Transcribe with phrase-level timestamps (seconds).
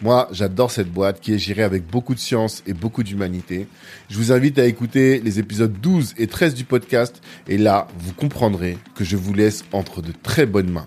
[0.00, 3.66] Moi, j'adore cette boîte qui est gérée avec beaucoup de science et beaucoup d'humanité.
[4.08, 8.12] Je vous invite à écouter les épisodes 12 et 13 du podcast et là, vous
[8.12, 10.86] comprendrez que je vous laisse entre de très bonnes mains.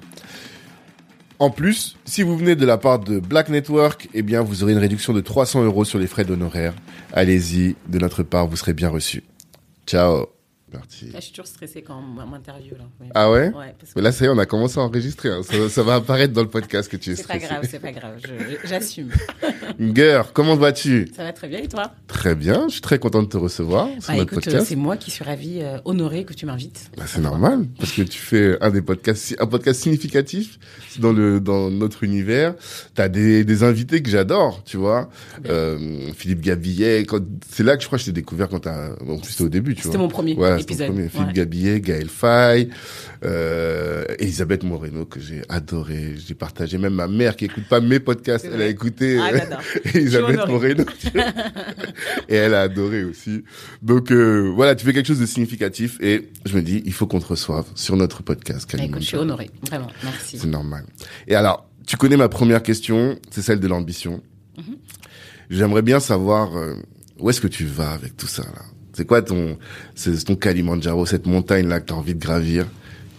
[1.39, 4.73] En plus, si vous venez de la part de Black Network, eh bien, vous aurez
[4.73, 6.75] une réduction de 300 euros sur les frais d'honoraires.
[7.13, 9.23] Allez-y, de notre part, vous serez bien reçu.
[9.87, 10.40] Ciao.
[10.71, 11.05] Parti.
[11.05, 12.75] Là, je suis toujours stressée quand on m'interviewe.
[13.13, 13.99] Ah ouais, ouais parce que...
[13.99, 15.29] Là, ça y est, on a commencé à enregistrer.
[15.29, 15.41] Hein.
[15.43, 17.39] Ça, ça, va apparaître dans le podcast que tu es stressée.
[17.41, 18.19] C'est pas grave, c'est pas grave.
[18.63, 19.09] J'assume.
[19.79, 21.11] Gueur, comment vas-tu?
[21.15, 21.91] Ça va très bien et toi?
[22.07, 22.67] Très bien.
[22.67, 24.67] Je suis très content de te recevoir sur bah, notre écoute, podcast.
[24.67, 26.91] C'est moi qui suis ravie, euh, honorée que tu m'invites.
[26.97, 30.57] Bah, c'est normal parce que tu fais un des podcasts, un podcast significatif
[30.99, 32.55] dans le dans notre univers.
[32.95, 35.09] T'as des des invités que j'adore, tu vois.
[35.47, 37.05] Euh, Philippe Gabillet.
[37.49, 38.95] C'est là que je crois que je t'ai découvert quand t'as.
[38.95, 39.91] Plus, c'était au début, tu vois.
[39.91, 40.87] C'était mon premier ouais, épisode.
[40.87, 41.09] Premier.
[41.09, 41.33] Philippe ouais.
[41.33, 42.69] Gabillet, Gaël Faye,
[43.23, 46.15] euh, Elisabeth Moreno que j'ai adoré.
[46.25, 46.77] J'ai partagé.
[46.77, 49.31] Même ma mère qui écoute pas mes podcasts, elle a écouté ah,
[49.93, 50.85] Elisabeth Moreno
[52.29, 53.43] et elle a adoré aussi.
[53.81, 57.07] Donc euh, voilà, tu fais quelque chose de significatif et je me dis il faut
[57.07, 58.69] qu'on te reçoive sur notre podcast.
[58.75, 60.37] Bah, écoute, je suis honorée, vraiment, merci.
[60.39, 60.85] C'est normal.
[61.27, 64.21] Et alors, tu connais ma première question, c'est celle de l'ambition.
[64.57, 64.77] Mm -hmm.
[65.49, 66.75] J'aimerais bien savoir euh,
[67.19, 68.63] où est-ce que tu vas avec tout ça là?
[68.93, 69.57] C'est quoi ton,
[69.95, 72.65] c'est ton Kalimandjaro, cette montagne là que tu as envie de gravir?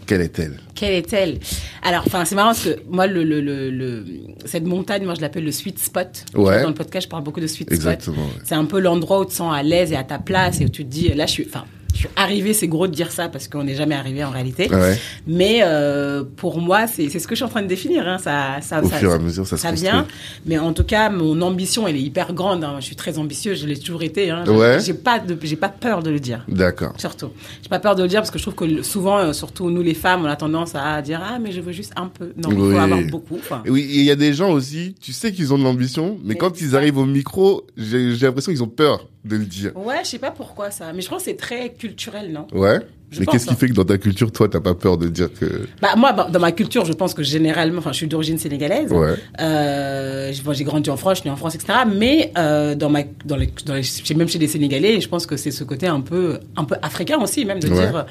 [0.05, 0.59] Quelle est-elle?
[0.75, 1.39] Quelle est-elle?
[1.83, 4.05] Alors, enfin, c'est marrant parce que moi, le, le, le, le
[4.45, 6.25] cette montagne, moi, je l'appelle le sweet spot.
[6.35, 6.61] Ouais.
[6.63, 8.37] Dans le podcast, je parle beaucoup de sweet Exactement, spot.
[8.37, 8.43] Ouais.
[8.45, 10.65] C'est un peu l'endroit où tu te sens à l'aise et à ta place et
[10.65, 13.13] où tu te dis, là, je suis, enfin, je suis arrivé, c'est gros de dire
[13.13, 14.69] ça parce qu'on n'est jamais arrivé en réalité.
[14.73, 14.99] Ouais.
[15.27, 18.07] Mais euh, pour moi, c'est ce que je suis en train de définir.
[18.09, 18.19] Hein.
[18.19, 20.07] Ça, ça, Au ça, fur et à mesure, ça, ça se vient.
[20.47, 22.65] Mais en tout cas, mon ambition, elle est hyper grande.
[22.65, 22.77] Hein.
[22.81, 24.31] Je suis très ambitieuse, je l'ai toujours été.
[24.31, 24.45] Hein.
[24.49, 24.79] Ouais.
[24.85, 26.45] J'ai pas, de, j'ai pas peur de le dire.
[26.49, 26.93] D'accord.
[26.99, 27.31] Surtout,
[27.63, 29.83] j'ai pas peur de le dire parce que je trouve que souvent, euh, surtout nous
[29.83, 32.33] les femmes, on a tendance à dire ah mais je veux juste un peu.
[32.37, 32.73] Non, il Oui.
[32.75, 33.39] faut avoir beaucoup.
[33.69, 36.35] Oui, il y a des gens aussi, tu sais qu'ils ont de l'ambition, mais, Mais
[36.37, 36.77] quand ils ça.
[36.79, 39.73] arrivent au micro, j'ai l'impression qu'ils ont peur de le dire.
[39.77, 42.47] Ouais, je sais pas pourquoi ça, mais je pense que c'est très culturel, non?
[42.53, 42.81] Ouais.
[43.13, 43.57] Je mais qu'est-ce qui hein.
[43.57, 45.69] fait que dans ta culture, toi, t'as pas peur de dire que.
[45.83, 48.91] Bah moi, bah, dans ma culture, je pense que généralement, enfin, je suis d'origine sénégalaise.
[48.91, 49.15] Ouais.
[49.39, 51.81] Euh, j'ai bon, j'ai grandi en France, je suis née en France, etc.
[51.95, 55.37] Mais euh, dans ma, dans les, dans les, même chez les Sénégalais, je pense que
[55.37, 57.75] c'est ce côté un peu, un peu africain aussi, même de Ouais.
[57.75, 58.03] dire, euh,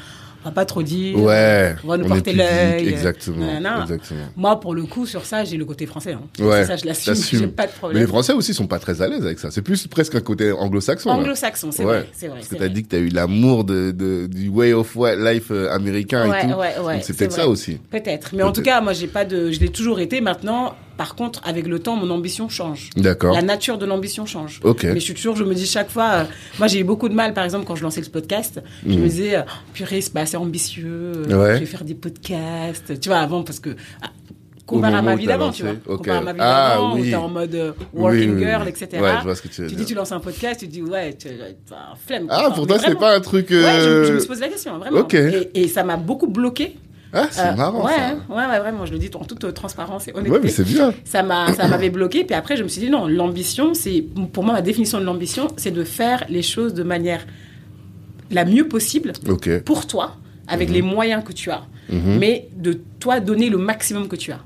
[0.44, 1.76] on va pas trop dire, Ouais.
[1.84, 2.88] on va nous on porter l'œil.
[2.88, 3.46] Exactement.
[4.36, 6.14] Moi, pour le coup, sur ça, j'ai le côté français.
[6.14, 6.22] Hein.
[6.44, 6.66] Ouais.
[6.66, 7.14] Ça, je l'assume.
[7.14, 7.40] t'assumes.
[7.40, 9.52] J'ai pas de Mais les Français aussi sont pas très à l'aise avec ça.
[9.52, 11.10] C'est plus presque un côté anglo-saxon.
[11.10, 12.00] Anglo-saxon, c'est Ouais.
[12.00, 12.38] vrai, c'est vrai.
[12.40, 15.72] Parce que t'as dit que t'as eu l'amour de, de, du way of life euh,
[15.72, 16.58] américain Ouais, et tout.
[16.58, 17.78] ouais, ouais, c'est peut-être ça aussi.
[17.90, 18.32] Peut-être.
[18.34, 20.22] Mais en tout cas, moi, j'ai pas de, je l'ai toujours été.
[20.22, 22.90] Maintenant, par contre, avec le temps, mon ambition change.
[22.96, 23.34] D'accord.
[23.34, 24.60] La nature de l'ambition change.
[24.64, 24.84] Ok.
[24.84, 26.24] Mais je suis toujours, je me dis chaque fois, euh,
[26.60, 29.08] moi j'ai eu beaucoup de mal, par exemple, quand je lançais le podcast, je me
[29.08, 29.42] disais, euh,
[29.74, 30.86] purée, c'est pas assez ambitieux,
[31.16, 31.34] euh, Mm.
[31.42, 31.54] Ouais.
[31.56, 33.70] je vais faire des podcasts, tu vois, avant, parce que,
[34.02, 34.08] ah,
[34.66, 35.74] comparé à ma vie d'avant, tu vois.
[35.98, 37.02] Comparé à ma vie Ah, d'avant, oui.
[37.02, 38.88] où t'es en mode Oui, working oui, girl, etc.
[39.02, 40.82] Ouais, je vois ce que tu veux Tu dis, tu lances un podcast, tu dis,
[40.82, 42.28] ouais, tu as un flemme.
[42.30, 43.50] Ah, Enfin, pour toi, c'est pas un truc.
[43.50, 45.00] Ouais, je, je me suis posé la question, vraiment.
[45.00, 45.14] Ok.
[45.16, 46.78] Et, et ça m'a beaucoup bloqué.
[47.14, 48.16] Ah, c'est Euh, marrant ouais, ça.
[48.30, 50.64] ouais, ouais, vraiment, je le dis en toute euh, transparence et honnêteté Ouais, mais c'est
[50.64, 50.94] bien.
[51.04, 54.02] ça m'a ça m'avait bloqué puis après je me suis dit non l'ambition c'est
[54.32, 57.26] pour moi ma définition de l'ambition c'est de faire les choses de manière
[58.30, 59.60] la mieux possible Ok.
[59.64, 60.16] pour toi
[60.48, 60.76] avec Mhm.
[60.76, 64.40] les moyens que tu as mais de toi donner le maximum que tu as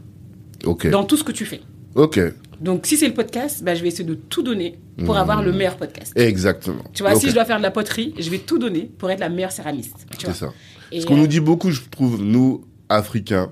[0.66, 0.90] Ok.
[0.90, 1.62] dans tout ce que tu fais
[1.94, 2.20] Ok.
[2.60, 5.52] donc si c'est le podcast bah, je vais essayer de tout donner pour avoir le
[5.52, 6.82] meilleur podcast Exactement.
[6.94, 7.20] tu vois Mhm.
[7.20, 9.52] Si je dois faire de la poterie je vais tout donner pour être la meilleure
[9.52, 10.52] céramiste C'est ça.
[10.92, 13.52] Et, Ce qu'on euh, nous dit beaucoup, je trouve, nous, Africains,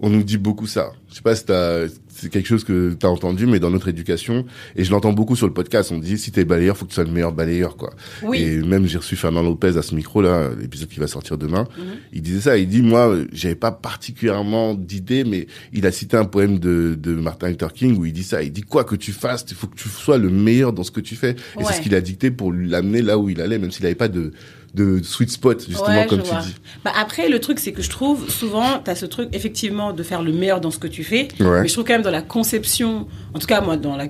[0.00, 0.92] on nous dit beaucoup ça.
[1.08, 3.88] Je sais pas si t'as- c'est quelque chose que tu as entendu, mais dans notre
[3.88, 6.90] éducation, et je l'entends beaucoup sur le podcast, on dit si t'es balayeur, faut que
[6.90, 7.94] tu sois le meilleur balayeur, quoi.
[8.22, 8.38] Oui.
[8.42, 11.66] Et même j'ai reçu Fernand Lopez à ce micro-là, l'épisode qui va sortir demain.
[11.78, 11.84] Mhm.
[12.12, 16.24] Il disait ça, il dit, moi, j'avais pas particulièrement d'idées, mais il a cité un
[16.26, 19.12] poème de, de Martin Luther King où il dit ça, il dit quoi que tu
[19.12, 21.30] fasses, il faut que tu sois le meilleur dans ce que tu fais.
[21.54, 21.64] Et Ouais.
[21.68, 24.08] c'est ce qu'il a dicté pour l'amener là où il allait, même s'il n'avait pas
[24.08, 24.32] de,
[24.76, 26.40] de sweet spot, justement, Ouais, comme tu vois.
[26.42, 26.54] dis.
[26.84, 30.02] Bah après, le truc, c'est que je trouve souvent, tu as ce truc, effectivement, de
[30.02, 31.28] faire le meilleur dans ce que tu fais.
[31.40, 31.62] Ouais.
[31.62, 34.06] Mais je trouve quand même dans la conception, en tout cas, moi, dans la,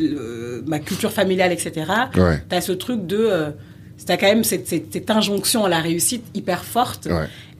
[0.00, 1.72] euh, ma culture familiale, etc.,
[2.16, 2.42] Ouais.
[2.48, 3.18] tu as ce truc de.
[3.18, 3.50] Euh,
[4.04, 7.06] tu as quand même cette, cette, cette injonction à la réussite hyper forte.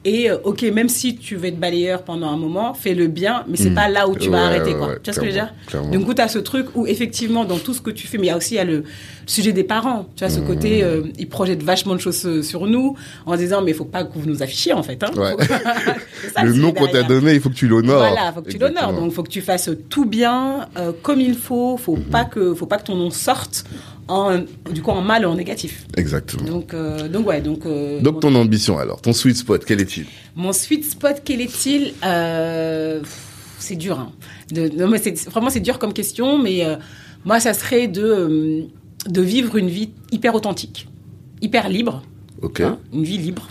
[0.06, 3.58] Et euh, ok, même si tu veux être balayeur pendant un moment, fais-le bien, mais
[3.58, 4.88] c'est pas là où tu vas arrêter, quoi.
[4.88, 6.86] ouais, tu vois ce que je veux dire clairement, coup, tu as ce truc où
[6.86, 8.64] effectivement, dans tout ce que tu fais, mais il y a aussi il y a
[8.64, 8.84] le
[9.26, 10.06] sujet des parents.
[10.16, 10.46] Tu vois, ce Mm.
[10.46, 13.84] côté, euh, ils projettent vachement de choses euh, sur nous en disant, mais il faut
[13.84, 15.02] pas que vous nous affichiez, en fait.
[15.04, 15.10] Hein.
[15.16, 15.36] Ouais.
[16.22, 17.98] C'est ça, le nom qu'on t'a donné, il faut que tu l'honores.
[17.98, 18.94] Voilà, faut que tu l'honores.
[18.94, 21.76] Donc, faut que tu fasses tout bien, euh, comme il faut.
[21.76, 22.04] Faut Mhm.
[22.04, 23.64] pas que, faut pas que ton nom sorte
[24.10, 24.40] en,
[24.72, 25.86] du coup, en mal ou en négatif.
[25.96, 26.44] Exactement.
[26.44, 27.64] Donc, euh, donc ouais, donc.
[27.66, 30.06] euh, Donc ton ambition alors, ton sweet spot, quel est-il?
[30.36, 31.94] Mon sweet spot, quel est-il?
[32.04, 33.00] Euh,
[33.58, 33.98] C'est dur.
[34.00, 34.12] Hein.
[34.52, 36.64] De, non, mais c'est, vraiment, c'est dur comme question, mais
[37.24, 38.64] moi, ça serait de,
[39.08, 40.88] de vivre une vie hyper authentique,
[41.42, 42.02] hyper libre,
[42.42, 42.60] Ok.
[42.60, 43.46] hein, une vie libre,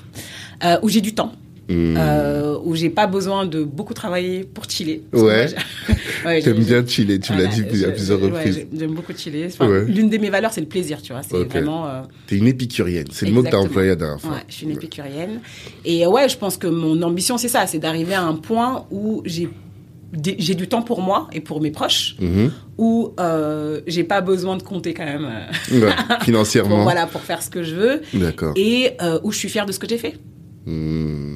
[0.82, 1.32] où j'ai du temps.
[1.70, 1.96] Hmm.
[1.98, 5.04] euh, où j'ai pas besoin de beaucoup travailler pour chiller.
[5.14, 5.48] Ouais.
[6.26, 8.56] ouais, T'aimes bien chiller, tu l'as voilà, dit à plusieurs ouais, reprises.
[8.56, 9.46] j'ai- J'aime beaucoup chiller.
[9.48, 9.86] Enfin, Ouais.
[9.86, 11.22] L'une de mes valeurs, c'est le plaisir, tu vois.
[11.22, 11.50] C'est Ok.
[11.52, 11.88] vraiment.
[11.88, 14.32] euh, T'es une épicurienne, c'est le mot que t'as employé la dernière fois.
[14.32, 15.42] Ouais, je suis une épicurienne.
[15.86, 18.86] Et euh, ouais, je pense que mon ambition, c'est ça, c'est d'arriver à un point
[18.90, 19.48] où j'ai
[20.40, 22.52] j'ai du temps pour moi et pour mes proches, Mhm.
[22.80, 25.30] où euh, j'ai pas besoin de compter quand même
[25.72, 26.82] euh, Ouais, pour, Financièrement.
[26.82, 28.54] voilà, pour faire ce que je veux, D'accord.
[28.56, 30.16] et euh, où je suis fière de ce que j'ai fait.
[30.66, 31.36] Hmm.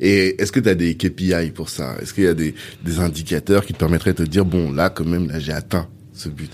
[0.00, 1.96] Et est-ce que tu as des KPI pour ça?
[2.00, 2.54] Est-ce qu'il y a des,
[2.84, 5.86] des indicateurs qui te permettraient de te dire, bon, là, quand même, là, j'ai atteint
[6.12, 6.50] ce but?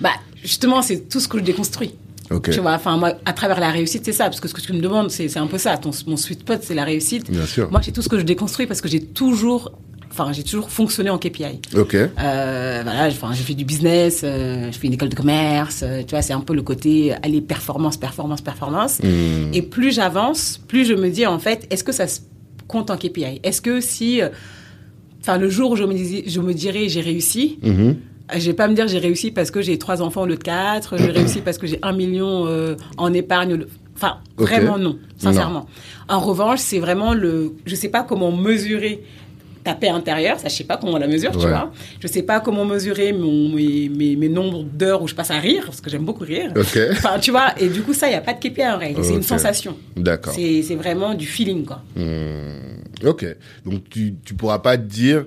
[0.00, 0.10] Bah,
[0.42, 1.94] justement, c'est tout ce que je déconstruis.
[2.30, 2.50] Ok.
[2.50, 4.72] Tu vois, enfin, moi, à travers la réussite, c'est ça, parce que ce que tu
[4.72, 5.76] me demandes, c'est un peu ça.
[5.76, 7.30] Ton, mon sweet spot, c'est la réussite.
[7.30, 7.70] Bien sûr.
[7.70, 9.72] Moi, c'est tout ce que je déconstruis parce que j'ai toujours,
[10.10, 11.60] enfin, j'ai toujours fonctionné en KPI.
[11.74, 11.94] Ok.
[11.94, 16.02] Euh, voilà, enfin, j'ai fait du business, euh, je fais une école de commerce, euh,
[16.02, 19.00] tu vois, c'est un peu le côté aller performance, performance, performance.
[19.02, 19.52] Hmm.
[19.52, 22.20] Et plus j'avance, plus je me dis en fait, est-ce que ça se
[22.68, 24.28] compte en KPI Est-ce que si, euh,
[25.20, 27.96] enfin, le jour où je me, dis, je me dirais j'ai réussi, Mhm.
[28.32, 30.36] euh, je vais pas me dire j'ai réussi parce que j'ai trois enfants au lieu
[30.36, 33.66] de quatre, j'ai réussi parce que j'ai un million euh, en épargne.
[33.96, 35.66] Enfin, vraiment non, sincèrement.
[36.08, 39.04] En revanche, c'est vraiment le, je sais pas comment mesurer
[39.64, 41.72] ta paix intérieure, ça je sais pas comment on la mesure, tu vois.
[42.00, 45.38] Je sais pas comment mesurer mon, mes, mes, mes nombres d'heures où je passe à
[45.38, 46.52] rire, parce que j'aime beaucoup rire.
[46.54, 46.78] Ok.
[46.92, 49.02] Enfin, tu vois, et du coup ça, il y a pas de KPI en réalité,
[49.02, 49.76] c'est une sensation.
[49.96, 50.34] D'accord.
[50.34, 51.82] C'est vraiment du feeling, quoi.
[51.96, 53.06] Hmm.
[53.06, 53.26] Ok.
[53.64, 55.24] Donc, tu, tu pourras pas te dire,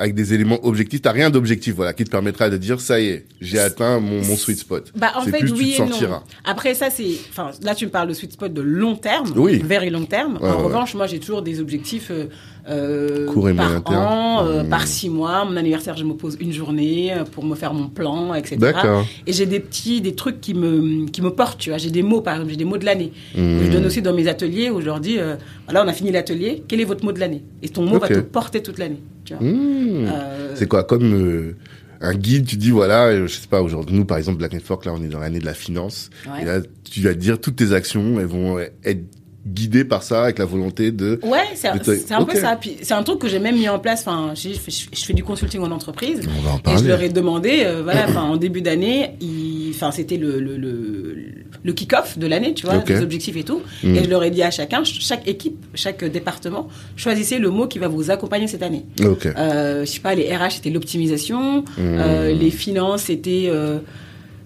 [0.00, 3.08] avec des éléments objectifs, t'as rien d'objectif, voilà, qui te permettra de dire, ça y
[3.08, 4.90] est, j'ai atteint mon, mon sweet spot.
[4.96, 6.20] Bah, en fait, plus, oui tu te et non.
[6.44, 7.12] Après, ça, c'est.
[7.28, 9.30] Enfin, là, tu me parles de sweet spot de long terme.
[9.36, 9.58] Oui.
[9.62, 10.38] Very long terme.
[10.40, 10.62] Ouais, en ouais.
[10.62, 12.10] revanche, moi, j'ai toujours des objectifs.
[12.10, 12.28] Euh,
[12.68, 13.96] euh, Court et par moyen terme.
[13.96, 14.68] an, euh, Mmh.
[14.68, 15.44] par six mois.
[15.44, 18.58] Mon anniversaire, je me pose une journée euh, pour me faire mon plan, etc.
[19.26, 21.78] Et j'ai des petits, des trucs qui me, qui me portent, tu vois.
[21.78, 23.12] J'ai des mots, par exemple, j'ai des mots de l'année.
[23.34, 23.60] Mmh.
[23.64, 25.36] Je donne aussi dans mes ateliers où je leur dis, euh,
[25.66, 27.42] voilà, on a fini l'atelier, quel est votre mot de l'année?
[27.62, 29.00] Et ton mot va te porter toute l'année,
[29.38, 30.06] Hmm.
[30.08, 31.56] Euh, C'est quoi comme euh,
[32.00, 34.84] un guide Tu dis voilà, euh, je sais pas aujourd'hui nous par exemple Black Network
[34.86, 36.42] là on est dans l'année de la finance Ouais.
[36.42, 39.02] et là tu vas te dire toutes tes actions elles vont être
[39.46, 41.78] guidées par ça avec la volonté de Ouais, c'est un
[42.24, 42.56] peu ça.
[42.60, 44.00] Puis c'est un truc que j'ai même mis en place.
[44.06, 46.20] Enfin, je fais, je fais du consulting en entreprise.
[46.38, 46.88] On va en Et je parler.
[46.88, 49.12] leur ai demandé, euh, voilà, enfin, en début d'année,
[49.70, 51.16] enfin, c'était le, le, le,
[51.62, 53.62] le kick-off de l'année, tu vois, les objectifs et tout.
[53.82, 53.94] Mm.
[53.96, 57.78] Et je leur ai dit à chacun, chaque équipe, chaque département, choisissez le mot qui
[57.78, 58.84] va vous accompagner cette année.
[59.04, 59.26] Ok.
[59.26, 61.62] Euh, je sais pas, les RH c'était l'optimisation, Mm.
[61.78, 63.78] euh, les finances c'était euh,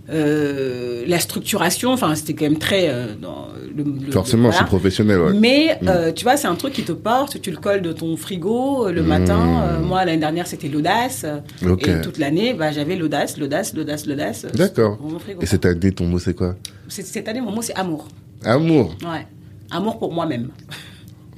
[0.09, 1.93] la structuration.
[1.93, 4.59] Enfin, c'était quand même très euh, dans le, le- Forcément voilà.
[4.59, 5.33] c'est professionnel ouais.
[5.35, 8.17] Mais euh, tu vois, c'est un truc qui te porte, tu le colles de ton
[8.17, 9.63] frigo euh, le matin.
[9.65, 11.25] Euh, moi, l'année dernière, c'était l'audace.
[11.63, 14.45] Et toute l'année, bah, j'avais l'audace, l'audace, l'audace, l'audace.
[14.45, 14.99] euh, D'accord.
[15.41, 16.55] Et cette année ton mot c'est quoi
[16.89, 18.09] Cette année, mon mot, c'est amour.
[18.45, 18.95] Amour.
[19.03, 19.27] Ouais.
[19.71, 20.51] Amour pour moi-même.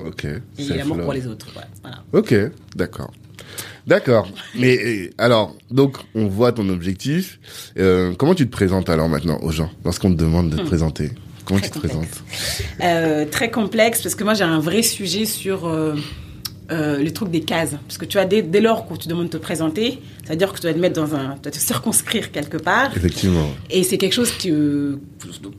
[0.04, 0.24] Ok.
[0.58, 1.46] Et l'amour pour les autres.
[1.56, 2.02] ouais, Voilà.
[2.12, 2.34] Ok,
[2.74, 3.10] d'accord.
[3.86, 4.28] D'accord.
[4.54, 7.38] Mais euh, alors, donc, on voit ton objectif.
[7.78, 11.10] Euh, comment tu te présentes alors maintenant aux gens lorsqu'on te demande de te présenter?
[11.44, 11.62] Comment Hmm.
[11.62, 12.08] Très tu te complexe.
[12.08, 15.68] présentes Euh, très complexe parce que moi j'ai un vrai sujet sur
[16.72, 17.74] euh, les trucs des cases.
[17.86, 20.56] Parce que tu vois, dès, dès lors que tu demandes de te présenter, c'est-à-dire que
[20.56, 21.34] tu dois te mettre dans un.
[21.34, 22.96] Tu dois te circonscrire quelque part.
[22.96, 23.48] Effectivement.
[23.70, 24.98] Et c'est quelque chose que,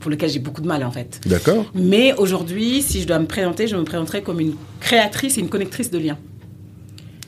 [0.00, 1.20] pour lequel j'ai beaucoup de mal en fait.
[1.24, 5.40] D'accord Mais aujourd'hui, si je dois me présenter, je me présenterai comme une créatrice et
[5.40, 6.18] une connectrice de liens.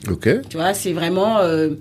[0.09, 0.27] Ok.
[0.49, 1.71] Tu vois, c'est vraiment euh,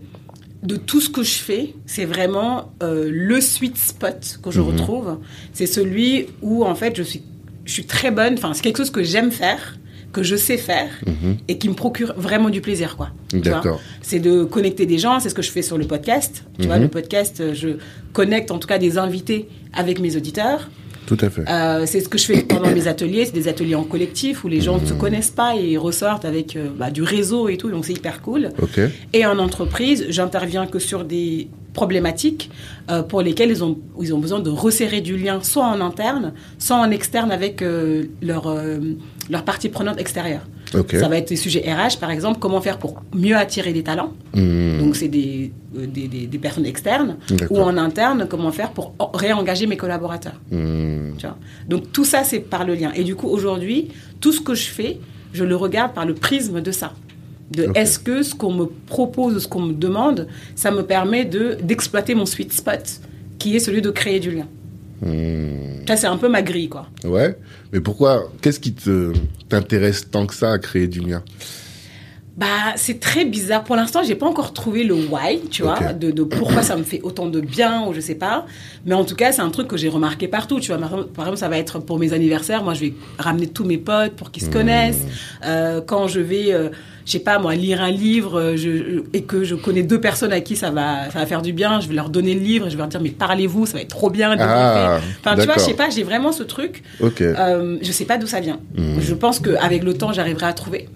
[0.62, 4.67] de tout ce que je fais, c'est vraiment euh, le sweet spot que je Mhm.
[4.67, 5.19] retrouve.
[5.53, 7.23] C'est celui où en fait je suis,
[7.65, 8.35] je suis très bonne.
[8.35, 9.79] Enfin, c'est quelque chose que j'aime faire,
[10.12, 11.37] que je sais faire Mhm.
[11.49, 13.11] et qui me procure vraiment du plaisir, quoi.
[13.33, 13.81] D'accord.
[14.03, 15.19] C'est de connecter des gens.
[15.21, 16.45] C'est ce que je fais sur le podcast.
[16.59, 16.83] Tu vois, Mhm.
[16.83, 17.69] le podcast, je
[18.12, 20.69] connecte en tout cas des invités avec mes auditeurs.
[21.11, 21.43] Tout à fait.
[21.49, 23.25] Euh, c'est ce que je fais pendant mes ateliers.
[23.25, 26.25] C'est des ateliers en collectif où les gens ne se connaissent pas et ils ressortent
[26.25, 27.69] avec euh, bah, du réseau et tout.
[27.69, 28.50] Donc c'est hyper cool.
[29.12, 32.49] Et en entreprise, j'interviens que sur des problématiques
[32.93, 36.33] euh, pour lesquelles ils ont, ils ont besoin de resserrer du lien, soit en interne,
[36.61, 37.64] soit en externe avec
[38.23, 38.57] leur,
[39.29, 40.47] leur partie prenante extérieure.
[41.00, 44.12] Ça va être des sujets RH, par exemple, comment faire pour mieux attirer des talents.
[44.35, 44.79] Hmm.
[44.81, 47.17] Donc, c'est des, euh, des, des- des personnes externes.
[47.50, 50.41] Ou en interne, comment faire pour en- réengager mes collaborateurs.
[50.50, 51.12] Hmm.
[51.19, 51.37] Tu vois.
[51.69, 52.93] Donc, tout ça, c'est par le lien.
[52.95, 53.89] Et du coup, aujourd'hui,
[54.21, 54.99] tout ce que je fais,
[55.33, 56.93] je le regarde par le prisme de ça.
[57.50, 61.57] De est-ce que ce qu'on me propose, ce qu'on me demande, ça me permet de
[61.62, 63.00] d'exploiter mon sweet spot,
[63.41, 64.47] qui est celui de créer du lien.
[65.02, 65.87] Hmm.
[65.88, 66.87] Ça, c'est un peu ma grille, quoi.
[67.04, 67.37] Ouais.
[67.73, 69.12] Mais pourquoi Qu'est-ce qui te
[69.49, 71.23] t'intéresse tant que ça à créer du lien?
[72.37, 73.64] Bah, c'est très bizarre.
[73.64, 76.85] Pour l'instant, j'ai pas encore trouvé le why, tu vois, de, de pourquoi ça me
[76.85, 78.47] fait autant de bien ou je sais pas.
[78.87, 80.78] Mais en tout cas, c'est un truc que j'ai remarqué partout, tu vois.
[80.78, 82.62] Par exemple, ça va être pour mes anniversaires.
[82.64, 85.04] Moi, je vais ramener tous mes potes pour qu'ils se connaissent.
[85.45, 86.71] Euh, quand je vais, euh,
[87.11, 90.33] je sais pas, moi, lire un livre euh, je, et que je connais deux personnes
[90.33, 92.69] à qui ça va, ça va faire du bien, je vais leur donner le livre
[92.69, 94.37] et je vais leur dire, mais parlez-vous, ça va être trop bien.
[94.38, 96.85] Ah, enfin, tu vois, je sais pas, j'ai vraiment ce truc.
[97.00, 97.21] Ok.
[97.21, 98.61] Euh, je sais pas d'où ça vient.
[98.76, 99.00] Mhm.
[99.00, 100.88] Je pense qu'avec le temps, j'arriverai à trouver.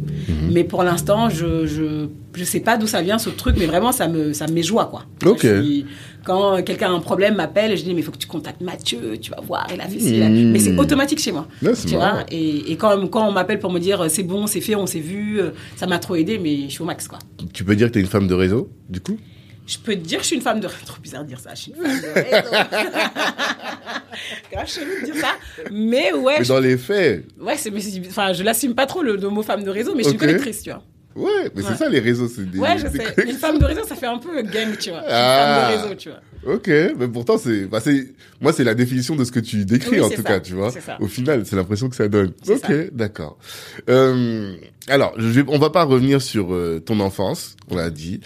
[0.52, 3.92] Mais pour l'instant, je, je, je sais pas d'où ça vient ce truc, mais vraiment,
[3.92, 5.04] ça me, ça me met joie, quoi.
[5.24, 5.40] Ok.
[5.40, 5.86] Suis-
[6.24, 9.18] quand quelqu'un a un problème, m'appelle, je dis, mais il faut que tu contactes Mathieu,
[9.20, 10.52] tu vas voir, il a fait ci, Mhm.
[10.52, 11.46] Mais c'est automatique chez moi.
[11.60, 12.14] Tu marrant.
[12.14, 14.74] vois et, et quand, quand on m'appelle pour me dire, euh, c'est bon, c'est fait,
[14.74, 17.18] on s'est vu, euh, ça m'a trop aidé, mais je suis au max, quoi.
[17.52, 19.18] Tu peux dire que t'es une femme de réseau, du coup?
[19.66, 20.68] Je peux te dire que je suis une femme de...
[20.86, 22.48] Trop bizarre de dire ça, je suis une femme de réseau.
[24.52, 25.28] Grave chelou de dire ça.
[25.72, 29.02] Mais ouais, Mais je dans les faits, Ouais, c'est, mais enfin, je l'assume pas trop
[29.02, 30.82] le, le mot femme de réseau, mais je suis une collectrice, tu vois.
[31.16, 32.58] Ouais, mais c'est ça les réseaux, c'est des.
[32.58, 33.14] Ouais, je sais.
[33.28, 35.00] Une femme de réseau, ça fait un peu gang, tu vois.
[35.00, 35.66] Une Ah.
[35.68, 36.20] femme de réseau, tu vois.
[36.46, 37.80] Ok, mais pourtant c'est, bah
[38.40, 40.22] moi c'est la définition de ce que tu décris Oui, en tout ça.
[40.22, 40.72] cas, tu vois.
[41.00, 42.32] Au final, c'est l'impression que ça donne.
[42.48, 43.38] Ok, d'accord.
[43.88, 44.54] Euh,
[44.88, 48.20] alors, je vais, on va pas revenir sur euh, ton enfance, on l'a dit,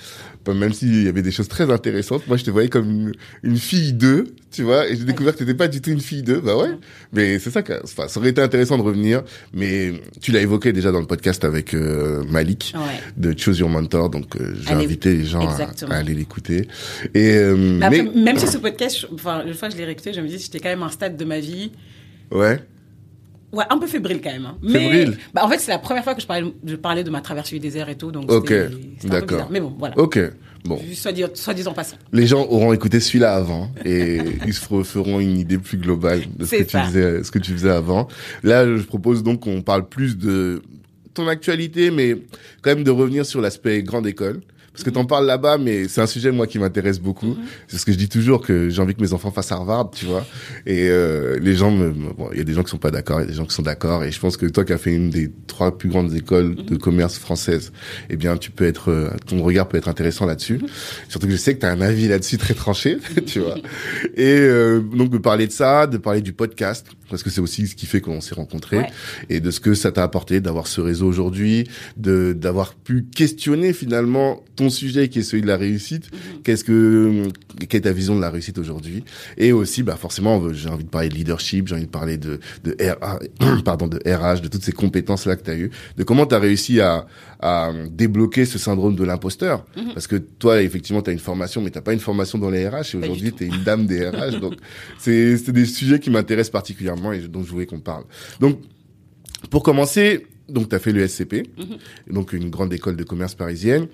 [0.55, 2.27] même s'il y avait des choses très intéressantes.
[2.27, 5.39] Moi, je te voyais comme une, une fille d'eux, tu vois, et j'ai découvert que
[5.41, 6.41] t'étais pas du tout une fille d'eux.
[6.41, 6.71] Bah ouais,
[7.13, 9.23] mais c'est ça, que, enfin, ça aurait été intéressant de revenir,
[9.53, 12.81] mais tu l'as évoqué déjà dans le podcast avec euh, Malik Ouais.
[13.17, 16.67] de Choose Your Mentor, donc euh, j'ai invité les gens à, aller l'écouter.
[17.15, 19.79] Et euh, Mais après, mais même si ce podcast, je- enfin, une fois que je
[19.79, 21.73] l'ai réécouté, je me dis, j'étais quand même à un stade de ma vie,
[22.31, 22.61] ouais.
[23.53, 24.47] ouais, un peu fébrile quand même.
[24.47, 24.59] hein.
[24.62, 27.11] Fébrile Mais, bah, en fait, c'est la première fois que je parlais, je parlais de
[27.11, 28.53] ma traversée du désert et tout, donc Ok,
[29.05, 29.49] d'accord.
[29.50, 29.99] Mais bon, voilà.
[29.99, 30.19] Ok,
[30.65, 30.79] bon.
[30.95, 31.97] Soit, soit disant passant.
[32.12, 36.23] Les gens auront écouté celui-là avant et ils se fer- feront une idée plus globale
[36.37, 38.09] de ce que, tu faisais, ce que tu faisais avant.
[38.43, 40.62] Là, je propose donc qu'on parle plus de
[41.15, 42.17] ton actualité, mais
[42.62, 44.41] quand même de revenir sur l'aspect grande école.
[44.78, 47.37] Parce que t'en parles là-bas, mais c'est un sujet moi qui m'intéresse beaucoup.
[47.66, 50.06] C'est ce que je dis toujours que j'ai envie que mes enfants fassent Harvard, tu
[50.06, 50.25] vois.
[50.66, 53.18] Et euh, les gens, me, bon, il y a des gens qui sont pas d'accord,
[53.18, 54.04] il y a des gens qui sont d'accord.
[54.04, 56.76] Et je pense que toi qui as fait une des trois plus grandes écoles de
[56.76, 57.73] commerce françaises,
[58.08, 60.61] eh bien tu peux être, euh, ton regard peut être intéressant là-dessus.
[61.08, 63.56] Surtout que je sais que tu as un avis là-dessus très tranché, tu vois.
[64.16, 67.67] Et euh, donc de parler de ça, de parler du podcast, parce que c'est aussi
[67.67, 68.91] ce qui fait qu'on s'est rencontrés, Ouais.
[69.31, 73.73] et de ce que ça t'a apporté d'avoir ce réseau aujourd'hui, de d'avoir pu questionner
[73.73, 76.11] finalement ton sujet qui est celui de la réussite.
[76.45, 77.29] Qu'est-ce que
[77.69, 79.05] quelle est ta vision de la réussite aujourd'hui?
[79.37, 82.41] Et aussi, bah forcément, j'ai envie de parler de leadership, j'ai envie de parler de
[82.65, 86.03] de R- pardon de RH, de toutes ces compétences là que tu as eues, de
[86.05, 87.07] comment tu as réussi à
[87.41, 89.65] à débloquer ce syndrome de l'imposteur.
[89.95, 92.69] Parce que toi, effectivement, tu as une formation, mais t'as pas une formation dans les
[92.69, 92.95] RH.
[92.95, 94.41] Et aujourd'hui, tu es une dame des RH.
[94.41, 94.55] donc,
[94.99, 98.05] c'est c'est des sujets qui m'intéressent particulièrement et dont je voulais qu'on parle.
[98.40, 98.61] Donc,
[99.50, 101.49] pour commencer, donc tu as fait le SCP,
[102.11, 103.87] donc une grande école de commerce parisienne.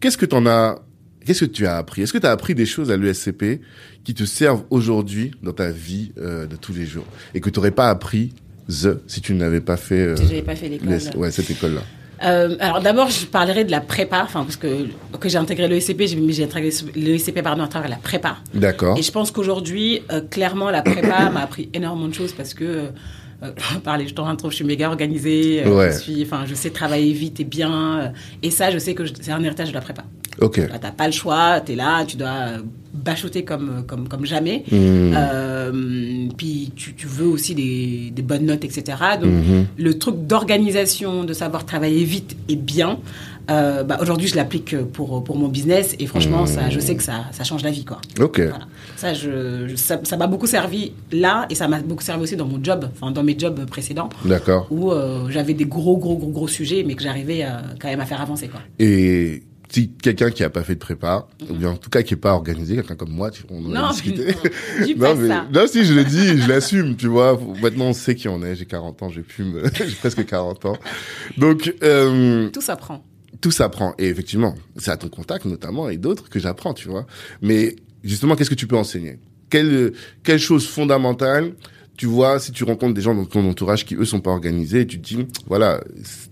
[0.00, 0.80] Qu'est-ce que tu en as
[1.24, 2.00] Qu'est-ce que tu as appris?
[2.02, 3.60] Est-ce que tu as appris des choses à l'ESCP
[4.02, 7.04] qui te servent aujourd'hui dans ta vie euh, de tous les jours?
[7.34, 8.32] Et que tu n'aurais pas appris
[8.68, 10.88] the, si tu n'avais pas fait euh, Si j'avais pas fait l'école.
[11.16, 11.82] ouais, cette école-là
[12.24, 14.86] Euh, alors d'abord, je parlerai de la prépa, enfin parce que
[15.20, 18.36] que j'ai intégré l'ESCP, j'ai intégré l'ESCP pardon à travers la prépa.
[18.54, 18.98] D'accord.
[18.98, 22.90] Et je pense qu'aujourd'hui, euh, clairement, la prépa m'a appris énormément de choses parce que
[23.42, 23.50] euh,
[23.84, 25.92] parler, je t'en je suis méga organisée, euh, Ouais.
[25.92, 28.08] je suis, je sais travailler vite et bien, euh,
[28.42, 30.04] et ça, je sais que c'est un héritage de la prépa.
[30.40, 30.58] Ok.
[30.58, 32.58] Là, t'as pas le choix, t'es là, tu dois euh,
[32.94, 34.62] bachoter comme comme comme jamais.
[34.70, 35.14] Mmh.
[35.16, 38.96] Euh, puis tu, tu veux aussi des, des bonnes notes, etc.
[39.20, 39.66] Donc Mhm.
[39.76, 42.98] le truc d'organisation, de savoir travailler vite et bien.
[43.50, 47.02] Euh, bah, aujourd'hui, je l'applique pour pour mon business et franchement, ça, je sais que
[47.02, 48.00] ça ça change la vie, quoi.
[48.20, 48.40] Ok.
[48.40, 48.66] Voilà.
[48.96, 52.46] Ça, je, ça, ça m'a beaucoup servi là et ça m'a beaucoup servi aussi dans
[52.46, 54.66] mon job, enfin dans mes jobs précédents D'accord.
[54.70, 57.48] où euh, j'avais des gros gros gros gros sujets mais que j'arrivais euh,
[57.80, 58.60] quand même à faire avancer, quoi.
[58.78, 62.14] Et si quelqu'un qui a pas fait de prépa, ou bien en tout cas qui
[62.14, 64.34] est pas organisé, quelqu'un comme moi, tu, on en a Non, discuté.
[64.80, 65.46] mais non, mais, ça.
[65.52, 67.38] non, si, je le dis, je l'assume, tu vois.
[67.62, 68.56] Maintenant, on sait qui on est.
[68.56, 70.76] J'ai 40 ans, j'ai plus me, j'ai presque 40 ans.
[71.36, 73.04] Donc, euh, Tout s'apprend.
[73.40, 73.94] Tout s'apprend.
[73.98, 77.06] Et effectivement, c'est à ton contact notamment et d'autres que j'apprends, tu vois.
[77.42, 79.18] Mais justement, qu'est-ce que tu peux enseigner?
[79.50, 79.92] Quelle,
[80.22, 81.52] quelle chose fondamentale
[81.98, 84.86] tu vois, si tu rencontres des gens dans ton entourage qui eux sont pas organisés,
[84.86, 85.82] tu te dis, voilà,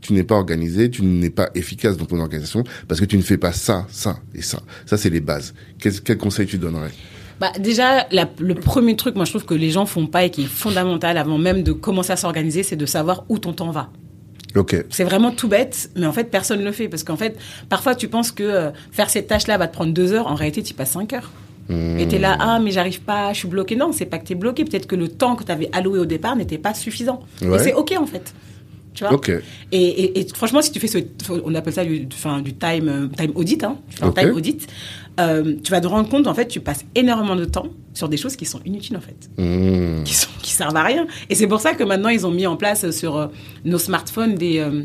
[0.01, 3.23] tu n'es pas organisé, tu n'es pas efficace dans ton organisation parce que tu ne
[3.23, 4.63] fais pas ça, ça et ça.
[4.87, 5.55] Ça, c'est les bases.
[5.81, 6.93] Quel, conseil tu donnerais?
[7.41, 8.07] Bah, déjà,
[8.39, 11.19] le premier truc, moi, je trouve que les gens font pas et qui est fondamental
[11.19, 13.91] avant même de commencer à s'organiser, c'est de savoir où ton temps va.
[14.91, 16.89] C'est vraiment tout bête, mais en fait, personne ne le fait.
[16.89, 17.37] Parce qu'en fait,
[17.69, 20.27] parfois, tu penses que euh, faire cette tâche-là va te prendre deux heures.
[20.27, 21.31] En réalité, tu y passes cinq heures.
[21.69, 21.99] Mmh.
[21.99, 23.77] Et t'es là, ah, mais j'arrive pas, je suis bloqué.
[23.77, 24.65] Non, c'est pas que t'es bloqué.
[24.65, 27.23] Peut-être que le temps que t'avais alloué au départ n'était pas suffisant.
[27.43, 27.57] Ouais.
[27.57, 28.33] Et c'est OK, en fait.
[28.97, 29.21] Tu vois
[29.73, 30.99] et, et, et franchement, si tu fais ce,
[31.45, 34.31] on appelle ça du, enfin, du time, euh, time audit, hein, tu fais un time
[34.35, 34.67] audit,
[35.21, 38.17] euh, tu vas te rendre compte, en fait, tu passes énormément de temps sur des
[38.17, 40.03] choses qui sont inutiles, en fait Mmh.
[40.05, 41.07] qui, sont, qui servent à rien.
[41.29, 43.27] Et c'est pour ça que maintenant, ils ont mis en place sur euh,
[43.65, 44.83] nos smartphones des, euh,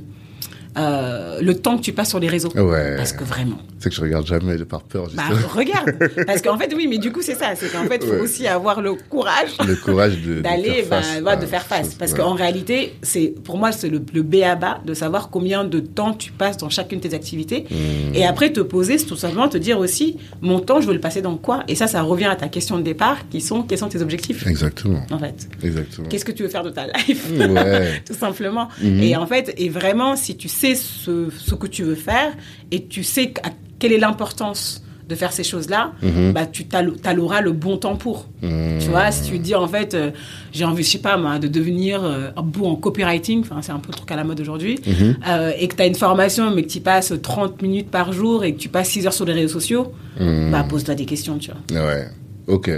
[0.77, 2.49] euh, le temps que tu passes sur les réseaux.
[2.55, 2.95] Ouais.
[2.97, 3.57] Parce que vraiment.
[3.79, 5.07] C'est que je regarde jamais par peur.
[5.15, 5.23] Bah,
[5.53, 5.91] regarde.
[6.27, 7.55] Parce qu'en fait, oui, mais du coup, c'est ça.
[7.55, 8.19] C'est qu'en fait, il faut Ouais.
[8.21, 11.95] aussi avoir le courage le courage de, de d'aller faire bah, de faire face chose.
[11.95, 12.17] parce Ouais.
[12.19, 15.79] qu'en réalité c'est pour moi c'est le, le B à bas de savoir combien de
[15.79, 18.15] temps tu passes dans chacune de tes activités Mmh.
[18.15, 21.21] et après te poser tout simplement te dire aussi mon temps je veux le passer
[21.21, 21.63] dans quoi?
[21.67, 24.45] Et ça ça revient à ta question de départ qui sont quels sont tes objectifs?
[24.45, 25.03] Exactement.
[25.11, 26.07] en fait Exactement.
[26.09, 27.31] qu'est-ce que tu veux faire de ta life?
[28.05, 29.01] Tout simplement Mhm.
[29.01, 32.31] et en fait et vraiment si tu sais ce, ce que tu veux faire
[32.71, 33.33] et tu sais
[33.79, 36.31] quelle est l'importance de faire ces choses-là, Mhm.
[36.31, 38.29] bah tu t'allo- t'alloueras le bon temps pour.
[38.41, 40.11] Tu vois, si tu dis en fait, euh,
[40.53, 43.79] j'ai envie, je sais pas moi, de devenir euh, un bout en copywriting, c'est un
[43.79, 45.17] peu le truc à la mode aujourd'hui, Mhm.
[45.27, 48.45] euh, et que tu as une formation mais que tu passes 30 minutes par jour
[48.45, 50.49] et que tu passes 6 heures sur les réseaux sociaux, Mhm.
[50.51, 51.83] bah pose-toi des questions, tu vois.
[51.87, 52.07] Ouais.
[52.47, 52.71] Ok.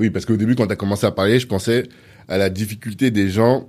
[0.00, 1.84] Oui, parce qu'au début, quand tu as commencé à parler, je pensais
[2.28, 3.68] à la difficulté des gens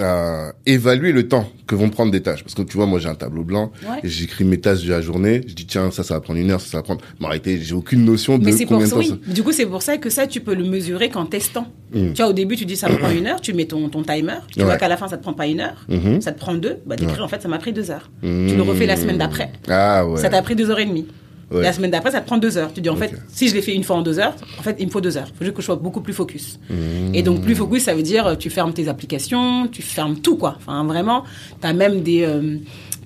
[0.00, 2.42] à évaluer le temps que vont prendre des tâches.
[2.42, 4.00] Parce que tu vois, moi, j'ai un tableau blanc Ouais.
[4.02, 5.40] et j'écris mes tâches de la journée.
[5.46, 7.00] Je dis, tiens, ça, ça va prendre une heure, ça, ça va prendre...
[7.20, 9.08] Mais réalité, j'ai aucune notion de Mais c'est pour combien de temps oui.
[9.26, 9.32] ça...
[9.32, 11.66] Du coup, c'est pour ça que ça, tu peux le mesurer qu'en testant.
[11.94, 12.12] Mm.
[12.12, 14.02] Tu vois, au début, tu dis ça me prend une heure, tu mets ton, ton
[14.02, 14.64] timer, tu Ouais.
[14.66, 16.20] vois qu'à la fin, ça te prend pas une heure, Mhm.
[16.20, 17.20] ça te prend deux, bah Ouais.
[17.20, 18.10] en fait, ça m'a pris deux heures.
[18.22, 18.48] Mm.
[18.48, 20.20] Tu le refais la semaine d'après, Ah ouais.
[20.20, 21.06] ça t'a pris deux heures et demie.
[21.50, 21.62] Ouais.
[21.62, 22.72] La semaine d'après, ça te prend deux heures.
[22.72, 24.76] Tu dis, en fait, si je l'ai fait une fois en deux heures, en fait,
[24.80, 25.28] il me faut deux heures.
[25.28, 26.58] Il faut juste que je sois beaucoup plus focus.
[26.68, 27.14] Mm.
[27.14, 30.36] Et donc, plus focus, ça veut dire, euh, tu fermes tes applications, tu fermes tout,
[30.36, 30.54] quoi.
[30.56, 31.22] Enfin, vraiment,
[31.60, 32.58] tu as même des, euh,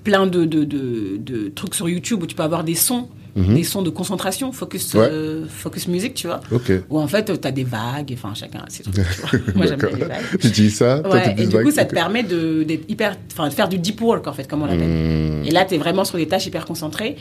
[0.04, 3.64] plein de, de, de, de trucs sur YouTube où tu peux avoir des sons, des
[3.64, 5.00] sons de concentration, focus, Mhm.
[5.00, 5.08] Ouais.
[5.10, 6.40] euh, focus music, tu vois.
[6.52, 6.72] Ok.
[6.90, 9.30] Où en fait, tu as des vagues, enfin, chacun ses trucs, tu vois.
[9.54, 10.24] Moi, j'aime bien les vagues.
[10.40, 13.48] Tu utilises ça Toi, Ouais, et du coup, ça te permet de, d'être hyper, enfin,
[13.48, 14.88] de faire du deep work, en fait, comme on l'appelle.
[14.88, 15.44] Mm.
[15.46, 17.16] Et là, tu es vraiment sur des tâches hyper concentrées.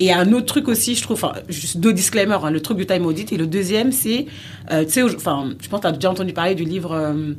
[0.00, 2.86] Et un autre truc aussi, je trouve, enfin, juste deux disclaimers, hein, le truc du
[2.86, 3.32] time audit.
[3.32, 4.26] Et le deuxième, c'est,
[4.72, 7.32] euh, tu sais, enfin, je pense que tu as déjà entendu parler du livre euh,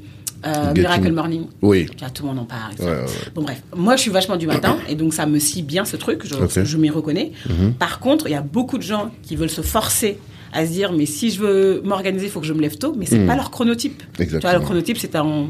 [0.46, 1.46] euh, Miracle Morning.
[1.62, 1.88] Oui.
[2.00, 2.74] Vois, tout le monde en parle.
[2.80, 3.06] Ouais, ouais.
[3.34, 3.62] Bon, bref.
[3.76, 6.24] Moi, je suis vachement du matin, et donc ça me scie bien ce truc.
[6.26, 7.32] Je, je m'y reconnais.
[7.80, 10.18] Par contre, il y a beaucoup de gens qui veulent se forcer
[10.54, 12.96] à se dire, mais si je veux m'organiser, il faut que je me lève tôt,
[12.98, 13.28] mais c'est Mhm.
[13.28, 13.98] pas leur chronotype.
[13.98, 14.54] Tu vois, Exactement.
[14.54, 15.50] le chronotype, c'est un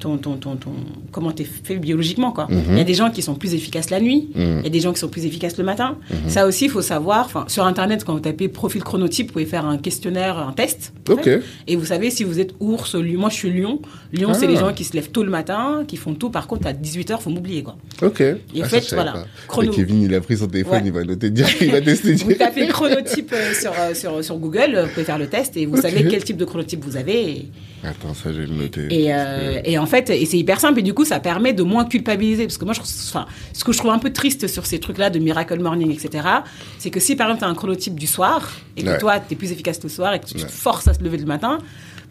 [0.00, 0.70] ton, ton, ton, ton,
[1.10, 2.46] comment t'es fait biologiquement, quoi.
[2.50, 2.62] Mhm.
[2.70, 4.80] Il y a des gens qui sont plus efficaces la nuit, il y a des
[4.80, 5.96] gens qui sont plus efficaces le matin.
[6.28, 9.46] Ça aussi, il faut savoir, enfin, sur Internet, quand vous tapez profil chronotype, vous pouvez
[9.46, 10.92] faire un questionnaire, un test.
[11.08, 11.24] en Ok.
[11.24, 11.42] fait.
[11.66, 13.20] Et vous savez si vous êtes ours, lion.
[13.20, 13.80] Moi, je suis lion.
[14.12, 14.50] Lion, c'est Ah.
[14.50, 16.30] les gens qui se lèvent tôt le matin, qui font tout.
[16.30, 17.76] Par contre, à 18h, faut m'oublier, quoi.
[18.02, 18.20] Ok.
[18.20, 19.12] Et Ah, ça, fait, voilà.
[19.12, 19.26] pas.
[19.48, 20.82] Chrono- Et Kevin, il a pris son téléphone, Ouais.
[20.86, 24.36] il va noter direct, il va tester Vous tapez chronotype euh, sur, euh, sur, sur
[24.38, 27.30] Google, vous pouvez faire le test et vous savez quel type de chronotype vous avez.
[27.30, 27.48] Et,
[27.84, 28.86] Attends, ça, noter.
[28.90, 30.78] Et, euh, et en fait, et c'est hyper simple.
[30.78, 32.44] Et du coup, ça permet de moins culpabiliser.
[32.46, 35.10] Parce que moi, je, enfin, ce que je trouve un peu triste sur ces trucs-là
[35.10, 36.24] de Miracle Morning, etc.,
[36.78, 38.98] c'est que si par exemple, tu as un chronotype du soir et que Ouais.
[38.98, 40.44] toi, tu es plus efficace le soir et que tu Ouais.
[40.44, 41.58] te forces à se lever le matin,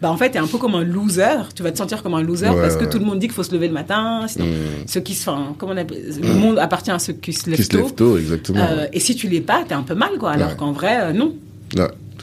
[0.02, 1.38] bah en fait, tu es un peu comme un loser.
[1.56, 3.36] Tu vas te sentir comme un loser Ouais, parce que tout le monde dit qu'il
[3.36, 4.26] faut se lever le matin.
[4.28, 4.88] Sinon, Mm.
[4.88, 5.30] ceux qui se.
[5.30, 7.78] Enfin, comment on appelle Le monde appartient à ceux qui se lèvent Qui se tôt.
[7.78, 8.60] lève tôt, exactement.
[8.70, 10.32] Euh, et si tu l'es pas, t'es un peu mal, quoi.
[10.32, 11.34] Alors qu'en vrai, euh, non.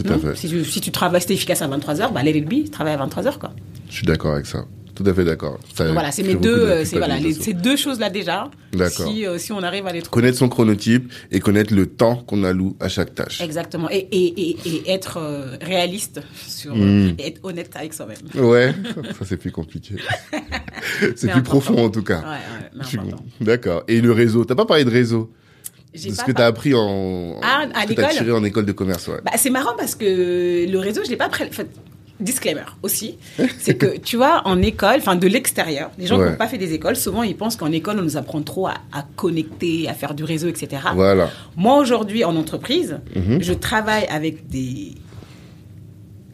[0.03, 0.37] Tout à fait.
[0.37, 2.95] Si tu, si tu travailles, si t'es efficace à 23h, bah, let it be, travaille
[2.95, 3.53] à 23h, quoi.
[3.91, 4.65] Je suis d'accord avec ça.
[4.95, 5.61] Tout à fait d'accord.
[5.77, 8.51] Voilà, c'est mes deux, de euh, voilà, les- ces deux choses-là déjà.
[8.73, 9.07] D'accord.
[9.09, 10.23] Si, euh, si on arrive à les trouver.
[10.23, 13.41] Connaître son chronotype et connaître le temps qu'on alloue à chaque tâche.
[13.41, 13.89] Exactement.
[13.93, 18.17] Et, et, et, et être euh, réaliste sur, euh, et être honnête avec soi-même.
[18.45, 18.75] Ouais,
[19.19, 19.95] ça c'est plus compliqué.
[21.01, 21.43] c'est plus important.
[21.43, 22.19] profond en tout cas.
[22.21, 23.11] Ouais, ouais.
[23.41, 23.85] D'accord.
[23.87, 25.31] Et le réseau, t'as pas parlé de réseau?
[25.95, 27.37] De ce que par- t'as appris en...
[27.43, 29.21] Ah, à l'école en école de commerce, ouais.
[29.25, 31.45] Bah, c'est marrant parce que le réseau, je l'ai pas appris.
[31.45, 31.69] en fait,
[32.21, 33.17] disclaimer aussi,
[33.59, 36.59] c'est que tu vois, en école, enfin de l'extérieur, les gens qui n'ont pas fait
[36.59, 39.95] des écoles, souvent ils pensent qu'en école on nous apprend trop à, à connecter, à
[39.95, 40.83] faire du réseau, etc.
[40.95, 41.31] Voilà.
[41.57, 43.41] Moi aujourd'hui en entreprise, Mhm.
[43.41, 44.95] je travaille avec des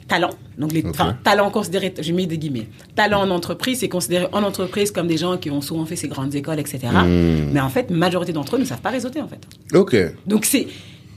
[0.08, 0.30] talents.
[0.58, 0.90] Donc les Ok.
[0.90, 2.68] enfin, talents considérés, j'ai mis des guillemets.
[2.94, 6.08] Talents en entreprise, c'est considéré en entreprise comme des gens qui ont souvent fait ces
[6.08, 6.80] grandes écoles, etc.
[6.92, 7.50] Mhm.
[7.52, 9.40] Mais en fait, majorité d'entre eux ne savent pas réseauter en fait.
[9.76, 9.96] Ok.
[10.26, 10.66] Donc c'est,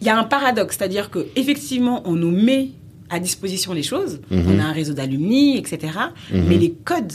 [0.02, 2.70] il y a un paradoxe, c'est-à-dire que effectivement, on nous met
[3.10, 4.20] à disposition les choses.
[4.32, 4.44] Mhm.
[4.50, 5.94] On a un réseau d'alumni, etc.
[6.34, 7.14] Mais les codes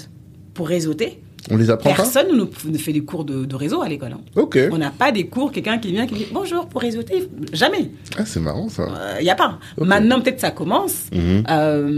[0.54, 3.82] pour réseauter, On les apprend personne ne nous ne fait des cours de, de réseau
[3.82, 4.12] à l'école.
[4.12, 4.20] hein.
[4.34, 4.58] pas Ok.
[4.70, 7.90] On n'a pas des cours, quelqu'un qui vient qui dit bonjour pour réseauter, jamais.
[8.16, 8.86] Ah, c'est marrant ça.
[9.20, 9.58] Il n'y a pas.
[9.78, 11.44] Maintenant, peut-être ça commence, Mhm.
[11.50, 11.88] euh,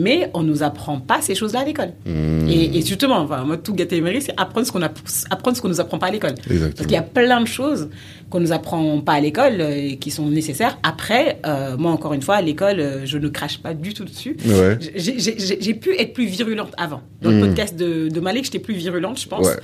[0.00, 1.92] mais on nous apprend pas ces choses-là à l'école.
[2.06, 2.48] Mhm.
[2.48, 4.90] Et, et justement, enfin, moi, tout gâté mérite, c'est apprendre ce qu'on a,
[5.30, 6.34] apprendre ce qu'on nous apprend pas à l'école.
[6.46, 7.88] Parce qu'il y a plein de choses
[8.30, 10.78] qu'on nous apprend pas à l'école euh, et qui sont nécessaires.
[10.82, 14.04] Après, euh, moi, encore une fois, à l'école, euh, je ne crache pas du tout
[14.04, 14.36] dessus.
[14.44, 14.78] Ouais.
[14.96, 17.02] J'ai- pu être plus virulente avant.
[17.22, 17.46] Dans le Mhm.
[17.46, 19.46] podcast de, de Malik, j'étais plus virulente, je pense.
[19.46, 19.56] Ouais.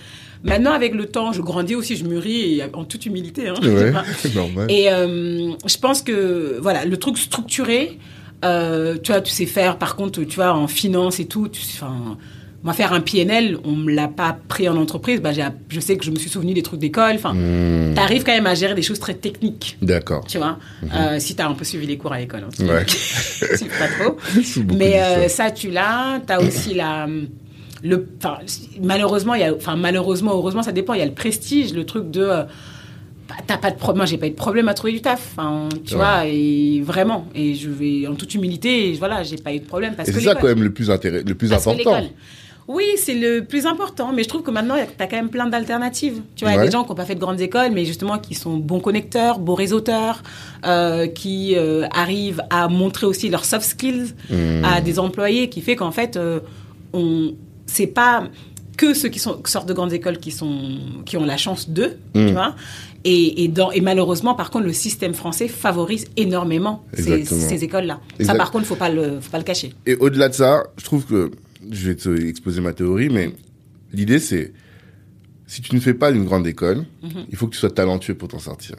[0.44, 3.48] Maintenant, avec le temps, je grandis aussi, je mûris, et en toute humilité.
[3.48, 3.92] Hein, Ouais,
[4.34, 4.66] normal.
[4.70, 7.98] et euh, je pense que voilà, le truc structuré,
[8.44, 9.78] euh, tu vois, tu sais faire.
[9.78, 12.18] Par contre, tu vois, en finance et tout, tu, enfin,
[12.64, 15.20] moi faire un PNL, on me l'a pas pris en entreprise.
[15.20, 15.30] Bah,
[15.68, 17.14] je sais que je me suis souvenu des trucs d'école.
[17.16, 17.94] Enfin, Hmm.
[17.94, 19.76] t'arrives quand même à gérer des choses très techniques.
[19.82, 20.24] D'accord.
[20.28, 20.58] Tu vois,
[20.94, 22.84] euh, si t'as un peu suivi les cours à l'école, hein, Ouais.
[23.78, 24.16] pas trop.
[24.76, 25.50] Mais euh, ça.
[25.50, 26.20] tu l'as.
[26.26, 27.06] T'as aussi la.
[27.84, 28.06] Le,
[28.80, 30.94] malheureusement, il y a, enfin, malheureusement, heureusement, ça dépend.
[30.94, 32.20] Il y a le prestige, le truc de.
[32.22, 32.42] euh,
[33.28, 34.06] bah, T'as pas de problème.
[34.06, 35.30] J'ai pas eu de problème à trouver du taf.
[35.36, 35.98] Enfin, tu Ouais.
[36.00, 37.26] vois, et vraiment.
[37.34, 39.94] Et je vais, en toute humilité, et voilà, j'ai pas eu de problème.
[39.96, 42.04] Parce Et que c'est ça quand même le plus le plus parce important.
[42.68, 45.46] Oui, c'est le plus important, mais je trouve que maintenant, tu as quand même plein
[45.48, 46.20] d'alternatives.
[46.36, 47.84] Tu vois, il y a des gens qui n'ont pas fait de grandes écoles, mais
[47.84, 50.22] justement qui sont bons connecteurs, beaux réseauteurs,
[50.64, 54.64] euh, qui euh, arrivent à montrer aussi leurs soft skills Hmm.
[54.64, 56.40] à des employés, qui fait qu'en fait, euh,
[56.92, 57.34] on
[57.66, 58.24] c'est pas
[58.76, 61.68] que ceux qui, sont, qui sortent de grandes écoles qui, sont, qui ont la chance
[61.68, 62.26] d'eux, Mm.
[62.26, 62.54] tu vois.
[63.04, 67.48] Et, et, dans, et malheureusement, par contre, le système français favorise énormément ces, Exactement.
[67.48, 68.00] ces écoles-là.
[68.20, 69.74] Ça, par contre, faut pas le, faut pas le cacher.
[69.86, 71.30] Et au-delà de ça, je trouve que
[71.70, 73.32] je vais te exposer ma théorie, mais
[73.92, 74.52] l'idée c'est
[75.46, 77.26] si tu ne fais pas une grande école, Mhm.
[77.30, 78.76] il faut que tu sois talentueux pour t'en sortir.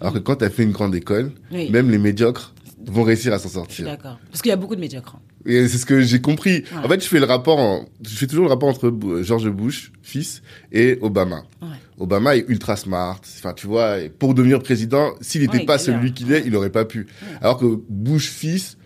[0.00, 1.70] Alors que quand tu as fait une grande école, Oui.
[1.70, 2.54] même les médiocres
[2.86, 3.84] vont réussir à s'en sortir.
[3.86, 4.18] d'accord.
[4.30, 5.16] Parce qu'il y a beaucoup de médiocres.
[5.16, 5.20] hein.
[5.46, 6.64] Et c'est ce que j'ai compris.
[6.72, 6.84] Ouais.
[6.84, 8.90] En fait, je fais le rapport, en- je fais toujours le rapport entre
[9.22, 10.42] George Bush, fils,
[10.72, 11.44] et Obama.
[11.60, 11.68] Ouais.
[11.98, 13.20] Obama est ultra smart.
[13.38, 16.70] Enfin, tu vois, pour devenir président, s'il n'était Ouais, pas celui qu'il est, il n'aurait
[16.72, 17.06] pas pu.
[17.42, 18.78] Alors que Bush, fils,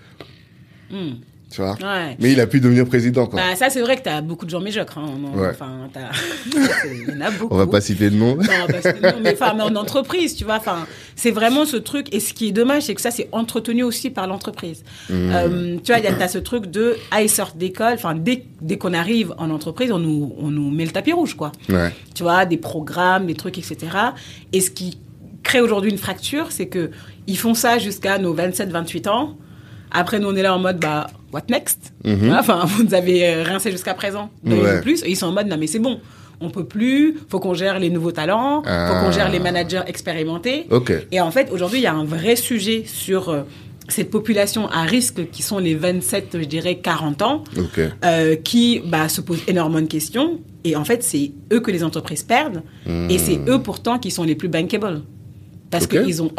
[0.91, 1.17] Hmm.
[1.51, 2.17] Tu vois, Ouais.
[2.21, 3.41] mais il a pu devenir président, quoi.
[3.41, 4.99] Bah, ça, c'est vrai que tu as beaucoup de gens médiocres.
[4.99, 5.15] Hein.
[5.19, 5.49] Non, Ouais.
[5.51, 6.11] Enfin, t'as-
[6.85, 7.55] il y en a beaucoup.
[7.55, 8.37] On va pas citer de nom.
[8.37, 8.43] Non,
[9.23, 12.15] mais, en entreprise, tu vois, enfin, c'est vraiment ce truc.
[12.15, 14.85] Et ce qui est dommage, c'est que ça, c'est entretenu aussi par l'entreprise.
[15.09, 15.13] Mmh.
[15.15, 17.95] Euh, tu vois, il y a t'as ce truc de, ah, ils sortent d'école.
[17.95, 21.35] Enfin, dès, dès qu'on arrive en entreprise, on nous, on nous met le tapis rouge,
[21.35, 21.53] quoi.
[21.69, 21.93] Ouais.
[22.15, 23.79] Tu vois, des programmes, des trucs, etc.
[24.53, 24.99] Et ce qui
[25.43, 26.91] crée aujourd'hui une fracture, c'est que
[27.27, 29.37] ils font ça jusqu'à nos 27, 28 ans.
[29.91, 31.93] Après, nous, on est là en mode, bah, what next?
[32.05, 32.37] Mhm.
[32.39, 34.31] Enfin, vous avez euh, rincé jusqu'à présent.
[34.45, 34.81] Donc, Ouais.
[34.81, 35.03] plus.
[35.05, 36.01] Et ils sont en mode, non, mais c'est bon.
[36.41, 37.17] On peut plus.
[37.29, 38.63] Faut qu'on gère les nouveaux talents.
[38.63, 39.01] Faut Ah.
[39.05, 40.67] qu'on gère les managers expérimentés.
[41.11, 43.43] Et en fait, aujourd'hui, il y a un vrai sujet sur euh,
[43.89, 47.43] cette population à risque qui sont les 27, je dirais, 40 ans,
[48.05, 50.39] euh, qui bah, se posent énormément de questions.
[50.65, 52.63] Et en fait, c'est eux que les entreprises perdent.
[53.09, 55.03] Et c'est eux pourtant qui sont les plus bankable.
[55.71, 56.31] Parce qu'ils ont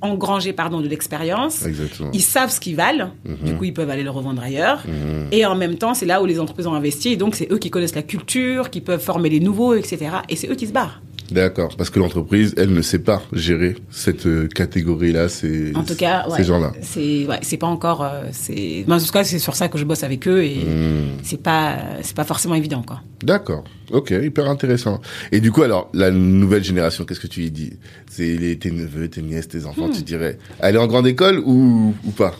[0.00, 1.64] engrangé pardon, de l'expérience.
[1.66, 2.10] Exactement.
[2.12, 3.36] Ils savent ce qu'ils valent, Mhm.
[3.44, 4.82] du coup ils peuvent aller le revendre ailleurs.
[5.30, 7.10] Et en même temps, c'est là où les entreprises ont investi.
[7.10, 10.06] Et donc c'est eux qui connaissent la culture, qui peuvent former les nouveaux, etc.
[10.28, 11.00] Et c'est eux qui se barrent.
[11.32, 11.74] D'accord.
[11.76, 16.28] Parce que l'entreprise, elle ne sait pas gérer cette euh, catégorie-là, ces, En tout cas,
[16.28, 16.72] ouais, ces gens-là.
[16.82, 18.02] c'est ouais, c'est pas encore.
[18.04, 21.16] euh, c'est en tout cas, c'est sur ça que je bosse avec eux et Hmm.
[21.22, 23.00] c'est pas c'est pas forcément évident quoi.
[23.22, 23.64] D'accord.
[23.90, 25.00] Ok, hyper intéressant.
[25.32, 27.72] Et du coup, alors, la nouvelle génération, qu'est-ce que tu lui dis?
[28.10, 29.92] C'est les, tes neveux, tes nièces, tes enfants, Hmm.
[29.92, 32.34] tu dirais aller en grande école ou, ou pas?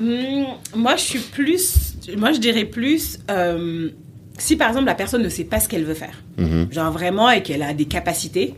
[0.00, 0.44] Hmm,
[0.76, 1.94] moi, je suis plus.
[2.16, 3.18] Moi, je dirais plus.
[3.30, 3.90] euh,
[4.38, 6.68] si par exemple la personne ne sait pas ce qu'elle veut faire, Mhm.
[6.72, 8.54] genre vraiment et qu'elle a des capacités,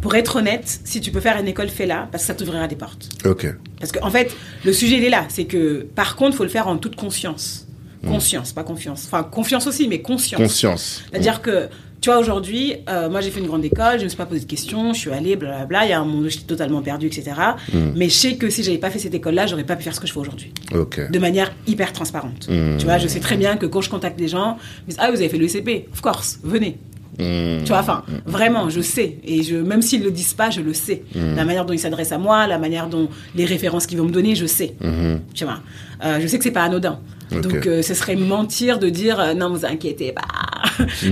[0.00, 2.76] pour être honnête, si tu peux faire une école, fais-la parce que ça t'ouvrira des
[2.76, 3.08] portes.
[3.24, 3.46] Ok.
[3.80, 6.42] Parce qu'en en fait, le sujet il est là, c'est que par contre, il faut
[6.44, 7.66] le faire en toute conscience.
[8.06, 9.04] Conscience, pas confiance.
[9.06, 10.38] Enfin, confiance aussi, mais conscience.
[10.38, 11.02] Conscience.
[11.10, 11.68] C'est-à-dire que,
[12.04, 14.26] tu vois, aujourd'hui, euh, moi j'ai fait une grande école, je ne me suis pas
[14.26, 16.82] posé de questions, je suis allée, blablabla, il y a un monde où j'étais totalement
[16.82, 17.32] perdue, etc.
[17.96, 20.00] Mais je sais que si j'avais pas fait cette école-là, j'aurais pas pu faire ce
[20.00, 20.52] que je fais aujourd'hui.
[21.08, 22.46] De manière hyper transparente.
[22.46, 22.76] Mm.
[22.76, 24.98] Tu vois, je sais très bien que quand je contacte des gens, ils me disent
[25.00, 26.76] Ah, vous avez fait le ECP Of course, venez.
[27.18, 27.60] Hmm.
[27.62, 29.18] Tu vois, enfin, vraiment, je sais.
[29.24, 31.04] Et je, même s'ils le disent pas, je le sais.
[31.14, 34.10] La manière dont ils s'adressent à moi, la manière dont les références qu'ils vont me
[34.10, 34.74] donner, je sais.
[35.32, 35.60] Tu vois,
[36.04, 36.98] Euh, je sais que c'est pas anodin.
[37.40, 40.22] Donc, euh, ce serait mentir de dire euh, non, vous inquiétez pas.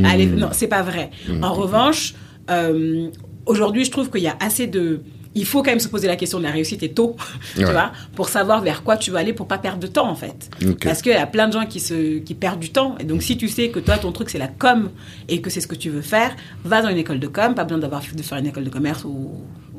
[0.05, 1.11] Allez, non, c'est pas vrai.
[1.43, 2.15] En revanche,
[2.51, 3.09] euh,
[3.47, 5.01] aujourd'hui, je trouve qu'il y a assez de.
[5.35, 7.17] Il faut quand même se poser la question de la réussite et tôt,
[7.57, 10.15] tu vois, pour savoir vers quoi tu vas aller pour pas perdre de temps en
[10.15, 10.51] fait.
[10.63, 10.85] Ok.
[10.85, 12.97] Parce qu'il y a plein de gens qui se qui perdent du temps.
[13.01, 14.91] Et donc si tu sais que toi ton truc c'est la com
[15.29, 17.65] et que c'est ce que tu veux faire, va dans une école de com, pas
[17.65, 19.31] besoin d'avoir de faire une école de commerce ou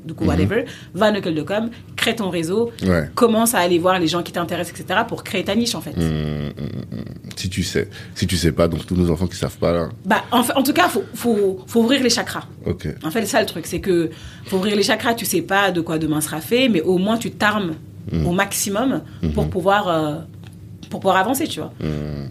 [0.06, 0.66] du coup whatever.
[0.94, 2.90] Va dans une école de com, crée ton réseau, Mhm.
[2.90, 3.10] Ouais.
[3.16, 5.02] commence à aller voir les gens qui t'intéressent, etc.
[5.08, 5.94] pour créer ta niche en fait.
[7.36, 7.90] Si tu sais.
[8.16, 9.90] Si tu sais pas, donc tous nos enfants qui savent pas là.
[10.06, 12.44] Bah en, fait, en tout cas faut, faut faut ouvrir les chakras.
[13.04, 14.10] En fait, c'est ça le truc, c'est que
[14.46, 17.18] faut ouvrir les chakras, tu sais pas de quoi demain sera fait, mais au moins
[17.18, 17.74] tu t'armes
[18.12, 18.26] Mm.
[18.28, 19.02] au maximum
[19.34, 20.16] pour pouvoir euh,
[20.94, 21.74] pour pouvoir avancer, tu vois.
[21.80, 21.88] Mm.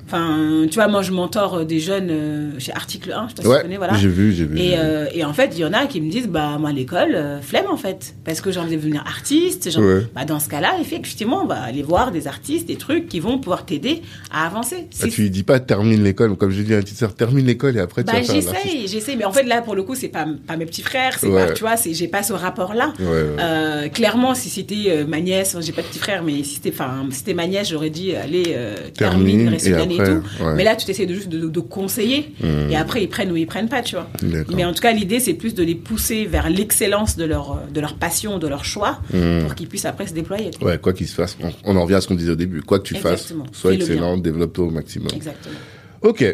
[0.07, 3.43] Enfin, tu vois, moi je mentor des jeunes euh, chez Article 1, je sais pas
[3.43, 3.95] si tu Ouais, connais, voilà.
[3.95, 4.57] j'ai vu, j'ai vu.
[4.57, 7.17] Et, euh, et en fait, il y en a qui me disent, bah moi l'école,
[7.17, 9.69] euh, flemme en fait, parce que j'ai envie de devenir artiste.
[9.69, 10.07] Genre, Ouais.
[10.15, 13.39] bah, dans ce cas-là, effectivement, on va aller voir des artistes, des trucs qui vont
[13.39, 14.01] pouvoir t'aider
[14.33, 14.87] à avancer.
[15.03, 17.77] Ah, tu dis pas termine l'école, comme je dis à une petite sœur, termine l'école
[17.77, 19.97] et après tu bah, vas faire j'essaye, j'essaye, mais en fait là pour le coup
[19.97, 21.47] c'est pas pas mes petits frères, c'est Ouais.
[21.49, 22.93] pas, tu vois, c'est j'ai pas ce rapport là.
[23.01, 23.37] Ouais, ouais.
[23.41, 26.71] Euh, clairement si c'était euh, ma nièce, j'ai pas de petit frère, mais si c'était
[26.71, 30.15] enfin si c'était ma nièce j'aurais dit allez euh, Termine, termine, et année et après,
[30.15, 30.45] tout.
[30.45, 30.55] ouais.
[30.55, 32.33] Mais là tu t'essayes de juste de, de conseiller
[32.71, 34.09] et après ils prennent ou ils prennent pas, tu vois.
[34.55, 37.81] Mais en tout cas l'idée c'est plus de les pousser vers l'excellence de leur de
[37.81, 39.01] leur passion, de leur choix,
[39.43, 40.51] pour qu'ils puissent après se déployer.
[40.61, 42.63] Ouais, quoi qu'il se fasse, on, on en revient à ce qu'on disait au début.
[42.63, 43.45] Quoi que tu Exactement.
[43.47, 45.09] fasses, sois excellent, développe-toi au maximum.
[45.15, 45.55] Exactement.
[46.03, 46.25] Ok.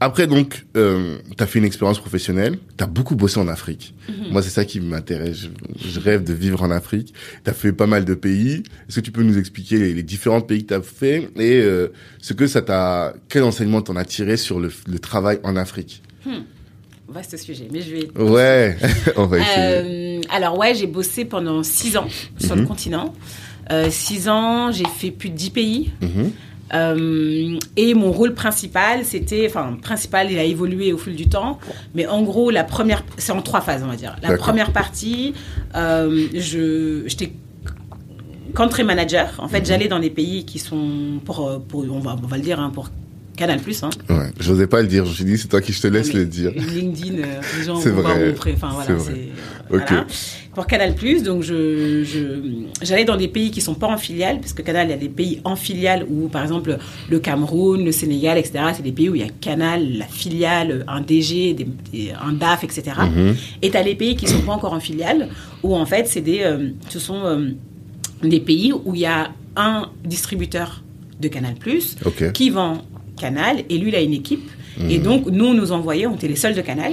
[0.00, 3.94] Après, donc, euh, tu as fait une expérience professionnelle, tu as beaucoup bossé en Afrique.
[4.08, 4.30] Mhm.
[4.32, 5.38] Moi, c'est ça qui m'intéresse.
[5.76, 7.12] Je, je rêve de vivre en Afrique.
[7.44, 8.62] Tu as fait pas mal de pays.
[8.88, 11.60] Est-ce que tu peux nous expliquer les, les différents pays que tu as fait et
[11.60, 11.88] euh,
[12.20, 16.02] ce que ça t'a, quel enseignement t'en as tiré sur le, le travail en Afrique?
[17.08, 18.76] Vaste sujet, mais je vais Ouais,
[19.16, 19.56] on va essayer.
[19.58, 22.06] Euh, alors ouais, j'ai bossé pendant six ans
[22.38, 22.62] sur Mhm.
[22.62, 23.14] le continent.
[23.72, 25.90] Euh, six ans, j'ai fait plus de dix pays.
[26.72, 26.78] Mhm.
[26.78, 31.58] Euh, et mon rôle principal, c'était, enfin, principal, il a évolué au fil du temps,
[31.94, 34.16] mais en gros, la première, c'est en trois phases, on va dire.
[34.22, 35.34] La première partie,
[35.74, 37.32] euh, je, j'étais
[38.54, 39.34] country manager.
[39.38, 39.48] En Mhm.
[39.50, 42.42] fait, j'allais dans des pays qui sont, pour, euh, pour on va, on va le
[42.42, 42.88] dire, hein, pour
[43.38, 43.82] Canal Plus.
[43.82, 43.90] Hein.
[44.10, 45.04] Ouais, j'osais pas le dire.
[45.04, 46.52] Je me suis dit, c'est toi qui je te laisse le dire.
[46.54, 49.28] LinkedIn, euh, les gens vont voir mon pré- Enfin, voilà, c'est vrai.
[49.70, 50.06] voilà.
[50.54, 54.52] Pour Canal donc je, je- j'allais dans des pays qui sont pas en filiale, parce
[54.52, 57.92] que Canal, il y a des pays en filiale où, par exemple, le Cameroun, le
[57.92, 58.64] Sénégal, etc.
[58.74, 62.32] C'est des pays où il y a Canal, la filiale, un DG, des- des- un
[62.32, 62.82] DAF, etc.
[63.14, 63.36] Mhm.
[63.62, 65.28] Et tu as les pays qui sont pas encore en filiale,
[65.62, 67.50] où en fait, c'est des, euh, ce sont euh,
[68.22, 70.82] des pays où il y a un distributeur
[71.20, 71.54] de Canal
[72.04, 72.32] Ok.
[72.32, 72.82] qui vend
[73.18, 74.48] Canal et lui il a une équipe
[74.88, 76.92] et donc nous nous envoyons on était les seuls de Canal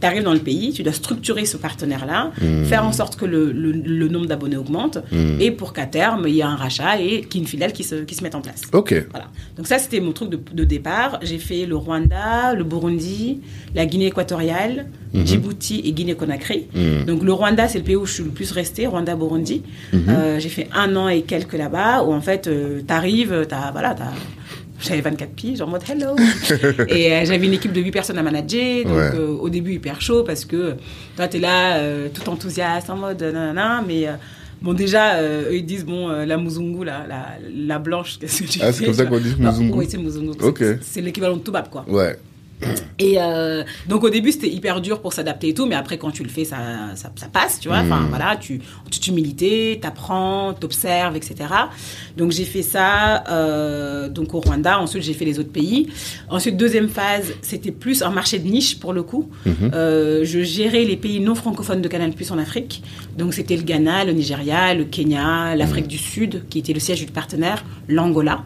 [0.00, 2.32] tu arrives dans le pays, tu dois structurer ce partenaire-là,
[2.64, 4.96] faire en sorte que le, le- le nombre d'abonnés augmente,
[5.40, 7.74] et pour qu'à terme, il y ait un rachat et qu'il y ait une filiale
[7.74, 8.62] qui se, qui se mette en place.
[8.72, 8.94] Ok.
[9.10, 9.26] Voilà.
[9.58, 11.18] Donc ça, c'était mon truc de, de départ.
[11.20, 13.40] J'ai fait le Rwanda, le Burundi,
[13.74, 14.86] la Guinée équatoriale,
[15.26, 16.68] Djibouti et Guinée-Conakry.
[17.06, 19.60] Donc le Rwanda, c'est le pays où je suis le plus resté, Rwanda-Burundi.
[20.08, 23.94] Euh, j'ai fait un an et quelques là-bas, où en fait, euh, t'arrives, t'as, voilà,
[23.94, 24.12] t'as...
[24.80, 26.16] J'avais 24 piges en mode hello.
[26.88, 28.84] et euh, j'avais une équipe de 8 personnes à manager.
[28.84, 29.10] Donc Ouais.
[29.14, 30.74] euh, au début, hyper chaud parce que
[31.16, 34.06] toi, t'es là, euh, tout enthousiaste, en mode nanana, mais.
[34.62, 38.58] Bon, déjà, eux, ils disent, bon, la Muzungu, la, la, la blanche, qu'est-ce que tu
[38.62, 40.32] Ah, c'est comme ça tu qu'on dit Muzungu Oui, Muzungu.
[40.82, 41.86] C'est l'équivalent de Toubab, quoi.
[41.88, 42.18] Ouais.
[42.98, 46.10] Et euh, donc au début c'était hyper dur pour s'adapter et tout, mais après quand
[46.10, 46.58] tu le fais ça,
[46.94, 47.78] ça, ça passe, tu vois.
[47.78, 51.36] Enfin voilà, tu en toute humilité, t'apprends, t'observes, etc.
[52.16, 54.78] Donc j'ai fait ça euh, donc au Rwanda.
[54.78, 55.88] Ensuite j'ai fait les autres pays.
[56.28, 59.30] Ensuite deuxième phase c'était plus un marché de niche pour le coup.
[59.72, 62.82] Euh, je gérais les pays non francophones de Canal Plus en Afrique.
[63.16, 67.00] Donc c'était le Ghana, le Nigeria, le Kenya, l'Afrique du Sud qui était le siège
[67.00, 68.44] du partenaire, l'Angola.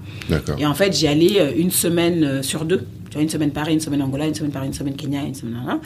[0.58, 2.86] Et en fait, j'y allais une semaine sur deux.
[3.14, 5.36] Tu vois, une semaine Paris, une semaine Angola, une semaine Paris, une semaine Kenya, une
[5.36, 5.54] semaine...
[5.64, 5.78] nan.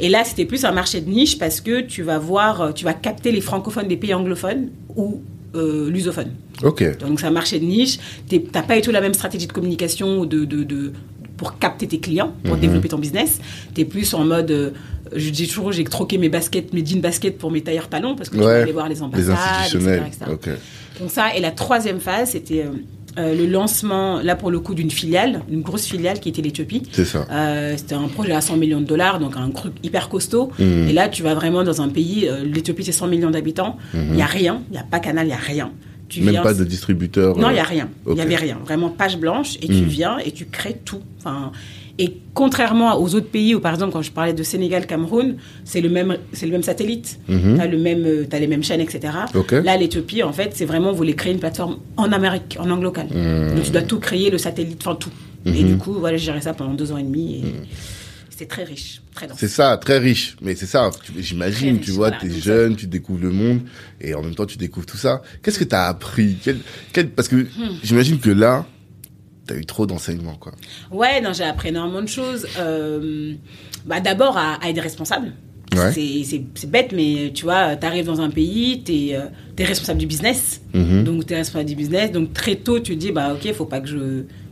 [0.00, 2.84] Et là, c'était plus un marché de niche parce que tu vas voir, euh, tu
[2.84, 5.22] vas capter les francophones des pays anglophones ou
[5.54, 6.32] euh, lusophones.
[6.64, 6.98] Ok.
[6.98, 8.00] Donc, c'est un marché de niche.
[8.28, 10.92] Tu n'as pas du tout la même stratégie de communication ou de, de, de-
[11.36, 13.38] pour capter tes clients, pour développer ton business.
[13.76, 14.50] Tu es plus en mode...
[14.50, 14.70] euh,
[15.14, 18.28] je dis toujours, j'ai troqué mes baskets, mes jeans baskets pour mes tailleurs talons parce
[18.28, 18.46] que tu Ouais.
[18.56, 20.02] vas aller voir les Les ambassades, institutionnels.
[20.08, 20.56] etc..
[20.98, 22.70] Donc ça, et la troisième phase, c'était euh,
[23.18, 26.82] euh, le lancement, là pour le coup, d'une filiale, une grosse filiale qui était l'Éthiopie.
[26.92, 27.26] C'est ça.
[27.30, 30.50] Euh, c'était un projet à 100 millions de dollars, donc un truc hyper costaud.
[30.58, 30.88] Mhm.
[30.88, 34.12] Et là, tu vas vraiment dans un pays, euh, l'Éthiopie c'est 100 millions d'habitants, il
[34.12, 35.72] n'y a rien, il n'y a pas canal, il n'y a rien.
[36.08, 36.24] Tu Mhm.
[36.26, 37.36] Même viens- pas de distributeur.
[37.38, 37.88] non, il euh, n'y a rien.
[38.06, 38.58] Il n'y avait rien.
[38.64, 41.00] Vraiment page blanche et tu viens et tu crées tout.
[41.18, 41.52] Enfin,
[42.04, 45.80] Et contrairement aux autres pays où, par exemple, quand je parlais de Sénégal, Cameroun, c'est
[45.80, 47.20] le même, c'est le même satellite.
[47.28, 47.56] Mhm.
[47.58, 49.12] T'as le même, euh, t'as les mêmes chaînes, etc.
[49.64, 52.82] Là, l'Éthiopie, en fait, c'est vraiment vous voulez créer une plateforme en Amérique, en langue
[52.82, 53.06] locale.
[53.14, 53.54] Mhm.
[53.54, 55.10] Donc tu dois tout créer, le satellite, enfin tout.
[55.46, 57.36] Et du coup, voilà, j'ai géré ça pendant deux ans et demi.
[57.36, 57.42] Et
[58.30, 59.36] c'était très riche, très dense.
[59.38, 60.36] C'est ça, très riche.
[60.42, 62.20] Mais c'est ça, j'imagine, tu vois, voilà.
[62.22, 63.60] t'es ça- jeune, tu découvres le monde,
[64.00, 65.22] et en même temps, tu découvres tout ça.
[65.42, 66.36] Qu'est-ce que t'as appris?
[66.42, 66.58] Quel,
[66.92, 67.76] quel, Parce que Hmm.
[67.84, 68.66] j'imagine que là,
[69.46, 70.52] t'as eu trop d'enseignements, quoi.
[70.90, 72.46] Ouais, non, j'ai appris énormément de choses.
[72.58, 73.34] Euh,
[73.84, 75.32] bah, D'abord, à, à être responsable.
[75.74, 75.90] Ouais.
[75.92, 80.60] C'est- bête, mais tu vois, tu arrives dans un pays, tu es, responsable du business.
[80.74, 81.04] Mhm.
[81.04, 82.12] Donc, tu es responsable du business.
[82.12, 83.96] Donc, très tôt, tu te dis, bah, ok, faut pas que je.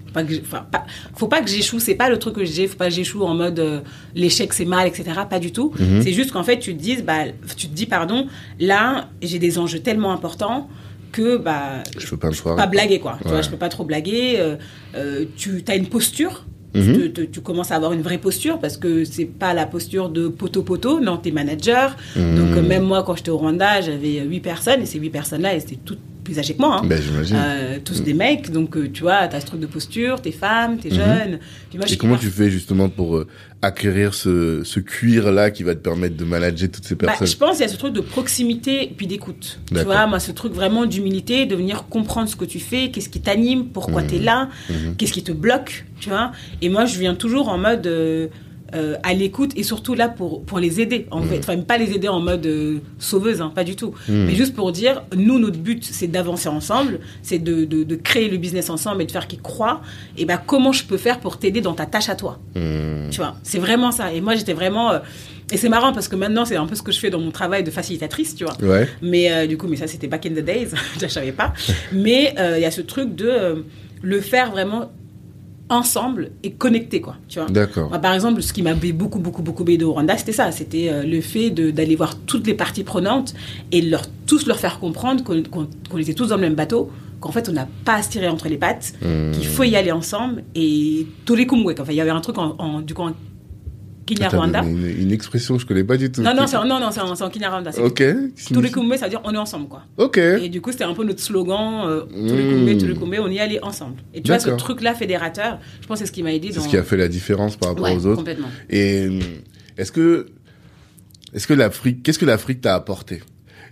[0.07, 2.45] faut Pas que je- enfin, pas- faut pas que j'échoue, c'est pas le truc que
[2.45, 3.81] j'ai, faut pas que j'échoue en mode euh,
[4.17, 5.05] l'échec c'est mal, etc.
[5.31, 5.73] Pas du tout.
[5.79, 6.03] Mhm.
[6.03, 7.27] C'est juste qu'en fait, tu te dis, bah,
[7.57, 8.27] tu te dis, pardon,
[8.59, 10.69] là, j'ai des enjeux tellement importants
[11.13, 12.57] que, bah, Je peux pas foirer.
[12.57, 13.17] pas blaguer quoi.
[13.21, 13.33] Tu Ouais.
[13.33, 14.37] vois, je peux pas trop blaguer.
[14.39, 14.57] euh,
[14.95, 16.45] euh, tu as une posture.
[16.73, 17.11] Mhm.
[17.33, 20.63] Tu commences à avoir une vraie posture parce que c'est pas la posture de poteau
[20.63, 21.01] poteau.
[21.01, 21.97] Non, t'es manager.
[22.15, 22.37] Mhm.
[22.37, 25.43] Donc euh, même moi quand j'étais au Rwanda, j'avais huit personnes et ces huit personnes
[25.43, 25.99] là, elles étaient toutes
[26.35, 26.81] plus que moi.
[26.83, 26.87] hein.
[26.87, 27.01] Ben.
[27.33, 30.79] Euh, tous des mecs, donc euh, tu vois, t'as ce truc de posture, t'es femme,
[30.79, 30.95] t'es Mhm.
[30.95, 31.39] jeune.
[31.69, 33.27] Puis moi, je Et comment hyper tu fais justement pour euh,
[33.63, 37.27] acquérir ce, ce cuir-là qui va te permettre de manager toutes ces Bah, personnes?
[37.27, 39.61] je pense qu'il y a ce truc de proximité puis d'écoute.
[39.69, 43.09] Tu vois, moi, ce truc vraiment d'humilité, de venir comprendre ce que tu fais, qu'est-ce
[43.09, 44.09] qui t'anime, pourquoi Mhm.
[44.09, 44.97] tu es là, Mhm.
[44.97, 46.33] qu'est-ce qui te bloque, tu vois.
[46.63, 48.29] Et moi, je viens toujours en mode euh,
[48.75, 51.39] euh, à l'écoute et surtout là pour, pour les aider, en fait.
[51.39, 53.95] Enfin, pas les aider en mode euh, sauveuse, hein, pas du tout.
[54.09, 54.27] Mhm.
[54.27, 58.29] Mais juste pour dire, nous, notre but, c'est d'avancer ensemble, c'est de, de, de créer
[58.29, 59.81] le business ensemble et de faire qu'ils croient.
[60.17, 63.11] Et ben, comment je peux faire pour t'aider dans ta tâche à toi Mhm.
[63.11, 64.13] tu vois, c'est vraiment ça.
[64.13, 64.93] Et moi, j'étais vraiment.
[64.93, 64.99] euh,
[65.53, 67.33] et c'est marrant parce que maintenant, c'est un peu ce que je fais dans mon
[67.33, 68.57] travail de facilitatrice, tu vois.
[68.63, 68.89] Ouais.
[69.03, 70.69] Mais du coup, mais ça, c'était back in the days.
[71.01, 71.53] je ne savais pas.
[71.93, 73.65] Mais il y a ce truc de
[74.03, 74.93] le faire vraiment
[75.71, 77.17] ensemble et connecté, quoi.
[77.29, 77.49] Tu vois.
[77.49, 77.91] D'accord.
[78.01, 80.51] Par exemple, ce qui m'avait beaucoup, beaucoup, beaucoup aidé au Rwanda, c'était ça.
[80.53, 83.33] C'était euh, le fait d'aller voir toutes les parties prenantes
[83.73, 87.49] et leur, tous leur faire comprendre qu'on était tous dans le même bateau, qu'en fait,
[87.49, 89.33] on n'a pas à se tirer entre les pattes, Mhm.
[89.33, 90.43] qu'il faut y aller ensemble.
[90.55, 91.47] Et tous les
[91.81, 93.13] enfin, il y avait un truc en, en- du coup en
[94.15, 94.63] Kinyarwanda.
[94.63, 96.23] Une, une expression que je connais pas du tout.
[96.23, 97.71] Non, non, c'est en- non, non, c'est en, Kinyarwanda.
[97.79, 98.03] Ok.
[98.37, 99.83] Ça veut dire on est ensemble, quoi.
[99.97, 100.19] Ok.
[100.19, 102.67] Et du coup, c'était un peu notre slogan, euh, Mm.
[102.67, 103.97] Les Kumwek, on y allait ensemble.
[104.15, 106.57] Et tu vois, ce truc-là fédérateur, je pense que c'est ce qui m'a aidé C'est
[106.59, 106.63] dans...
[106.65, 108.17] ce qui a fait la différence par rapport Ouais, aux autres.
[108.17, 108.49] complètement.
[108.69, 109.09] Et
[109.79, 110.27] est-ce que
[111.33, 113.23] est-ce que l'Afrique, qu'est-ce que l'Afrique t'a apporté?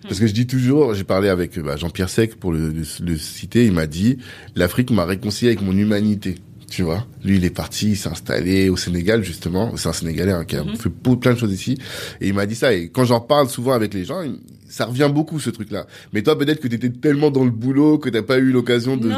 [0.03, 3.17] Parce que je dis toujours, j'ai parlé avec bah, Jean-Pierre Sec pour le, le, le
[3.19, 4.19] citer, il m'a dit
[4.55, 6.37] l'Afrique m'a réconcilié avec mon humanité.
[6.71, 9.75] Tu vois, lui il est parti, il s'est installé au Sénégal justement.
[9.77, 10.77] C'est un Sénégalais hein, qui a Mhm.
[10.77, 11.79] fait plein de choses ici.
[12.21, 12.75] Et il m'a dit ça.
[12.75, 15.87] Et quand j'en parle souvent avec les gens, il- ça revient beaucoup ce truc-là.
[16.13, 19.11] Mais toi peut-être que t'étais tellement dans le boulot que t'as pas eu l'occasion de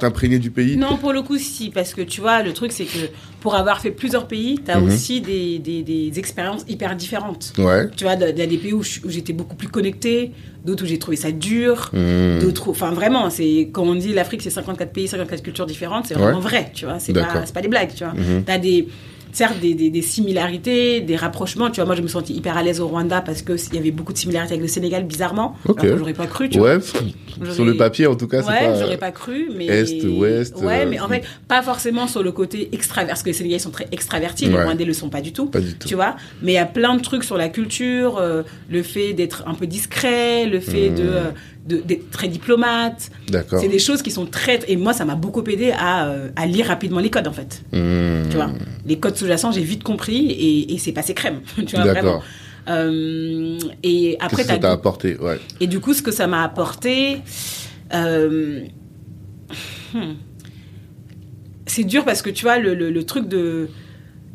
[0.00, 0.76] t'imprégner du pays.
[0.76, 2.98] Non, pour le coup, si, parce que tu vois, le truc, c'est que
[3.40, 4.86] pour avoir fait plusieurs pays, tu as Mhm.
[4.86, 7.52] aussi des, des, des expériences hyper différentes.
[7.58, 7.88] Ouais.
[7.96, 10.32] Tu vois, il y a des pays où j'étais beaucoup plus connectée,
[10.64, 12.38] d'autres où j'ai trouvé ça dur, Mmh.
[12.40, 16.14] d'autres Enfin, vraiment, c'est quand on dit l'Afrique, c'est 54 pays, 54 cultures différentes, c'est
[16.14, 16.42] vraiment Ouais.
[16.42, 16.98] vrai, tu vois.
[16.98, 18.14] C'est pas, pas des blagues, tu vois.
[18.14, 18.44] Mhm.
[18.44, 18.88] T'as des
[19.32, 21.70] certes des, des, des similarités, des rapprochements.
[21.70, 23.78] Tu vois, moi, je me sentis hyper à l'aise au Rwanda parce que il y
[23.78, 25.56] avait beaucoup de similarités avec le Sénégal, bizarrement.
[25.66, 25.80] Ok.
[25.80, 26.76] Alors que j'aurais pas cru, tu vois.
[26.76, 27.50] Ouais.
[27.52, 28.78] Sur le papier en tout cas, c'est Ouais, pas.
[28.80, 32.30] j'aurais pas cru, mais Est, ouest, Ouais, euh, mais en fait, pas forcément sur le
[32.32, 34.54] côté extraverti, parce que les Sénégalais sont très extravertis, les.
[34.62, 35.46] Rwandais le sont pas du tout.
[35.46, 35.88] Pas du tout.
[35.88, 39.12] Tu vois, mais il y a plein de trucs sur la culture, euh, le fait
[39.14, 40.94] d'être un peu discret, le fait Mmh.
[40.94, 41.32] de euh, de-
[41.66, 43.10] d'être très diplomate.
[43.28, 43.60] D'accord.
[43.60, 46.46] C'est des choses qui sont très et moi ça m'a beaucoup aidé à, euh, à
[46.46, 47.62] lire rapidement les codes en fait.
[47.72, 48.28] Mmh.
[48.30, 48.50] Tu vois,
[48.84, 51.40] les codes sous-jacents j'ai vite compris et, et c'est passé crème.
[51.66, 51.84] Tu vois.
[51.84, 52.22] D'accord.
[52.68, 55.38] Euh, et Qu'est-ce après que ça t'a apporté Ouais.
[55.60, 57.18] et du coup, ce que ça m'a apporté,
[57.94, 58.60] euh,
[59.94, 60.12] hmm,
[61.66, 63.68] c'est dur parce que tu vois, le, le- le truc de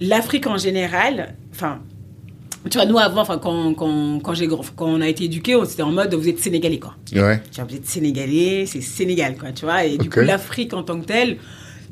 [0.01, 1.79] l'Afrique en général, enfin,
[2.69, 4.33] tu vois, nous avant, enfin, quand, quand, quand,
[4.75, 6.95] quand on a été éduqués, on était en mode vous êtes sénégalais, quoi.
[7.13, 7.41] Ouais.
[7.51, 9.83] Tu vois, vous êtes sénégalais, c'est Sénégal, quoi, tu vois.
[9.85, 11.37] Et du coup, l'Afrique en tant que telle,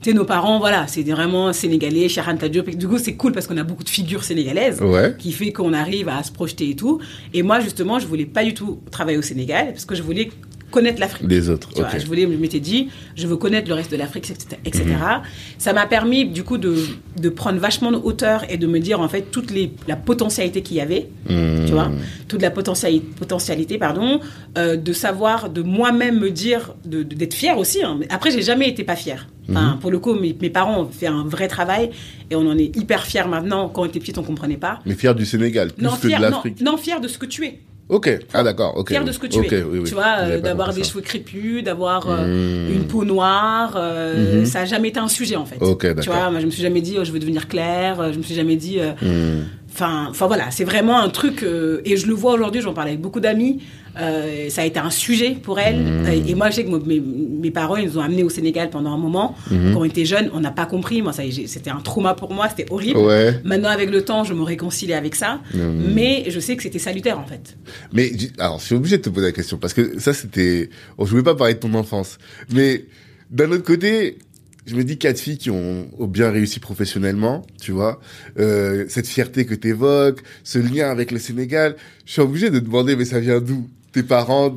[0.01, 2.67] tu sais, nos parents, voilà, c'est vraiment sénégalais, Charanta Diop.
[2.67, 5.15] Et Du coup, c'est cool parce qu'on a beaucoup de figures sénégalaises Ouais.
[5.17, 6.99] qui fait qu'on arrive à se projeter et tout.
[7.33, 10.29] Et moi, justement, je voulais pas du tout travailler au Sénégal parce que je voulais
[10.75, 11.27] connaître l'Afrique.
[11.29, 11.69] Les autres.
[11.73, 11.89] Tu ok.
[11.89, 14.57] vois, je voulais, je m'étais dit, je veux connaître le reste de l'Afrique, etc.
[14.65, 14.83] etc.
[14.85, 15.21] Mhm.
[15.57, 16.75] Ça m'a permis, du coup, de,
[17.19, 20.61] de prendre vachement de hauteur et de me dire, en fait, toute les, la potentialité
[20.61, 21.65] qu'il y avait, Mmh.
[21.65, 21.89] tu vois,
[22.27, 24.19] toute la potentialité, potentialité pardon,
[24.57, 27.81] euh, de savoir, de moi-même me dire, de- de- d'être fière aussi.
[27.83, 27.99] hein.
[28.09, 29.27] Après, j'ai jamais été pas fière.
[29.50, 29.79] Enfin, Mhm.
[29.79, 31.89] Pour le coup, mes, mes parents ont fait un vrai travail
[32.31, 33.69] et on en est hyper fiers maintenant.
[33.69, 34.79] Quand on était petite, on comprenait pas.
[34.85, 36.62] Mais fier du Sénégal, plus Non, que fier, de non, l'Afrique.
[36.62, 37.60] non, fier de ce que tu es.
[37.88, 38.90] Ok, ah d'accord, ok.
[38.90, 39.62] Fier de ce que tu Ok, es.
[39.62, 39.83] oui, oui.
[39.88, 40.90] Tu vois, euh, d'avoir des ça.
[40.90, 42.25] cheveux crépus, d'avoir euh,
[42.67, 42.73] Hmm.
[42.73, 44.46] une peau noire, euh, Mhm.
[44.46, 45.58] ça a jamais été un sujet en fait.
[45.62, 46.15] Ok, Tu d'accord.
[46.15, 48.33] vois, moi je me suis jamais dit oh, je veux devenir claire, je me suis
[48.33, 49.42] jamais dit Hmm.
[49.71, 52.62] Enfin, enfin voilà, c'est vraiment un truc et je le vois aujourd'hui.
[52.62, 53.62] J'en parlais avec beaucoup d'amis.
[54.00, 55.79] Euh, ça a été un sujet pour elles.
[55.79, 56.27] Mhm.
[56.27, 58.93] Et, moi, je sais que mes, mes parents, ils nous ont amenés au Sénégal pendant
[58.93, 59.35] un moment.
[59.52, 59.73] Mhm.
[59.73, 61.02] Quand on était jeunes, on n'a pas compris.
[61.02, 62.48] Moi, c'était un trauma pour moi.
[62.50, 63.00] C'était horrible.
[63.00, 63.39] Ouais.
[63.43, 65.41] Maintenant, avec le temps, je me réconcilie avec ça.
[65.54, 65.93] Mhm.
[65.93, 67.58] Mais je sais que c'était salutaire en fait.
[67.93, 70.69] Mais alors, je suis obligé de te poser la question parce que ça, c'était.
[70.98, 72.17] Oh, je voulais pas parler de ton enfance,
[72.54, 72.85] mais
[73.31, 74.17] d'un autre côté,
[74.65, 78.00] je me dis quatre filles qui ont, ont bien réussi professionnellement, tu vois,
[78.39, 81.75] euh, cette fierté que t'évoques, ce lien avec le Sénégal.
[82.06, 83.69] Je suis obligé de te demander, mais ça vient d'où?
[83.96, 84.54] Tes parents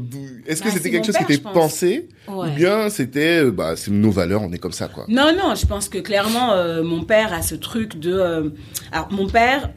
[0.47, 2.49] Est-ce que Bah, c'était quelque chose père, qui était pensé Ouais.
[2.49, 5.05] ou bien c'était, euh, bah, c'est nos valeurs, on est comme ça, quoi?
[5.09, 8.12] Non, non, je pense que clairement, euh, mon père a ce truc de.
[8.12, 8.49] euh,
[8.93, 9.70] alors, mon père,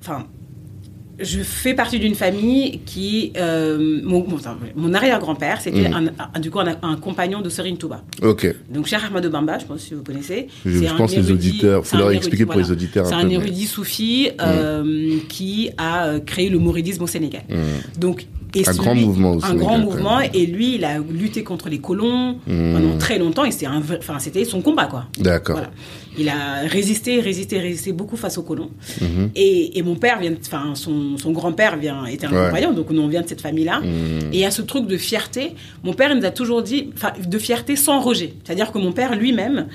[0.00, 0.26] enfin.
[1.20, 3.32] je fais partie d'une famille qui.
[3.36, 4.26] euh, mon
[4.74, 5.94] mon- arrière-grand-père, c'était Mhm.
[6.18, 8.02] un, un- du coup un, un compagnon de Serine Touba.
[8.22, 8.52] Ok.
[8.68, 10.48] Donc, Cheikh Ahmadou Bamba, je pense que vous connaissez.
[10.66, 12.66] Je, pense les auditeurs, faut leur expliquer pour voilà.
[12.66, 17.42] les auditeurs C'est un mais- érudit soufi euh, qui a créé le mouridisme au Sénégal.
[17.48, 18.00] Hmm.
[18.00, 20.20] Donc, et Un celui- grand mouvement au Un grand mouvement.
[20.20, 22.72] Et lui, il a lutté contre les colons Hmm.
[22.74, 23.44] pendant très longtemps.
[23.44, 25.06] Et c'était enfin, son combat, quoi.
[25.18, 25.56] D'accord.
[25.56, 25.70] Voilà.
[26.16, 28.70] Il a résisté, résisté, résisté beaucoup face aux colons.
[29.00, 29.30] Mhm.
[29.34, 32.46] Et, et mon père vient, enfin, son, son grand-père vient, était un Ouais.
[32.46, 33.80] compagnon, donc nous on vient de cette famille-là.
[33.80, 34.32] Hmm.
[34.32, 35.54] Et il y a ce truc de fierté.
[35.82, 38.34] Mon père il nous a toujours dit, enfin, de fierté sans rejet.
[38.44, 39.66] C'est-à-dire que mon père lui-même,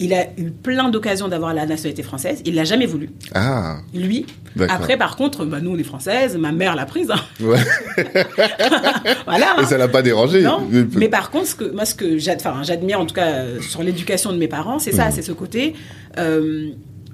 [0.00, 2.42] il a eu plein d'occasions d'avoir la nationalité française.
[2.44, 3.10] Il l'a jamais voulu.
[3.34, 3.78] Ah.
[3.94, 4.26] Lui.
[4.68, 6.36] Après, par contre, bah, nous on est françaises.
[6.36, 7.10] Ma mère l'a prise.
[7.10, 7.20] hein.
[7.40, 7.58] Ouais.
[9.26, 9.56] voilà.
[9.60, 10.42] Et ça l'a pas dérangé.
[10.42, 13.82] Non, mais par contre, ce que, moi, ce que j'admire, en tout cas, euh, sur
[13.82, 15.12] l'éducation de mes parents, c'est ça, Mhm.
[15.12, 15.74] c'est ce côté.
[16.18, 16.70] euh,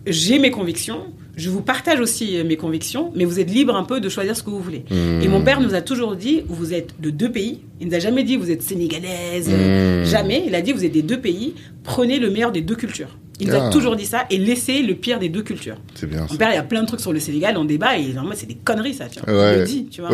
[0.06, 1.06] j'ai mes convictions,
[1.38, 4.36] je vous partage aussi euh, mes convictions, mais vous êtes libre un peu de choisir
[4.36, 4.84] ce que vous voulez.
[4.90, 7.60] Et mon père nous a toujours dit, vous êtes de deux pays.
[7.80, 9.48] Il nous a jamais dit, vous êtes sénégalaise.
[9.48, 10.04] Mhm.
[10.04, 10.44] Jamais.
[10.46, 11.54] Il a dit, vous êtes des deux pays.
[11.84, 13.16] Prenez le meilleur des deux cultures.
[13.40, 13.68] Il nous Ah.
[13.68, 15.76] a toujours dit ça et laissez le pire des deux cultures.
[15.94, 16.32] C'est bien ça.
[16.32, 18.34] Mon père, il y a plein de trucs sur le Sénégal, on débat et normalement,
[18.36, 19.06] c'est des conneries, ça.
[19.08, 19.32] Tu vois.
[19.32, 19.54] Ouais.
[19.54, 20.10] Il le dit, tu vois.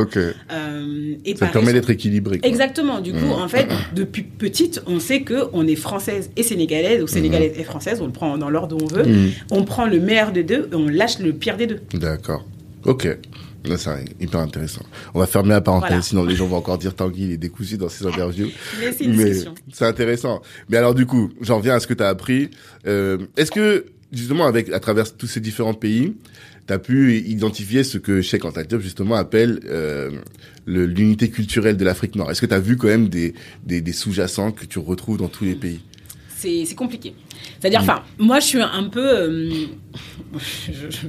[0.53, 2.39] Euh, et Ça permet d'être équilibré.
[2.39, 2.49] quoi.
[2.49, 3.01] Exactement.
[3.01, 3.33] Du coup, Mhm.
[3.33, 7.65] en fait, depuis petite, on sait que on est française et sénégalaise, ou sénégalaise et
[7.65, 9.05] française, on le prend dans l'ordre où on veut.
[9.05, 9.31] Mhm.
[9.51, 11.81] On prend le meilleur des deux et on lâche le pire des deux.
[11.95, 12.45] D'accord.
[12.85, 13.09] Ok.
[13.65, 14.83] Là, c'est hyper intéressant.
[15.15, 16.03] On va fermer la parenthèse, Voilà.
[16.03, 18.51] sinon les gens vont encore dire Tanguy, il est décousu dans ses interviews.
[18.81, 19.55] Mais c'est une Mais discussion.
[19.73, 20.43] c'est intéressant.
[20.69, 22.51] Mais alors du coup, j'en reviens à ce que tu as appris.
[22.87, 26.15] Euh, Est-ce que justement, avec à travers tous ces différents pays,
[26.67, 30.11] tu as pu identifier ce que Cheikh Anta Diop justement appelle euh,
[30.67, 32.31] l'unité culturelle de l'Afrique Nord?
[32.31, 33.35] Est-ce que tu as vu quand même des,
[33.65, 35.81] des, des sous-jacents que tu retrouves dans tous les pays?
[36.37, 37.15] C'est compliqué.
[37.59, 37.89] C'est-à-dire, Mhm.
[37.89, 39.01] enfin, moi, je suis un peu.
[39.01, 39.51] euh,
[40.39, 41.07] je- je-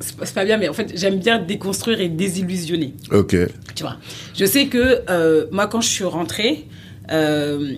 [0.00, 2.94] c'est pas- bien, mais en fait, j'aime bien déconstruire et désillusionner.
[3.12, 3.36] Ok.
[3.74, 3.96] Tu vois.
[4.36, 6.66] Je sais que euh, moi, quand je suis rentrée,
[7.12, 7.74] euh,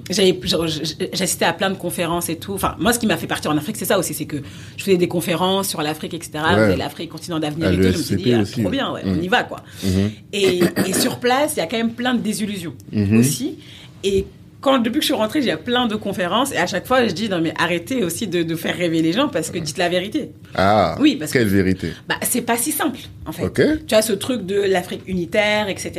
[1.13, 2.53] j'assistais à plein de conférences et tout.
[2.55, 4.37] Enfin, moi, ce qui m'a fait partir en Afrique, c'est ça aussi, c'est que
[4.77, 6.31] je faisais des conférences sur l'Afrique, etc.
[6.57, 6.77] Ouais.
[6.77, 7.83] L'Afrique, continent d'avenir et tout.
[7.83, 9.63] Je me suis dit, ah, trop bien, ouais, on y va, quoi.
[9.85, 10.11] Mhm.
[10.33, 13.19] Et, et sur place, il y a quand même plein de désillusions Mhm.
[13.19, 13.59] aussi.
[14.05, 14.27] Et
[14.61, 16.53] quand, depuis que je suis rentrée, a plein de conférences.
[16.53, 19.13] Et à chaque fois, je dis, non, mais arrêtez aussi de, de faire rêver les
[19.13, 20.31] gens parce que dites la vérité.
[20.55, 20.97] Ah.
[21.01, 21.93] Oui, parce que- quelle vérité?
[22.09, 23.45] Bah, c'est pas si simple, en fait.
[23.45, 23.63] Ok.
[23.87, 25.93] Tu as ce truc de l'Afrique unitaire, etc.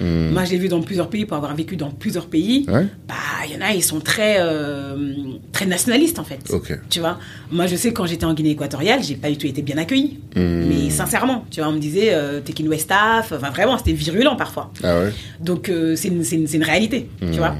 [0.00, 0.30] Hmm.
[0.30, 2.66] Moi, je l'ai vu dans plusieurs pays pour avoir vécu dans plusieurs pays.
[2.68, 2.86] Ouais.
[3.08, 3.14] Bah,
[3.48, 4.96] il y en a, ils sont très, euh,
[5.52, 6.38] très nationalistes, en fait.
[6.50, 6.78] Ok.
[6.90, 7.18] Tu vois,
[7.50, 10.18] moi, je sais quand j'étais en Guinée équatoriale, j'ai pas du tout été bien accueillie.
[10.36, 10.64] Hmm.
[10.68, 13.32] Mais sincèrement, tu vois, on me disait, euh, t'es qu'une West Af.
[13.32, 14.70] Enfin, vraiment, c'était virulent parfois.
[14.82, 15.12] Ah ouais.
[15.40, 17.30] Donc, euh, c'est une, une- une réalité, Hmm.
[17.32, 17.54] tu vois?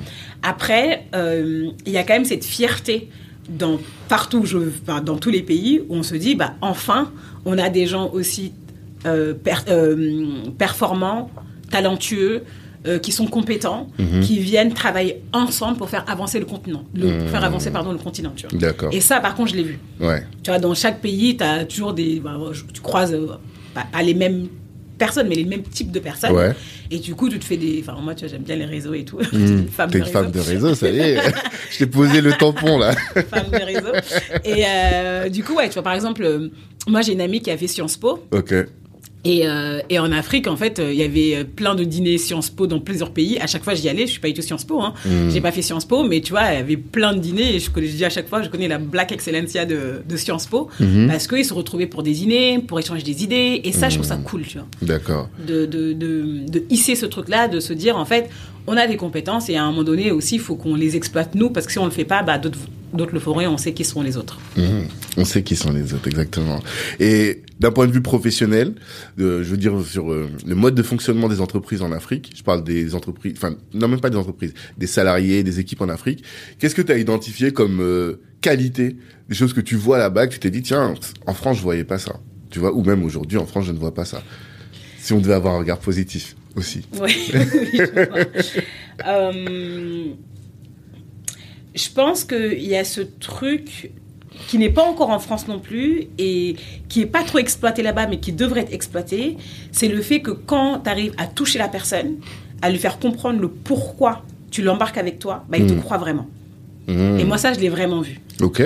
[0.45, 3.09] Après, euh, il y a quand même cette fierté
[3.49, 3.79] dans,
[4.09, 7.11] partout, où je, enfin, dans tous les pays, où on se dit, bah, enfin,
[7.45, 8.53] on a des gens aussi
[9.07, 10.27] euh, per- euh,
[10.59, 11.31] performants,
[11.71, 12.43] talentueux,
[13.03, 14.21] qui sont compétents, Mhm.
[14.21, 17.99] qui viennent travailler ensemble pour faire avancer le continent, le, pour faire avancer pardon le
[17.99, 18.59] continent, tu vois.
[18.59, 18.91] D'accord.
[18.93, 19.79] Et ça, par contre, je l'ai vu.
[20.01, 20.23] Ouais.
[20.43, 22.21] Tu vois, dans chaque pays, tu as toujours des.
[22.21, 22.37] bah,
[22.75, 23.17] tu croises
[23.75, 24.49] pas, pas les mêmes
[24.99, 26.33] personnes, mais les mêmes types de personnes.
[26.33, 26.53] Ouais.
[26.91, 27.83] Et du coup, tu te fais des.
[27.87, 29.19] Enfin, moi, tu vois, j'aime bien les réseaux et tout.
[29.71, 30.39] Femme T'es de une femme réseau.
[30.39, 31.19] de réseau, ça y est.
[31.71, 32.93] Je t'ai posé le tampon là.
[33.31, 33.93] femme de réseau.
[34.45, 36.49] Et euh, du coup, ouais, tu vois, par exemple, euh,
[36.87, 38.25] moi, j'ai une amie qui a fait Sciences Po.
[38.31, 38.55] Ok.
[39.25, 42.19] Et, euh, et en Afrique, en fait, euh, il y avait euh, plein de dîners
[42.19, 43.39] Sciences Po dans plusieurs pays.
[43.41, 44.07] À chaque fois, j'y allais.
[44.07, 44.83] Je suis pas du tout Sciences Po.
[44.83, 44.93] Hein.
[45.07, 45.31] Mm.
[45.31, 47.55] J'ai pas fait Sciences Po, mais tu vois, il y avait plein de dîners.
[47.55, 50.17] Et je, connais, je dis à chaque fois, je connais la Black Excellencia de, de
[50.17, 50.69] Sciences Po.
[50.79, 51.09] Mhm.
[51.09, 53.63] Parce qu'ils se retrouvaient pour des dîners, pour échanger des idées.
[53.65, 54.67] Et ça, je trouve ça cool, tu vois.
[54.83, 55.31] D'accord.
[55.47, 58.29] De, de, de, de hisser ce truc-là, de se dire, en fait,
[58.67, 61.35] on a des compétences et à un moment donné aussi, il faut qu'on les exploite
[61.35, 62.59] nous, parce que si on le fait pas, bah, d'autres
[63.13, 64.39] le feront et on sait qui sont les autres.
[64.57, 64.87] Mhm.
[65.17, 66.61] On sait qui sont les autres, exactement.
[67.01, 68.75] Et d'un point de vue professionnel,
[69.19, 72.43] euh, je veux dire sur euh, le mode de fonctionnement des entreprises en Afrique, je
[72.43, 76.25] parle des entreprises, enfin non même pas des entreprises, des salariés, des équipes en Afrique,
[76.59, 78.97] qu'est-ce que tu as identifié comme euh, qualité,
[79.29, 80.95] des choses que tu vois là-bas, que tu t'es dit, tiens,
[81.27, 82.21] en France, je voyais pas ça.
[82.51, 84.23] Tu vois, ou même aujourd'hui, en France, je ne vois pas ça.
[84.99, 86.83] Si on devait avoir un regard positif aussi.
[87.01, 88.19] Oui, oui, je vois.
[89.07, 90.05] Euh,
[91.75, 93.91] je pense qu'il y a ce truc
[94.49, 96.57] qui n'est pas encore en France non plus et
[96.89, 99.37] qui est pas trop exploité là-bas, mais qui devrait être exploité,
[99.73, 102.17] c'est le fait que quand tu arrives à toucher la personne,
[102.63, 105.81] à lui faire comprendre le pourquoi tu l'embarques avec toi, bah, il te Mm.
[105.81, 106.27] croit vraiment.
[106.87, 107.19] Mhm.
[107.19, 108.21] Et moi, ça, je l'ai vraiment vu.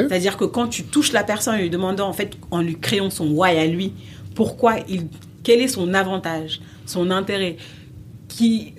[0.08, 3.10] C'est-à-dire que quand tu touches la personne en lui demandant, en fait, en lui créant
[3.10, 3.92] son why à lui,
[4.34, 5.04] pourquoi il,
[5.42, 7.56] quel est son avantage, son intérêt,
[8.28, 8.74] qui,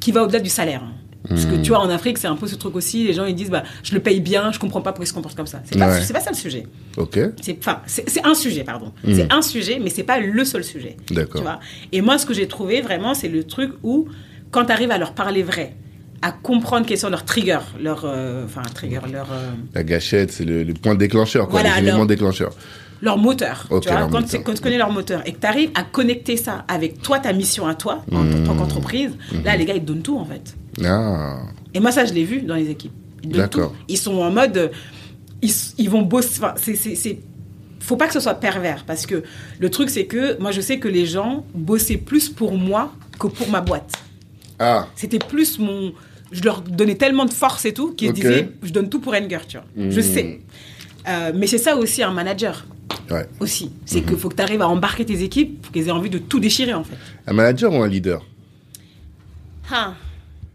[0.00, 0.82] qui va au-delà du salaire.
[1.26, 3.06] Parce que tu vois, en Afrique, c'est un peu ce truc aussi.
[3.06, 5.14] Les gens, ils disent, bah, je le paye bien, je comprends pas pourquoi il se
[5.14, 5.62] comporte comme ça.
[5.64, 6.06] C'est pas, Ouais.
[6.12, 6.66] pas ça le sujet.
[6.98, 7.18] Ok.
[7.40, 8.92] C'est, enfin, c'est, c'est un sujet, pardon.
[9.10, 10.98] C'est un sujet, mais c'est pas le seul sujet.
[11.10, 11.36] D'accord.
[11.40, 11.60] Tu vois.
[11.92, 14.06] Et moi, ce que j'ai trouvé vraiment, c'est le truc où,
[14.50, 15.74] quand tu arrives à leur parler vrai,
[16.20, 20.74] à comprendre quels sont leurs triggers, leurs, euh, enfin, euh, La gâchette, c'est le, le
[20.74, 22.52] point déclencheur, quoi, Voilà, alors- déclencheurs.
[23.02, 23.66] Leur moteur.
[23.68, 24.22] Tu vois, quand, moteur.
[24.28, 27.18] c'est- quand tu connais leur moteur et que tu arrives à connecter ça avec toi,
[27.18, 28.44] ta mission à toi, en Mmh.
[28.44, 29.10] tant qu'entreprise,
[29.44, 30.54] là, les gars, ils te donnent tout, en fait.
[30.84, 31.38] Ah.
[31.74, 32.92] Et moi, ça, je l'ai vu dans les équipes.
[33.22, 33.60] Ils donnent tout.
[33.88, 34.56] Ils sont en mode.
[34.56, 34.68] euh,
[35.42, 36.40] Ils, ils vont bosser.
[36.42, 37.18] Enfin, c'est.
[37.80, 39.22] faut pas que ce soit pervers parce que
[39.58, 43.26] le truc c'est que moi je sais que les gens bossaient plus pour moi que
[43.26, 43.92] pour ma boîte.
[44.58, 44.86] Ah.
[44.96, 45.92] C'était plus mon
[46.32, 49.40] je leur donnais tellement de force et tout qu'ils disaient je donne tout pour Enger,
[49.46, 49.66] tu vois.
[49.76, 50.02] Je Mm.
[50.02, 50.40] sais.
[51.08, 52.64] Euh, mais c'est ça aussi un manager
[53.10, 53.26] Ouais.
[53.40, 53.70] aussi.
[53.86, 54.06] C'est Mhm.
[54.06, 56.40] qu'il faut que tu arrives à embarquer tes équipes pour qu'ils aient envie de tout
[56.40, 56.96] déchirer en fait.
[57.26, 58.24] Un manager ou un leader
[59.70, 59.94] Ah.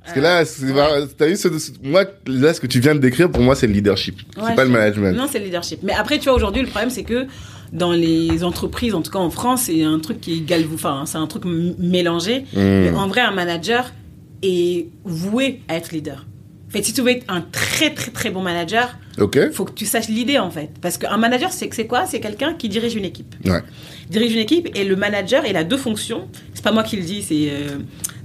[0.03, 2.95] Parce que là, c'est mar- t'as vu ce, ce- moi, là, ce que tu viens
[2.95, 4.19] de décrire, pour moi, c'est le leadership.
[4.37, 5.13] Ouais, c'est pas le management.
[5.15, 5.79] Non, c'est le leadership.
[5.83, 7.27] Mais après, tu vois, aujourd'hui, le problème, c'est que
[7.73, 11.03] dans les entreprises, en tout cas en France, c'est un truc qui est galvou, enfin,
[11.05, 12.41] c'est un truc mélangé.
[12.53, 12.57] Mm.
[12.59, 13.93] Mais en vrai, un manager
[14.41, 16.25] est voué à être leader.
[16.69, 19.71] En fait, si tu veux être un très, très, très bon manager, il faut que
[19.73, 20.69] tu saches l'idée, en fait.
[20.81, 22.05] Parce qu'un manager, c'est c'est quoi?
[22.05, 23.33] C'est quelqu'un qui dirige une équipe.
[23.45, 23.61] Ouais.
[24.07, 26.27] Il dirige une équipe et le manager, il a deux fonctions.
[26.53, 27.77] C'est pas moi qui le dis, c'est euh,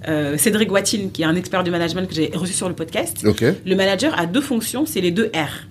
[0.08, 3.24] euh, Cédric Watine, qui est un expert du management que j'ai reçu sur le podcast.
[3.64, 5.66] Le manager a deux fonctions, c'est les deux R.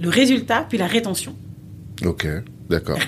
[0.00, 1.34] Le résultat puis la rétention.
[2.04, 2.26] Ok.
[2.68, 2.98] D'accord.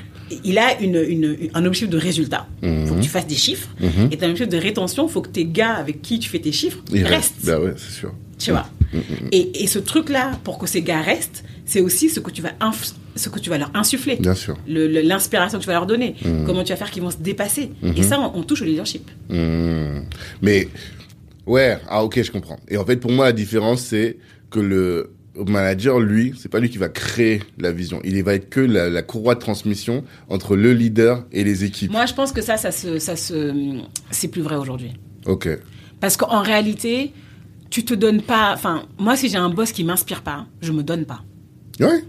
[0.45, 2.47] Il a une, une- un objectif de résultat.
[2.63, 3.01] Il faut que Mhm.
[3.05, 3.69] tu fasses des chiffres.
[3.81, 4.09] Mhm.
[4.13, 5.07] Et tu as un objectif de rétention.
[5.07, 7.35] Il faut que tes gars avec qui tu fais tes chiffres Il restent.
[7.35, 7.47] reste.
[7.47, 8.13] Bah ouais, c'est sûr.
[8.39, 8.67] Tu vois.
[9.33, 12.53] Et, et ce truc-là, pour que ces gars restent, c'est aussi ce que tu vas,
[13.15, 14.17] ce que tu vas leur insuffler.
[14.17, 14.57] Bien sûr.
[14.67, 16.17] L'inspiration que tu vas leur donner.
[16.25, 16.45] Mhm.
[16.45, 17.71] Comment tu vas faire qu'ils vont se dépasser.
[17.97, 19.11] Et ça, on, on touche au leadership.
[19.29, 20.01] Hmm.
[20.43, 20.69] Mais
[21.47, 22.59] ouais, ah ok, je comprends.
[22.69, 24.17] Et en fait, pour moi, la différence, c'est
[24.51, 28.01] que le manager, lui, c'est pas lui qui va créer la vision.
[28.05, 31.93] Il va être que la, la courroie de transmission entre le leader et les équipes.
[31.93, 33.55] Moi, je pense que ça, ça se, ça se,
[34.11, 34.91] c'est plus vrai aujourd'hui.
[35.27, 35.49] Ok.
[36.01, 37.13] Parce qu'en réalité,
[37.71, 38.53] tu te donnes pas.
[38.55, 41.23] Enfin, moi, si j'ai un boss qui m'inspire pas, je me donne pas.
[41.81, 42.05] Ouais.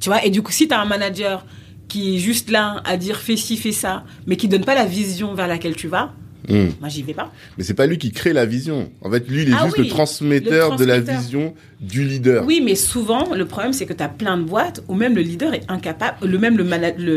[0.00, 1.46] Tu vois, et du coup, si tu as un manager
[1.88, 4.86] qui est juste là à dire fais ci, fais ça, mais qui donne pas la
[4.86, 6.12] vision vers laquelle tu vas,
[6.48, 6.70] Hmm.
[6.80, 7.30] moi, j'y vais pas.
[7.56, 8.90] Mais c'est pas lui qui crée la vision.
[9.00, 12.02] En fait, lui, il est Ah juste oui, le, transmetteur le de la vision du
[12.02, 12.44] leader.
[12.44, 15.22] Oui, mais souvent, le problème, c'est que tu as plein de boîtes où même le
[15.22, 16.64] leader est incapable, le même le,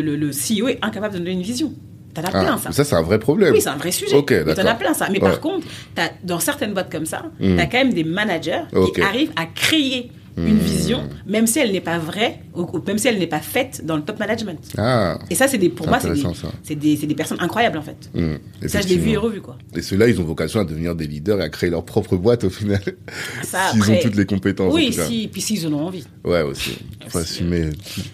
[0.02, 1.74] le- le CEO est incapable de donner une vision.
[2.16, 2.72] T'en as Ah, plein, ça.
[2.72, 3.54] ça, c'est un vrai problème.
[3.54, 4.16] Oui, c'est un vrai sujet.
[4.16, 5.08] Ok, t'en as plein, ça.
[5.12, 5.30] Mais Ouais.
[5.30, 7.56] par contre, as, dans certaines boîtes comme ça, Mm.
[7.56, 8.62] tu as quand même des managers
[8.94, 10.60] qui arrivent à créer une Mm.
[10.60, 13.96] vision, même si elle n'est pas vraie, ou, même si elle n'est pas faite dans
[13.96, 14.60] le top management.
[14.78, 15.18] Ah.
[15.30, 18.10] Et ça, c'est des, pour moi, c'est des, des, c'est des personnes incroyables, en fait.
[18.14, 18.36] Hmm.
[18.68, 19.58] Ça, je l'ai vu et revu, quoi.
[19.76, 22.44] Et ceux-là, ils ont vocation à devenir des leaders et à créer leur propre boîte
[22.44, 22.82] au final.
[23.44, 24.72] Ça, S'ils ont toutes les compétences.
[24.72, 26.04] en Oui, si, puis s'ils en ont envie.
[26.24, 26.78] Ouais, aussi.
[27.08, 27.70] Faut assumer.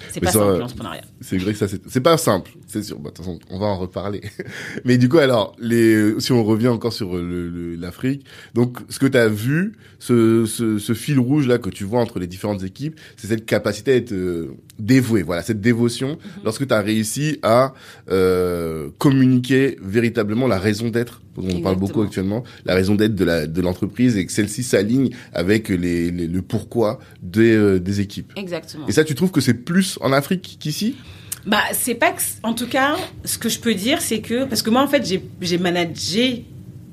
[0.09, 1.01] C'est pas ça, simple, l'entrepreneuriat.
[1.22, 2.99] C'est vrai que ça, c'est c'est pas simple, c'est sûr.
[2.99, 4.22] Bah, de toute façon, on va en reparler.
[4.86, 9.17] Mais du coup, alors, les, si on revient encore sur l'Afrique, donc, ce que tu
[9.17, 12.99] as vu, ce, ce, ce fil rouge là que tu vois entre les différentes équipes,
[13.18, 15.22] c'est cette capacité à être euh, dévoué.
[15.24, 16.18] Voilà, cette dévotion.
[16.43, 17.74] Lorsque tu as réussi à
[18.09, 21.76] euh, communiquer véritablement la raison d'être, dont on parle Exactement.
[21.76, 26.12] beaucoup actuellement, la raison d'être de la de l'entreprise et que celle-ci s'aligne avec les,
[26.12, 28.34] les- le pourquoi des, euh, des équipes.
[28.36, 28.88] Exactement.
[28.88, 30.95] Et ça, tu trouves que c'est plus en Afrique qu'ici?
[31.45, 32.22] Bah, c'est pas que.
[32.43, 32.95] En tout cas,
[33.26, 34.45] ce que je peux dire, c'est que.
[34.45, 36.45] Parce que moi, en fait, j'ai j'ai managé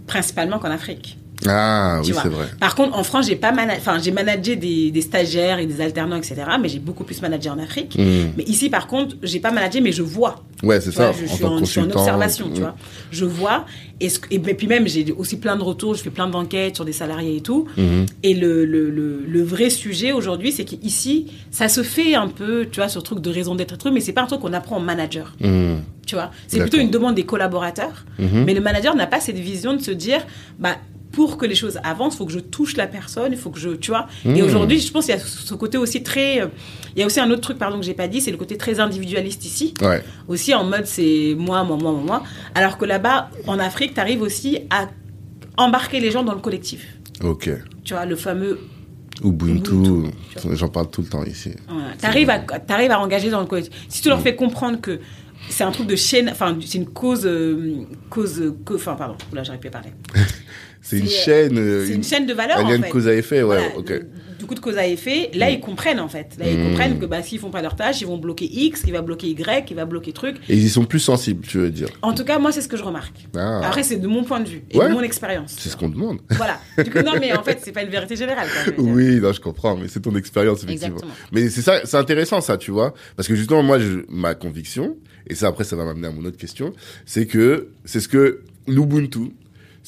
[0.06, 1.18] principalement qu'en Afrique.
[1.46, 2.46] Ah Tu oui, c'est vrai.
[2.58, 5.80] Par contre, en France, j'ai pas managé, enfin, j'ai managé des, des stagiaires et des
[5.80, 6.36] alternants, etc.
[6.60, 7.96] Mais j'ai beaucoup plus managé en Afrique.
[7.96, 8.32] Mm.
[8.36, 10.42] Mais ici, par contre, j'ai pas managé, mais je vois.
[10.62, 11.12] Ouais, c'est ça.
[11.12, 12.64] vois, je, en suis en, je suis en consultant, observation, tu mm.
[12.64, 12.74] vois.
[13.12, 13.66] Je vois.
[14.00, 16.84] Et, ce- et puis même, j'ai aussi plein de retours, je fais plein d'enquêtes sur
[16.84, 17.66] des salariés et tout.
[17.76, 18.06] Mhm.
[18.22, 22.66] Et le, le, le, le vrai sujet aujourd'hui, c'est qu'ici, ça se fait un peu,
[22.70, 24.80] tu vois, sur truc de raison d'être mais c'est pas un truc qu'on apprend en
[24.80, 25.32] manager.
[25.40, 28.04] Tu vois, c'est plutôt une demande des collaborateurs.
[28.18, 30.20] Mais le manager n'a pas cette vision de se dire,
[30.58, 30.76] bah,
[31.12, 33.58] pour que les choses avancent, il faut que je touche la personne, il faut que
[33.58, 34.06] je, tu vois.
[34.24, 34.42] Et Mhm.
[34.42, 36.46] aujourd'hui, je pense qu'il y a ce côté aussi très, euh,
[36.94, 38.56] il y a aussi un autre truc, pardon, que j'ai pas dit, c'est le côté
[38.56, 39.74] très individualiste ici.
[39.80, 40.02] Ouais.
[40.28, 42.22] Aussi en mode c'est moi, moi, moi, moi, moi.
[42.54, 44.88] Alors que là-bas, en Afrique, tu arrives aussi à
[45.56, 46.86] embarquer les gens dans le collectif.
[47.24, 47.50] Ok.
[47.84, 48.60] Tu vois, le fameux.
[49.24, 50.10] Ubuntu, Ubuntu.
[50.52, 51.50] j'en parle tout le temps ici.
[51.98, 53.74] Tu arrives à, t'arrives à engager dans le collectif.
[53.88, 55.00] Si tu leur fais comprendre que
[55.48, 57.26] c'est un truc de chaîne, enfin, c'est une cause.
[57.26, 58.40] euh, cause
[58.72, 59.90] enfin, pardon, là, j'arrive plus à parler.
[60.82, 61.58] C'est une C'est- chaîne.
[61.58, 62.58] euh, C'est une chaîne de valeur.
[62.58, 62.90] Un en lien de fait.
[62.90, 63.92] cause à effet, ouais, Voilà, ok.
[64.38, 66.28] du- coup, de cause à effet, là, ils comprennent en fait.
[66.38, 66.68] Là, ils Mm.
[66.70, 69.26] comprennent que bah, s'ils font pas leur tâche, ils vont bloquer X, qui va bloquer
[69.26, 70.36] Y, qui va bloquer truc.
[70.48, 71.88] Et ils y sont plus sensibles, tu veux dire.
[72.00, 73.26] En tout cas, moi, c'est ce que je remarque.
[73.36, 73.60] Ah.
[73.66, 74.88] Après, c'est de mon point de vue et Ouais.
[74.88, 75.54] de mon expérience.
[75.58, 76.20] C'est ce qu'on demande.
[76.30, 76.58] Voilà.
[76.82, 78.46] Du coup, non, mais en fait, c'est pas une vérité générale.
[78.64, 78.74] Quoi.
[78.84, 80.96] Oui, non, je comprends, mais c'est ton expérience, effectivement.
[80.96, 81.14] Exactement.
[81.32, 82.94] Mais c'est ça, c'est intéressant, ça, tu vois.
[83.16, 84.96] Parce que justement, moi, je, ma conviction,
[85.28, 86.72] et ça, après, ça va m'amener à mon autre question,
[87.04, 89.32] c'est que, c'est ce que l'Ubuntu,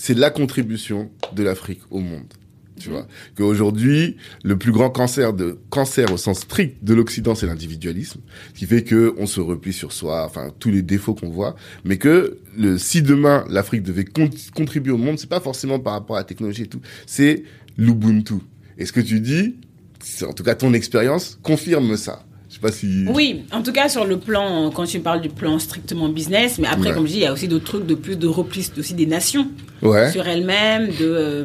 [0.01, 2.33] c'est la contribution de l'Afrique au monde.
[2.79, 3.07] Tu vois.
[3.37, 8.23] Qu'aujourd'hui, le plus grand cancer de, cancer au sens strict de l'Occident, c'est l'individualisme.
[8.55, 11.55] Ce qui fait que on se replie sur soi, enfin, tous les défauts qu'on voit.
[11.85, 15.93] Mais que le, si demain, l'Afrique devait con- contribuer au monde, c'est pas forcément par
[15.93, 16.81] rapport à la technologie et tout.
[17.05, 17.43] C'est
[17.77, 18.37] l'Ubuntu.
[18.79, 19.57] Et ce que tu dis,
[20.03, 22.25] c'est en tout cas ton expérience, confirme ça.
[22.63, 23.05] Je sais pas si.
[23.09, 26.69] Oui, en tout cas sur le plan, quand tu parles du plan strictement business, mais
[26.69, 26.95] après, Ouais.
[26.95, 29.07] comme je dis, il y a aussi d'autres trucs de plus de repli aussi des
[29.07, 29.49] nations
[29.83, 30.11] Ouais.
[30.13, 31.45] sur elles-mêmes, de euh,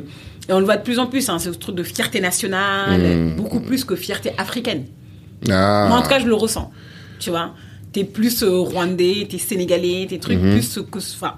[0.49, 3.36] et on le voit de plus en plus, hein, ce truc de fierté nationale, Mmh.
[3.38, 4.86] beaucoup plus que fierté africaine.
[5.49, 5.86] Ah.
[5.89, 6.70] Moi, en tout cas, je le ressens.
[7.20, 7.53] Tu vois,
[7.93, 10.51] t'es plus euh, rwandais, t'es sénégalais, t'es trucs Mhm.
[10.51, 10.99] plus que.
[10.99, 11.36] Enfin,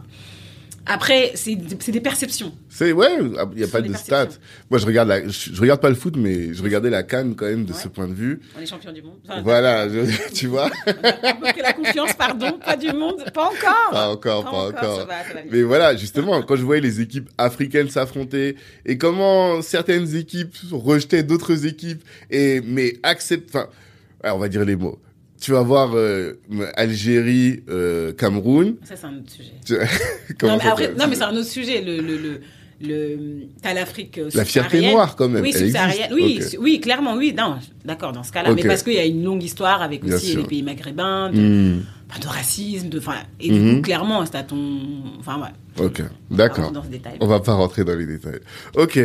[0.88, 2.53] après, c'est des perceptions.
[2.69, 3.09] C'est ouais,
[3.53, 4.27] il y a pas de stats.
[4.69, 7.35] Moi, je regarde la, je, je regarde pas le foot, mais je regardais la canne
[7.35, 7.79] quand même de Ouais.
[7.79, 8.39] ce point de vue.
[8.57, 9.17] On est champion du monde.
[9.27, 10.69] Enfin, Voilà, je- tu vois.
[10.88, 13.89] On la confiance, pardon, pas du monde, pas encore.
[13.91, 14.99] Pas encore, pas, encore.
[14.99, 15.51] ça va, ça va venir.
[15.51, 21.23] Mais voilà, justement, quand je voyais les équipes africaines s'affronter et comment certaines équipes rejetaient
[21.23, 23.67] d'autres équipes et mais acceptent, enfin,
[24.23, 24.99] on va dire les mots.
[25.39, 26.33] Tu vas voir euh,
[26.75, 28.75] Algérie, euh, Cameroun.
[28.83, 29.53] Ça, c'est un autre sujet.
[30.43, 31.81] Non, mais ça après, s'appelle non, mais c'est un autre sujet.
[31.81, 32.41] Le, le, le,
[32.81, 33.17] le,
[33.61, 36.11] t'as l'Afrique euh, La fierté noire, quand même, Oui, subsaharienne.
[36.13, 37.33] Oui, oui, clairement, oui.
[37.38, 38.53] Non, d'accord, dans ce cas-là.
[38.53, 40.41] Mais parce qu'il y a une longue histoire avec Bien aussi sûr.
[40.41, 43.76] les pays maghrébins, de, Hmm, enfin, de racisme, de, enfin, et du Mhm.
[43.78, 44.58] coup, clairement, c'est à ton,
[45.20, 45.84] enfin, ouais.
[45.86, 46.01] Ok,
[46.32, 46.74] d'accord.
[47.20, 48.39] On va pas rentrer dans les détails.
[48.76, 48.99] Ok.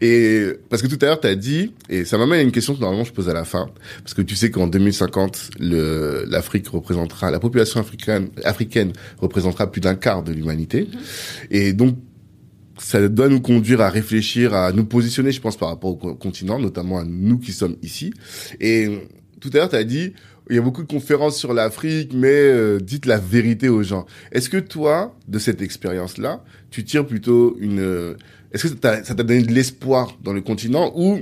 [0.00, 2.74] Et parce que tout à l'heure tu as dit et ça m'amène à une question
[2.74, 3.68] que normalement je pose à la fin
[4.02, 9.80] parce que tu sais qu'en 2050 le l'Afrique représentera la population africaine africaine représentera plus
[9.80, 10.88] d'un quart de l'humanité
[11.52, 11.96] et donc
[12.78, 16.14] ça doit nous conduire à réfléchir, à nous positionner, je pense, par rapport au co-
[16.16, 18.12] continent, notamment à nous qui sommes ici.
[18.60, 18.98] Et
[19.40, 20.12] tout à l'heure, tu as dit,
[20.48, 24.06] il y a beaucoup de conférences sur l'Afrique, mais euh, dites la vérité aux gens.
[24.32, 27.80] Est-ce que toi, de cette expérience-là, tu tires plutôt une...
[27.80, 28.14] euh,
[28.52, 31.20] Est-ce que ça t'a donné de l'espoir dans le continent ou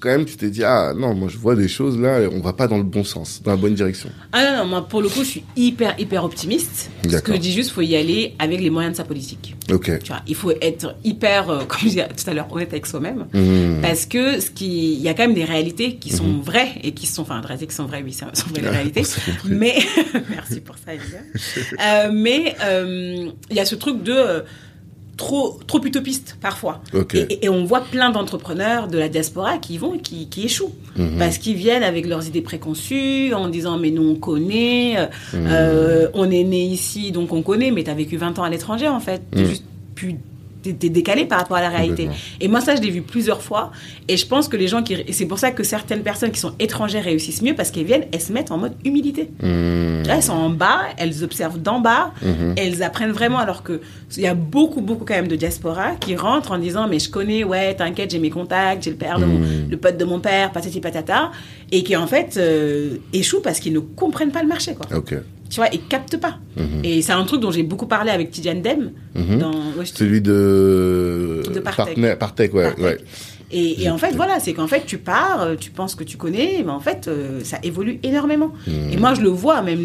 [0.00, 2.40] quand même tu t'es dit, ah non, moi je vois des choses là, et on
[2.40, 5.02] va pas dans le bon sens, dans la bonne direction Ah non, non, moi, pour
[5.02, 6.90] le coup, je suis hyper, hyper optimiste.
[7.08, 9.56] Ce que je dis juste, faut y aller avec les moyens de sa politique.
[9.70, 9.98] Ok.
[10.02, 12.86] Tu vois, il faut être hyper, euh, comme je disais tout à l'heure, honnête avec
[12.86, 13.26] soi-même.
[13.34, 13.80] Hmm.
[13.82, 16.92] Parce que ce qui, il y a quand même des réalités qui sont vraies et
[16.92, 19.02] qui sont, enfin, des réalités qui sont vraies, oui, sont vraies les Ouais, réalités.
[19.48, 19.78] Mais
[20.30, 24.42] merci pour ça, euh, mais euh, il y a ce truc de
[25.16, 26.80] trop, trop utopiste parfois.
[27.14, 30.72] Et, et on voit plein d'entrepreneurs de la diaspora qui vont et qui, qui échouent
[30.96, 31.18] Mhm.
[31.18, 35.46] parce qu'ils viennent avec leurs idées préconçues en disant mais nous on connaît, euh, Mhm.
[35.50, 38.88] euh, on est né ici donc on connaît, mais t'as vécu 20 ans à l'étranger
[38.88, 39.44] en fait, Mhm.
[39.44, 40.16] juste plus
[40.62, 42.08] t'es décalé par rapport à la réalité.
[42.40, 43.70] Et moi, ça, je l'ai vu plusieurs fois.
[44.08, 44.96] Et je pense que les gens qui.
[45.12, 48.20] C'est pour ça que certaines personnes qui sont étrangères réussissent mieux parce qu'elles viennent, elles
[48.20, 49.30] se mettent en mode humilité.
[49.40, 52.54] Là, elles sont en bas, elles observent d'en bas, Mhm.
[52.56, 53.38] elles apprennent vraiment.
[53.38, 53.80] Alors que
[54.16, 57.08] il y a beaucoup, beaucoup quand même de diaspora qui rentrent en disant Mais je
[57.10, 59.68] connais, ouais, t'inquiète, j'ai mes contacts, j'ai le père de mon, Mhm.
[59.70, 61.30] le pote de mon père, patati patata.
[61.72, 64.86] Et qui en fait euh, échouent parce qu'ils ne comprennent pas le marché, quoi.
[64.96, 65.14] Ok.
[65.50, 66.38] Tu vois, ils captent pas.
[66.56, 66.80] Mhm.
[66.84, 68.92] Et c'est un truc dont j'ai beaucoup parlé avec Tidiane Dem.
[69.14, 69.38] Mhm.
[69.38, 71.42] Dans, ouais, je- Celui de...
[71.52, 72.98] De Partech, ouais.
[73.52, 76.16] Et, et en fait, voilà, c'est qu'en fait, tu pars, euh, tu penses que tu
[76.16, 78.52] connais, mais en fait, euh, ça évolue énormément.
[78.68, 78.90] Hmm.
[78.92, 79.80] Et moi, je le vois, même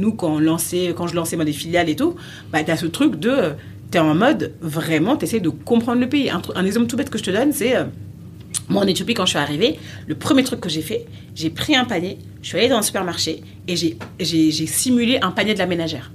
[0.00, 2.14] nous, quand, on lançait, quand je lançais moi, des filiales et tout,
[2.50, 3.28] bah, tu as ce truc de.
[3.28, 3.50] euh,
[3.90, 6.30] tu es en mode vraiment, tu essaies de comprendre le pays.
[6.30, 7.76] Un, exemple tout bête que je te donne, c'est.
[7.76, 7.84] euh,
[8.68, 11.74] moi, en Éthiopie, quand je suis arrivée, le premier truc que j'ai fait, j'ai pris
[11.76, 13.96] un panier, je suis allée dans le supermarché et j'ai-
[14.66, 16.10] simulé un panier de la ménagère.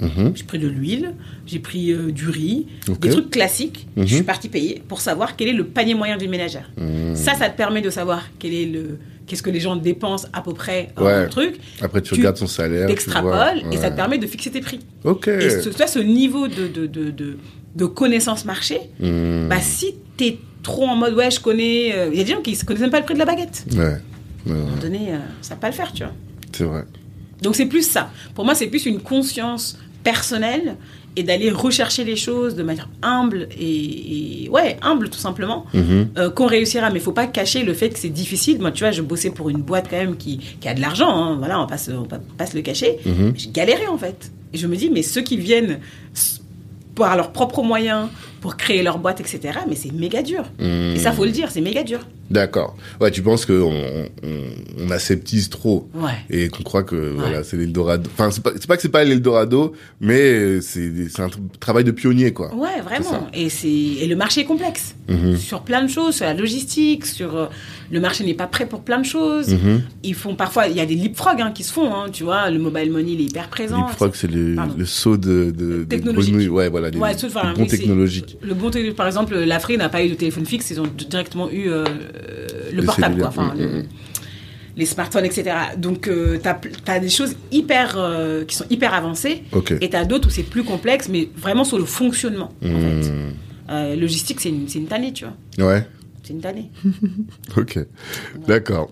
[0.00, 0.32] Mhm.
[0.34, 1.14] J'ai pris de l'huile,
[1.46, 2.66] j'ai pris euh, du riz,
[3.00, 3.88] des trucs classiques.
[3.96, 4.06] Mhm.
[4.06, 6.70] Je suis partie payer pour savoir quel est le panier moyen d'une ménagère.
[6.76, 7.16] Mhm.
[7.16, 10.40] Ça, ça te permet de savoir quel est le, qu'est-ce que les gens dépensent à
[10.40, 11.28] peu près en Ouais.
[11.28, 11.56] truc.
[11.82, 12.88] Après, tu, Tu regardes son salaire.
[13.22, 13.54] vois.
[13.72, 14.78] et ça te permet de fixer tes prix.
[15.02, 15.26] Ok.
[15.26, 17.36] Et ce, ce niveau de, de, de, de,
[17.76, 19.48] de connaissance marché, Hmm.
[19.48, 21.92] bah, si t'es trop en mode ouais, je connais.
[21.94, 23.24] euh, Il y a des gens qui ne connaissent même pas le prix de la
[23.24, 23.64] baguette.
[23.72, 23.96] Ouais.
[24.48, 26.12] À un moment donné, euh, ça va pas le faire, tu vois.
[26.52, 26.84] C'est vrai.
[27.42, 28.10] Donc c'est plus ça.
[28.34, 30.76] Pour moi, c'est plus une conscience personnelle
[31.16, 36.08] et d'aller rechercher les choses de manière humble et, et- ouais, humble tout simplement, Mhm.
[36.16, 36.90] euh, qu'on réussira.
[36.90, 38.58] Mais il faut pas cacher le fait que c'est difficile.
[38.60, 41.10] Moi, tu vois, je bossais pour une boîte quand même qui, qui a de l'argent.
[41.10, 41.36] hein.
[41.38, 42.98] Voilà, on passe, on va pas se le cacher.
[43.04, 43.34] Mhm.
[43.36, 44.30] J'ai galéré en fait.
[44.52, 45.78] Et je me dis, mais ceux qui viennent
[46.98, 48.08] par leurs propres moyens
[48.40, 49.60] pour créer leur boîte, etc.
[49.68, 50.44] Mais c'est méga dur.
[50.58, 50.94] Mhm.
[50.94, 52.00] Et ça, faut le dire, c'est méga dur.
[52.30, 52.76] D'accord.
[53.00, 54.06] Ouais, tu penses qu'on on,
[54.78, 56.10] on aseptise trop Ouais.
[56.30, 58.08] et qu'on croit que voilà, c'est l'Eldorado.
[58.12, 61.90] Enfin, c'est pas, pas que c'est pas l'Eldorado, mais c'est c'est un tra- travail de
[61.90, 62.54] pionnier, quoi.
[62.54, 63.28] Ouais, vraiment.
[63.32, 64.94] Et, c'est et le marché est complexe.
[65.08, 65.36] Mhm.
[65.36, 67.36] Sur plein de choses, sur la logistique, sur.
[67.36, 67.46] euh,
[67.90, 69.48] le marché n'est pas prêt pour plein de choses.
[69.54, 69.82] Mhm.
[70.02, 70.66] Ils font parfois.
[70.68, 72.50] Il y a des leapfrogs hein, qui se font, hein, tu vois.
[72.50, 73.86] Le mobile money, il est hyper présent.
[73.86, 76.50] Leapfrog, c'est le, le saut de, de, Technologique.
[76.52, 78.36] Ouais, voilà, Ouais, enfin, bons oui, c'est- technologiques.
[78.42, 81.48] Le bon téléphone, par exemple, l'Afrique n'a pas eu de téléphone fixe, ils ont directement
[81.50, 81.84] eu euh,
[82.72, 83.32] le Les portable, cellulaires.
[83.34, 83.44] quoi.
[83.44, 83.86] Enfin, Mm, le- mm.
[84.76, 85.56] les smartphones, etc.
[85.76, 86.48] Donc, tu
[86.90, 89.42] as, des choses hyper, euh, qui sont hyper avancées.
[89.80, 93.10] Et tu as d'autres où c'est plus complexe, mais vraiment sur le fonctionnement, en fait.
[93.10, 93.32] Hmm.
[93.70, 95.66] Euh, logistique, c'est une, c'est une tannée, tu vois.
[95.72, 95.86] Ouais.
[96.22, 96.70] C'est une tannée.
[97.56, 97.78] Ok.
[98.46, 98.90] D'accord.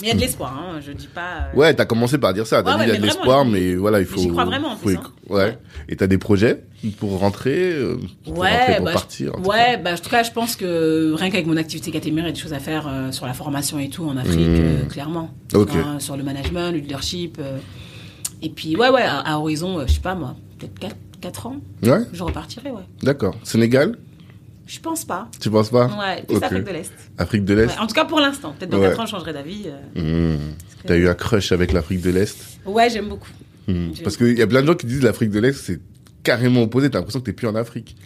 [0.00, 0.80] Mais il y a de l'espoir, hein.
[0.84, 1.48] je dis pas.
[1.54, 2.62] euh, Ouais, t'as commencé par dire ça.
[2.62, 4.18] T'as Ouais, dit il y a de l'espoir, mais voilà, il faut.
[4.20, 5.02] j'y crois vraiment, en plus, hein.
[5.28, 5.44] Ouais.
[5.44, 5.58] Ouais.
[5.88, 6.64] Et t'as des projets
[6.98, 9.32] pour rentrer, euh, pour rentrer, Ouais, pour bah, partir.
[9.38, 12.26] je, ouais bah, en tout cas, je pense que rien qu'avec mon activité Catémir, il
[12.26, 14.60] y a des choses à faire euh, sur la formation et tout en Afrique, Mmh.
[14.60, 15.30] euh, clairement.
[15.54, 15.70] Ok.
[15.76, 17.38] Hein, sur le management, le leadership.
[18.42, 21.98] et puis, ouais, ouais, à, à horizon, je sais pas moi, peut-être 4, ans, cas.
[21.98, 22.82] Ouais, je repartirai, ouais.
[23.02, 23.36] d'accord.
[23.44, 23.96] Sénégal,
[24.66, 25.28] Je pense pas.
[25.40, 25.86] tu penses pas?
[25.86, 26.42] Ouais, plus Ok.
[26.44, 26.92] Afrique de l'Est.
[27.18, 27.66] Afrique de l'Est?
[27.66, 28.54] Ouais, en tout cas, pour l'instant.
[28.58, 28.88] Peut-être dans Ouais.
[28.88, 29.64] 4 ans, je changerai d'avis.
[29.96, 30.38] euh, Hmm.
[30.86, 32.36] T'as eu un crush avec l'Afrique de l'Est?
[32.66, 33.28] Ouais, j'aime beaucoup.
[33.68, 33.90] Hmm.
[34.02, 35.80] Parce qu'il y a plein de gens qui disent l'Afrique de l'Est, c'est
[36.22, 36.90] carrément opposé.
[36.90, 37.96] T'as l'impression que t'es plus en Afrique.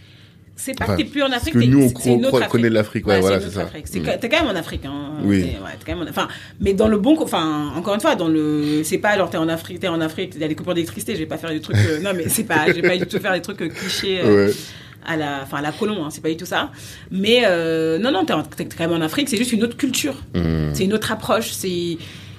[0.59, 1.52] C'est pas Enfin, que t'es plus en parce Afrique.
[1.54, 2.50] que t'es- nous, on une autre Afrique.
[2.50, 3.07] connaît l'Afrique.
[3.07, 3.64] Ouais, voilà, c'est ça.
[3.64, 3.82] Mm.
[3.82, 4.86] que- T'es quand même en Afrique.
[4.86, 5.18] Hein.
[5.22, 5.42] Oui.
[5.42, 5.50] Ouais,
[5.84, 6.28] quand même en- Enfin,
[6.61, 9.48] mais dans le bon, enfin, encore une fois, dans le, c'est pas alors t'es en
[9.50, 11.12] Afrique, t'es en Afrique, il y a des coupures d'électricité.
[11.14, 11.76] Je vais pas faire des trucs.
[11.76, 14.20] euh, non, mais c'est pas, je vais pas du tout faire des trucs euh, clichés.
[14.22, 14.54] euh, Ouais.
[15.07, 16.70] À la, enfin à la colon, hein, c'est pas du tout ça.
[17.11, 20.70] Mais euh, non, non, t'es, quand même en Afrique, c'est juste une autre culture, Hmm.
[20.74, 21.96] c'est une autre approche, c'est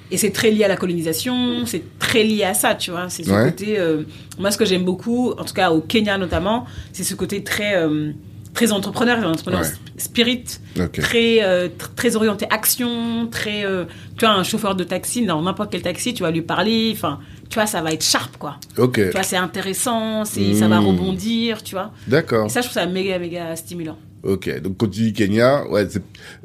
[0.10, 3.10] et c'est très lié à la colonisation, c'est très lié à ça, tu vois.
[3.10, 3.44] C'est ce Ouais.
[3.46, 4.04] côté, euh,
[4.40, 7.76] moi ce que j'aime beaucoup, en tout cas au Kenya notamment, c'est ce côté très
[7.76, 8.12] euh,
[8.54, 9.68] très entrepreneur, entrepreneur Ouais.
[9.98, 10.46] spirit,
[10.94, 13.84] très euh, tr- très orienté action, très, euh,
[14.18, 17.20] tu vois, un chauffeur de taxi, dans n'importe quel taxi, tu vas lui parler, enfin,
[17.50, 18.58] tu vois, ça va être sharp, quoi.
[18.78, 18.96] Ok.
[18.96, 20.88] Tu vois, c'est intéressant, c'est, ça va Mm.
[20.88, 21.92] rebondir, tu vois.
[22.08, 22.46] D'accord.
[22.46, 23.98] Et ça, je trouve ça méga, méga stimulant.
[24.24, 24.62] Ok.
[24.62, 25.88] Donc quand tu dis Kenya, ouais,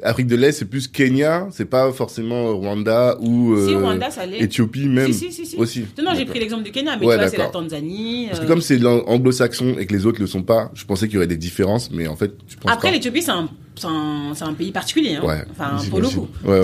[0.03, 4.25] Afrique de l'Est, c'est plus Kenya, c'est pas forcément Rwanda ou si, euh, Rwanda, ça
[4.25, 4.39] l'est.
[4.41, 5.85] Éthiopie même Si, si, si, aussi.
[5.97, 7.47] Non, non, j'ai pris l'exemple du Kenya, mais Ouais, tu vois, c'est la.
[7.47, 8.27] Tanzanie.
[8.27, 11.07] Parce que euh, comme c'est anglo-saxon et que les autres le sont pas, je pensais
[11.07, 13.87] qu'il y aurait des différences, mais en fait, je pense Après, l'Éthiopie, c'est un, c'est
[13.87, 15.15] un, un pays particulier.
[15.15, 15.25] hein.
[15.25, 16.27] Ouais, enfin, pour le coup.
[16.45, 16.61] Ouais,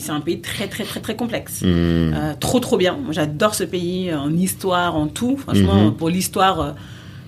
[0.00, 1.62] c'est, un pays très, très, très, très complexe.
[1.62, 1.66] Hmm.
[1.66, 2.96] Euh, trop, trop bien.
[3.02, 5.36] Moi, j'adore ce pays en histoire, en tout.
[5.38, 5.94] Franchement, Mhm.
[5.94, 6.74] pour l'histoire.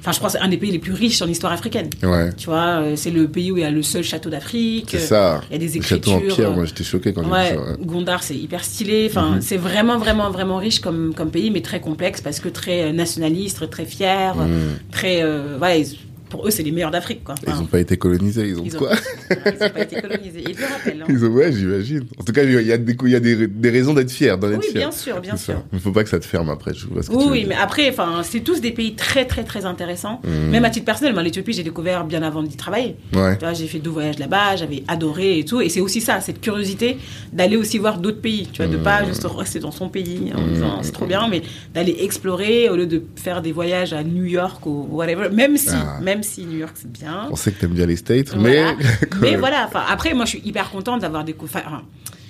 [0.07, 1.91] Enfin, je crois que c'est un des pays les plus riches en histoire africaine.
[2.05, 2.31] Ouais.
[2.37, 4.87] Tu vois, euh, c'est le pays où il y a le seul château d'Afrique.
[4.93, 5.41] C'est ça.
[5.51, 6.37] Il y a des Le château en écritures.
[6.37, 7.63] pierre, moi j'étais choqué quand j'ai Ouais, vu ça.
[7.65, 7.77] ouais.
[7.85, 9.09] Gondar, c'est hyper stylé.
[9.11, 9.41] Enfin, Mhm.
[9.43, 12.93] c'est vraiment, vraiment, vraiment riche comme, comme pays, mais très complexe parce que très euh,
[12.93, 14.49] nationaliste, très fier, Mhm.
[14.93, 15.23] très.
[15.25, 15.97] euh, voilà, ils-
[16.29, 17.35] pour eux, c'est les meilleurs d'Afrique, quoi.
[17.47, 18.91] Ils n'ont pas été colonisés, ils ont ils ont- quoi
[19.31, 20.45] ils n'ont pas été colonisés.
[20.49, 21.03] Ils le rappellent.
[21.03, 21.07] hein.
[21.09, 22.05] Ils ont, ouais, j'imagine.
[22.19, 24.51] En tout cas, il y a des, y a des, des raisons d'être fier, d'en
[24.51, 24.75] être Oui, fier.
[24.81, 25.63] bien sûr, bien sûr.
[25.73, 27.45] Il faut pas que ça te ferme après, je vois ce que Oui, tu oui,
[27.49, 30.21] mais après, c'est tous des pays très, très, très intéressants.
[30.25, 30.51] Mhm.
[30.51, 32.97] Même à titre personnel, moi, l'Éthiopie, j'ai découvert bien avant d'y travailler.
[33.15, 33.39] Ouais.
[33.55, 35.61] J'ai fait deux voyages là-bas, j'avais adoré et tout.
[35.61, 36.99] Et c'est aussi ça, cette curiosité
[37.33, 38.49] d'aller aussi voir d'autres pays.
[38.53, 38.83] Tu vois, de Mhm.
[38.83, 40.53] pas juste rester dans son pays en Mhm.
[40.55, 41.43] disant c'est trop bien, mais
[41.75, 45.29] d'aller explorer au lieu de faire des voyages à New York ou whatever.
[45.31, 45.99] Même si, Ah.
[46.03, 47.29] même si New York c'est bien.
[47.31, 48.75] On sait que t'aimes bien les States, Voilà.
[48.75, 48.85] mais.
[49.33, 51.65] Mais voilà, après, moi, je suis hyper contente d'avoir découvert.
[51.67, 51.83] enfin,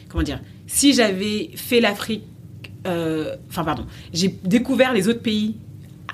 [0.08, 2.24] comment dire Si j'avais fait l'Afrique.
[2.86, 3.86] euh, Enfin, pardon.
[4.12, 5.56] J'ai découvert les autres pays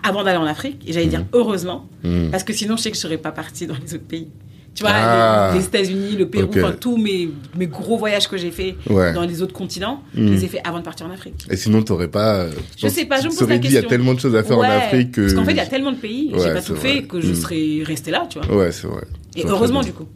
[0.03, 2.31] avant d'aller en Afrique, et j'allais dire heureusement, Mhm.
[2.31, 4.29] parce que sinon, je sais que je serais pas partie dans les autres pays.
[4.75, 5.51] Tu vois, Ah.
[5.53, 8.51] les, les États-Unis, le Pérou, enfin, tous mes, mes gros voyages que j'ai
[8.89, 9.13] Ouais.
[9.13, 10.29] dans les autres continents, Mm.
[10.29, 11.47] je les ai faits avant de partir en Afrique.
[11.51, 12.37] Et sinon, t'aurais pas.
[12.37, 13.91] euh, Je sais pas, je me pose la dit, il y a question.
[13.91, 15.21] tellement de choses à faire Ouais, en Afrique que.
[15.23, 16.95] Parce qu'en fait, il y a tellement de pays, Ouais, j'ai pas tout vrai.
[16.95, 17.35] fait, que je Mm.
[17.35, 18.57] serais restée là, tu vois.
[18.57, 19.03] Ouais, c'est vrai.
[19.37, 20.07] Et heureusement, fait du coup.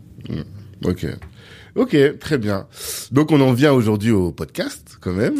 [0.85, 1.07] Ok.
[1.75, 2.67] Ok, très bien.
[3.13, 5.35] Donc on en vient aujourd'hui au podcast, quand même.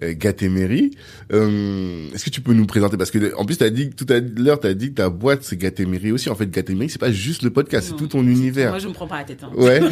[0.00, 0.92] Gatéméry.
[1.32, 4.18] Euh, Est-ce que tu peux nous présenter parce que en plus t'as dit tout à
[4.20, 6.28] l'heure t'as dit que ta boîte c'est Gatéméry aussi.
[6.30, 8.70] En fait Gatéméry c'est pas juste le podcast, c'est tout ton univers.
[8.70, 9.42] Moi, je me prends pas la tête.
[9.42, 9.50] hein.
[9.54, 9.80] Ouais.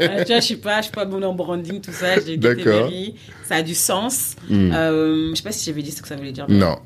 [0.00, 2.20] Euh, tu vois, je suis pas, je suis pas bonne en branding, tout ça.
[2.24, 2.64] J'ai D'accord.
[2.64, 3.14] Gatéméry.
[3.44, 4.36] Ça a du sens.
[4.48, 4.70] Hmm.
[4.72, 6.46] Euh, je sais pas si j'avais dit ce que ça voulait dire.
[6.48, 6.76] Non.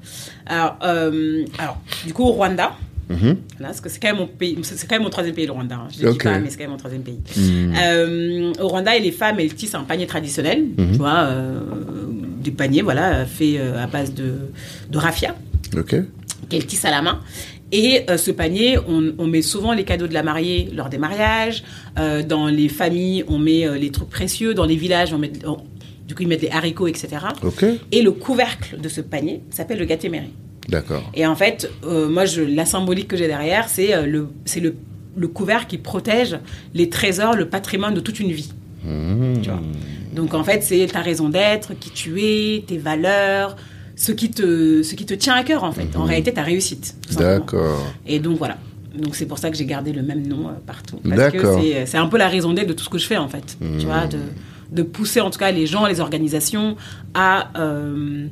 [0.47, 2.77] Alors, euh, alors, du coup, au Rwanda,
[3.09, 3.19] Mhm.
[3.19, 5.51] voilà, parce que c'est quand même mon pays, c'est quand même mon troisième pays, le
[5.53, 5.75] Rwanda.
[5.77, 5.89] hein.
[5.97, 6.19] Je le Ok.
[6.19, 7.19] dis pas, mais c'est quand même mon troisième pays.
[7.37, 7.73] Hmm.
[7.77, 10.93] Euh, au Rwanda, et les femmes, elles tissent un panier traditionnel, Mhm.
[10.93, 11.59] tu vois, euh,
[12.43, 14.35] des paniers, voilà, faits euh, à base de,
[14.91, 15.35] de raffia,
[15.77, 15.95] Ok.
[16.49, 17.21] qu'elles tissent à la main.
[17.73, 20.99] Et euh, ce panier, on, on met souvent les cadeaux de la mariée lors des
[20.99, 21.63] mariages.
[21.99, 24.55] Euh, dans les familles, on met euh, les trucs précieux.
[24.55, 25.59] Dans les villages, on met, on-
[26.09, 27.09] du coup, ils mettent les haricots, etc.
[27.93, 30.31] Et le couvercle de ce panier s'appelle le gatémeri.
[30.69, 31.09] D'accord.
[31.15, 34.27] Et en fait, euh, moi, je, la symbolique que j'ai derrière, c'est euh, le,
[34.61, 34.75] le,
[35.17, 36.37] le couvercle qui protège
[36.75, 38.53] les trésors, le patrimoine de toute une vie.
[38.85, 39.41] Hmm.
[39.43, 39.61] Tu vois.
[40.15, 43.57] Donc en fait, c'est ta raison d'être, qui tu es, tes valeurs,
[43.97, 45.95] ce qui te, ce qui te tient à cœur en fait.
[45.97, 46.97] En réalité, ta réussite.
[47.17, 47.87] D'accord.
[48.07, 48.57] Et donc voilà.
[48.97, 50.97] Donc c'est pour ça que j'ai gardé le même nom euh, partout.
[51.09, 51.39] Parce que
[51.87, 53.57] c'est- un peu la raison d'être de tout ce que je fais en fait.
[53.79, 54.19] Tu vois, de,
[54.73, 56.77] de pousser en tout cas les gens, les organisations
[57.15, 58.27] à euh,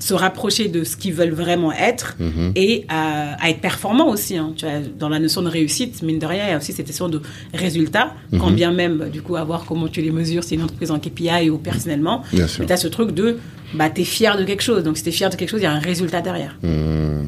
[0.00, 2.52] se rapprocher de ce qu'ils veulent vraiment être Mhm.
[2.56, 4.36] et à, à être performants aussi.
[4.36, 4.52] hein.
[4.56, 6.88] Tu vois, dans la notion de réussite, mine de rien, il y a aussi cette
[6.88, 7.20] notion de
[7.54, 8.54] résultat, quand Mhm.
[8.56, 10.98] bien même, du coup, à voir comment tu les mesures, si c'est une entreprise en
[10.98, 12.22] KPI ou personnellement.
[12.32, 12.60] Bien sûr.
[12.60, 13.38] Mais tu as ce truc de,
[13.74, 14.82] bah, tu es fier de quelque chose.
[14.82, 16.56] Donc si tu es fier de quelque chose, il y a un résultat derrière.
[16.62, 17.24] Hmm.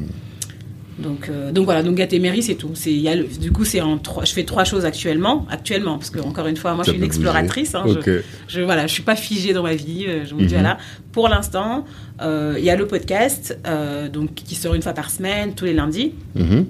[0.99, 2.71] Donc, euh, donc voilà, donc Gatéméry, c'est tout.
[2.75, 5.97] C'est, y a le- du coup, c'est en trois, je fais trois choses actuellement, actuellement,
[5.97, 7.73] parce que encore une fois, moi, Ça je suis une exploratrice.
[7.73, 10.05] hein, je, je, voilà, je suis pas figée dans ma vie.
[10.07, 10.61] euh, Je me dis Mhm.
[10.61, 10.77] voilà,
[11.11, 11.85] pour l'instant,
[12.21, 15.65] euh, il y a le podcast, euh, donc qui sort une fois par semaine, tous
[15.65, 16.65] les lundis, Mhm.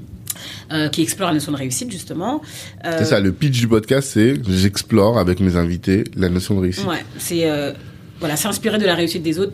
[0.72, 2.42] euh, qui explore la notion de réussite justement.
[2.86, 6.62] Euh, C'est ça, le pitch du podcast, c'est j'explore avec mes invités la notion de
[6.62, 6.88] réussite.
[6.88, 7.74] Ouais, c'est euh,
[8.20, 9.54] voilà, s'inspirer de la réussite des autres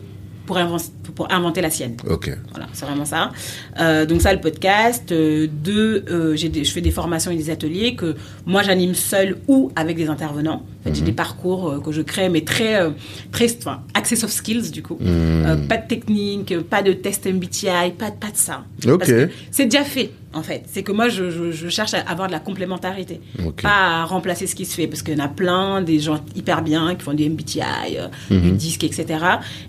[0.50, 1.96] pour, inven- pour inventer la sienne.
[2.08, 2.28] Ok.
[2.50, 3.30] Voilà, c'est vraiment ça.
[3.78, 5.12] Euh, donc ça, le podcast.
[5.12, 8.94] Euh, deux, euh, j'ai des- je fais des formations et des ateliers que moi j'anime
[8.96, 10.64] seul ou avec des intervenants.
[10.80, 12.90] En fait, j'ai des parcours euh, que je crée, mais très, euh,
[13.32, 14.94] très, enfin, axés soft skills du coup.
[14.98, 15.44] Hmm.
[15.46, 18.64] Euh, pas de technique, pas de test MBTI, pas, pas de ça.
[18.86, 19.04] Ok.
[19.50, 20.62] C'est déjà fait, en fait.
[20.72, 23.20] C'est que moi, je, je- je cherche à avoir de la complémentarité.
[23.46, 23.60] Ok.
[23.62, 24.86] Pas à remplacer ce qui se fait.
[24.86, 27.60] Parce qu'il y en a plein, des gens hyper bien qui font du MBTI,
[27.98, 28.40] euh, Mhm.
[28.40, 29.06] du disque, etc.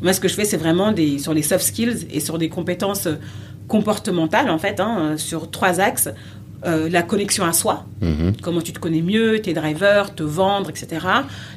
[0.02, 2.48] Moi, ce que je fais, c'est vraiment des, sur les soft skills et sur des
[2.48, 3.16] compétences euh,
[3.68, 6.10] comportementales, en fait, hein, euh, sur trois axes.
[6.64, 8.34] Euh, la connexion à soi, Mhm.
[8.42, 11.06] comment tu te connais mieux, tes drivers, te vendre, etc.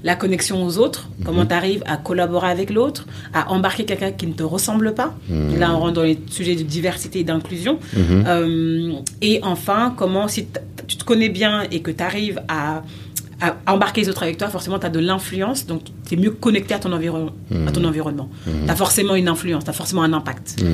[0.03, 4.27] La connexion aux autres, comment tu arrives à collaborer avec l'autre, à embarquer quelqu'un qui
[4.27, 5.15] ne te ressemble pas.
[5.59, 7.79] Là, on rentre dans les sujets de diversité et d'inclusion.
[7.95, 8.25] Mhm.
[8.27, 10.47] Euh, et enfin, comment, si
[10.87, 12.83] tu te connais bien et que tu arrives à,
[13.41, 16.31] à embarquer les autres avec toi, forcément, tu as de l'influence, donc tu es mieux
[16.31, 17.33] connecté à ton, environ-
[17.67, 18.29] à ton environnement.
[18.45, 20.63] Tu as forcément une influence, tu as forcément un impact.
[20.63, 20.67] Hmm.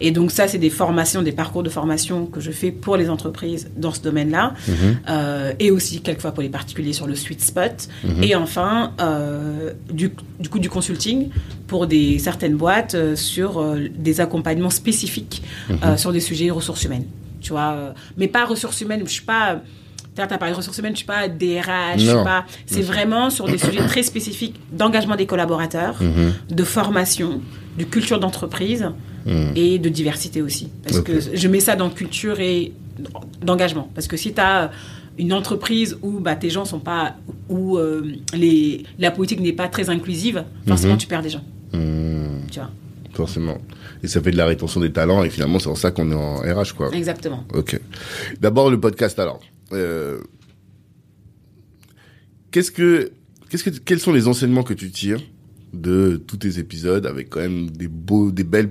[0.00, 3.10] Et donc ça, c'est des formations, des parcours de formation que je fais pour les
[3.10, 4.96] entreprises dans ce domaine-là, Mhm.
[5.08, 7.88] Euh, et aussi quelquefois pour les particuliers sur le sweet spot.
[8.22, 11.28] Et enfin, euh, du, du coup, du consulting
[11.66, 13.64] pour des certaines boîtes euh, sur
[13.96, 15.42] des accompagnements spécifiques
[15.96, 17.06] sur des sujets ressources humaines.
[17.40, 19.02] Tu vois, mais pas ressources humaines.
[19.04, 19.60] Je suis pas.
[20.16, 22.44] Tu as parlé de ressources humaines, je suis pas DRH, je suis pas.
[22.66, 26.32] C'est vraiment sur des sujets très spécifiques d'engagement des collaborateurs, Mhm.
[26.50, 27.40] de formation,
[27.78, 28.88] de culture d'entreprise
[29.26, 29.48] Hmm.
[29.56, 30.68] et de diversité aussi.
[30.84, 32.72] Parce que je mets ça dans culture et
[33.42, 33.90] d'engagement.
[33.94, 34.70] Parce que si tu as
[35.18, 37.16] une entreprise où bah, tes gens sont pas.
[37.48, 38.02] où euh,
[38.34, 40.98] les, la politique n'est pas très inclusive, forcément Mhm.
[40.98, 41.44] tu perds des gens.
[41.72, 42.70] Tu vois.
[43.12, 43.58] Forcément.
[44.02, 46.14] Et ça fait de la rétention des talents et finalement c'est pour ça qu'on est
[46.14, 46.90] en RH quoi.
[46.92, 47.44] Exactement.
[47.54, 47.80] Ok.
[48.40, 49.40] D'abord le podcast alors.
[49.72, 50.20] Euh,
[52.50, 53.10] Qu'est-ce que,
[53.50, 55.20] qu'est-ce que, quels sont les enseignements que tu tires
[55.74, 58.70] de tous tes épisodes avec quand même des beaux, des belles,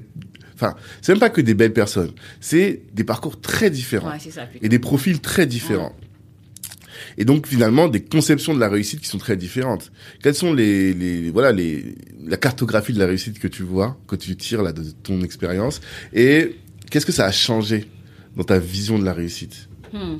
[0.56, 4.32] enfin, c'est même pas que des belles personnes, c'est des parcours très différents Ouais, c'est
[4.32, 4.48] ça.
[4.62, 5.96] et des profils très différents.
[7.18, 9.91] Et donc finalement des conceptions de la réussite qui sont très différentes.
[10.24, 11.93] Quelles sont les, les voilà les
[12.26, 15.80] la cartographie de la réussite que tu vois, que tu tires là de ton expérience
[16.14, 16.56] et
[16.89, 17.86] qu'est-ce que ça a changé
[18.36, 19.70] dans ta vision de la réussite?
[19.93, 20.16] Hmm.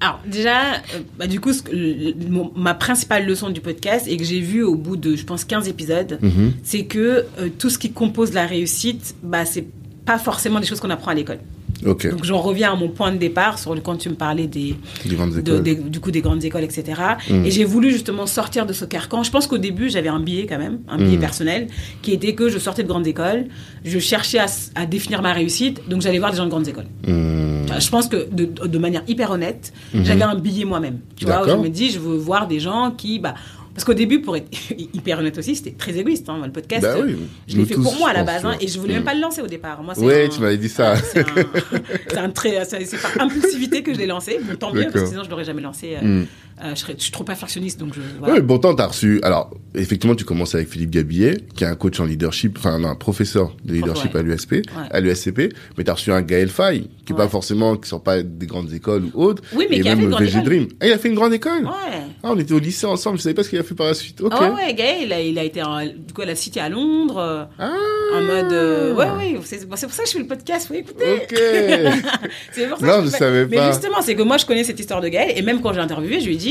[0.00, 3.60] Alors déjà, euh, bah, du coup, ce que- le- le- mon- ma principale leçon du
[3.60, 6.52] podcast et que j'ai vu au bout de, je pense, 15 épisodes, Mhm.
[6.62, 9.64] c'est que euh, tout ce qui compose la réussite, bah, c'est
[10.04, 11.38] pas forcément des choses qu'on apprend à l'école.
[11.82, 14.74] Donc j'en reviens à mon point de départ sur le quand tu me parlais des,
[15.04, 15.62] Des grandes de- écoles.
[15.62, 17.00] des- du coup des grandes écoles, etc.
[17.28, 17.44] Mm.
[17.44, 19.22] Et j'ai voulu justement sortir de ce carcan.
[19.22, 21.20] Je pense qu'au début j'avais un billet quand même, un billet Mm.
[21.20, 21.66] personnel,
[22.02, 23.46] qui était que je sortais de grandes écoles,
[23.84, 24.38] je cherchais
[24.74, 26.86] à, définir ma réussite, donc j'allais voir des gens de grandes écoles.
[27.06, 27.66] Hmm.
[27.78, 30.98] Je pense que de, de manière hyper honnête, j'avais un billet moi-même.
[31.16, 33.34] Tu vois, où je me dis, je veux voir des gens qui, bah,
[33.76, 34.48] parce qu'au début, pour être
[34.94, 36.28] hyper honnête aussi, c'était très égoïste.
[36.28, 37.14] Hein, le podcast, Bah oui,
[37.46, 38.96] je l'ai fait pour moi à la base, hein, et je voulais Mm.
[38.96, 39.82] même pas le lancer au départ.
[39.82, 40.94] Moi, c'est Ouais, un- tu m'avais dit ça.
[40.96, 44.40] c'est un, trait, c'est par impulsivité que je l'ai lancé.
[44.42, 45.96] Bon, tant mieux, parce que sinon je l'aurais jamais lancé.
[46.02, 46.26] euh, Hmm.
[46.64, 48.00] Euh, je, serais, je suis trop perfectionniste, donc je.
[48.00, 48.34] Ouais, Voilà.
[48.34, 49.20] mais pourtant, t'as reçu.
[49.22, 52.88] Alors, effectivement, tu commences avec Philippe Gabillet, qui est un coach en leadership, enfin, non,
[52.88, 54.20] un professeur de leadership Ouais.
[54.20, 54.54] à l'USP,
[54.90, 55.52] à l'USCP.
[55.76, 57.16] Mais t'as reçu un Gaël Faye, qui est Ouais.
[57.18, 59.42] pas forcément, qui sort pas des grandes écoles ou autres.
[59.54, 60.42] Oui, mais et qui a fait même une.
[60.44, 60.66] Dream.
[60.80, 61.64] Ah, il a fait une grande école.
[61.64, 62.02] Ouais.
[62.22, 63.18] Ah, on était au lycée ensemble.
[63.18, 64.20] Je savais pas ce qu'il a fait par la suite.
[64.20, 64.32] Ok.
[64.34, 66.60] Ah ouais, ouais, Gaël, il a, il a été en- du coup à la Cité
[66.60, 67.72] à Londres, euh, Ah.
[68.14, 68.52] en mode.
[68.52, 71.04] euh, ouais, ouais, c'est bon, pour ça que je fais le podcast, faut écouter.
[71.22, 71.34] Ok.
[72.52, 73.70] C'est pour ça Non, que je fais- savais Mais pas.
[73.72, 76.20] justement, c'est que moi, je connais cette histoire de Gaël, et même quand j'ai interviewé,
[76.20, 76.45] je lui ai dit,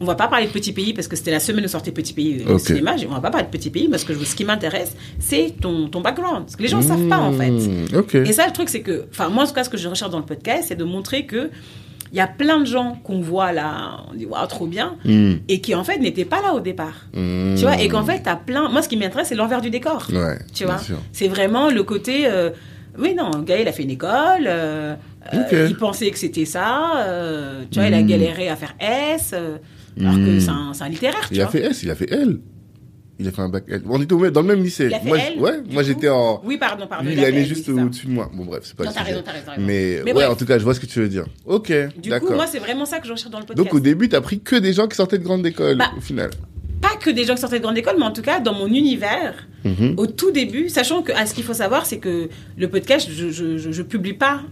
[0.00, 2.12] on va pas parler de Petit Pays parce que c'était la semaine de sortie Petit
[2.12, 2.94] Pays au cinéma.
[3.08, 5.88] On va pas parler de Petit Pays parce que je- ce qui m'intéresse, c'est ton,
[5.88, 6.44] ton background.
[6.44, 7.52] Parce que les gens ne savent pas, en fait.
[7.96, 8.14] Ok.
[8.14, 10.10] Et ça, le truc, c'est que, enfin, moi, en tout cas, ce que je recherche
[10.10, 11.50] dans le podcast, c'est de montrer que
[12.10, 15.34] il y a plein de gens qu'on voit là, on dit, waouh, trop bien, Hmm.
[15.46, 17.06] et qui, en fait, n'étaient pas là au départ.
[17.12, 17.54] Hmm.
[17.54, 18.70] Tu vois, et qu'en fait, t'as plein.
[18.70, 20.06] Moi, ce qui m'intéresse, c'est l'envers du décor.
[20.12, 20.38] Ouais.
[20.54, 20.80] Tu vois.
[21.12, 22.26] C'est vraiment le côté.
[22.26, 22.48] euh,
[22.98, 24.46] oui, non, Gaël a fait une école.
[24.46, 24.94] euh,
[25.34, 27.04] euh, il pensait que c'était ça.
[27.06, 28.06] euh, tu vois, il a Mm.
[28.06, 29.30] galéré à faire S.
[29.34, 29.56] euh,
[30.00, 30.72] alors que Mm.
[30.74, 32.38] c'est un, littéraire, tu Il a fait S, il a fait L.
[33.20, 33.82] Il a fait un bac L.
[33.88, 34.86] On était dans le même lycée.
[34.86, 36.40] Il a fait moi, L, ouais, moi j'étais en.
[36.44, 37.04] Oui, pardon, pardon.
[37.04, 38.30] Lui, il fait- juste au-dessus de moi.
[38.32, 39.10] Bon, bref, c'est pas Non, le sujet.
[39.10, 39.64] raison, t'as raison, t'as raison.
[39.66, 40.30] Mais, Mais ouais, bref.
[40.30, 41.24] en tout cas, je vois ce que tu veux dire.
[41.44, 43.64] Ok, Du coup, moi, c'est vraiment ça que je recherche dans le podcast.
[43.66, 46.00] Donc au début, t'as pris que des gens qui sortaient de grande école, Bah, au
[46.00, 46.30] final.
[46.80, 48.68] Pas que des gens qui sortaient de grande école, mais en tout cas, dans mon
[48.68, 49.94] univers, Mhm.
[49.96, 53.56] au tout début, sachant que ce qu'il faut savoir, c'est que le podcast, je, je,
[53.58, 54.42] je, je publie pas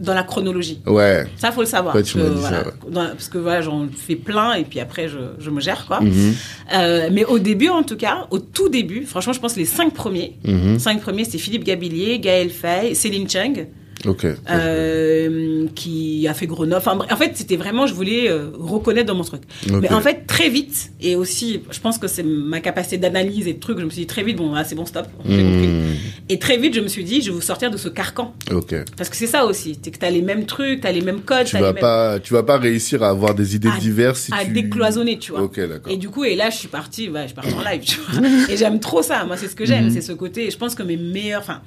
[0.00, 0.80] dans la chronologie.
[0.86, 1.24] Ouais.
[1.36, 1.94] Ça, faut le savoir.
[1.94, 2.72] Ouais, parce, que, voilà, ça, ouais.
[2.90, 6.00] dans- parce que voilà, j'en fais plein et puis après, je, je me gère, quoi.
[6.00, 6.34] Mhm.
[6.74, 9.64] Euh, mais au début, en tout cas, au tout début, franchement, je pense que les
[9.66, 10.78] cinq premiers, Mhm.
[10.78, 13.66] cinq premiers, c'était Philippe Gabillier, Gaël Fay, Céline Cheng,
[14.06, 14.26] Ok.
[14.50, 16.76] euh, qui a fait Grenoble.
[16.76, 19.42] Enfin, en fait, c'était vraiment, je voulais euh, reconnaître dans mon truc.
[19.70, 23.54] Mais en fait, très vite, et aussi, je pense que c'est ma capacité d'analyse et
[23.54, 25.06] de trucs, je me suis dit très vite, bon, ah, c'est bon, stop.
[25.24, 25.94] Mhm.
[26.28, 28.34] Et très vite, je me suis dit, je vais vous sortir de ce carcan.
[28.50, 28.74] Ok.
[28.96, 31.00] Parce que c'est ça aussi, c'est que tu as les mêmes trucs, tu as les
[31.00, 31.80] mêmes codes, Tu vas les mêmes...
[31.80, 34.52] pas, tu vas pas réussir à avoir des idées À- diverses si à tu...
[34.52, 35.50] décloisonner, tu vois.
[35.88, 38.28] Et du coup, et là, je suis partie, ouais, je partie en live, tu vois.
[38.48, 39.24] Et j'aime trop ça.
[39.24, 39.90] Moi, c'est ce que j'aime, Mhm.
[39.90, 40.46] c'est ce côté.
[40.46, 41.60] Et je pense que mes meilleurs, enfin,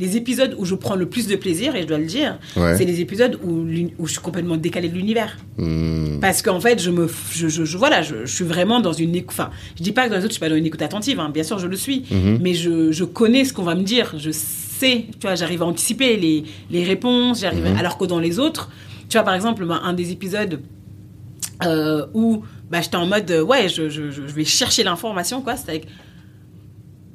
[0.00, 2.76] les épisodes où je prends le plus de plaisir, et je dois le dire, Ouais.
[2.76, 3.66] c'est les épisodes où,
[4.06, 5.36] je suis complètement décalée de l'univers.
[5.58, 6.18] Hmm.
[6.20, 9.14] Parce qu'en fait, je me, je, je, je- voilà, je, je suis vraiment dans une
[9.14, 9.36] écoute.
[9.38, 11.20] Enfin, je dis pas que dans les autres, je suis pas dans une écoute attentive.
[11.20, 11.30] hein.
[11.32, 12.04] Bien sûr, je le suis.
[12.10, 12.38] Mhm.
[12.40, 14.14] Mais je, je connais ce qu'on va me dire.
[14.18, 17.40] Je sais, tu vois, j'arrive à anticiper les, les réponses.
[17.42, 17.66] J'arrive.
[17.68, 17.76] Mhm.
[17.76, 18.70] à- Alors que dans les autres,
[19.08, 20.60] tu vois, par exemple, ben, un des épisodes
[21.66, 25.42] euh, où bah, j'étais en mode, euh, ouais, je, je, je je vais chercher l'information,
[25.42, 25.56] quoi.
[25.56, 25.86] C'était avec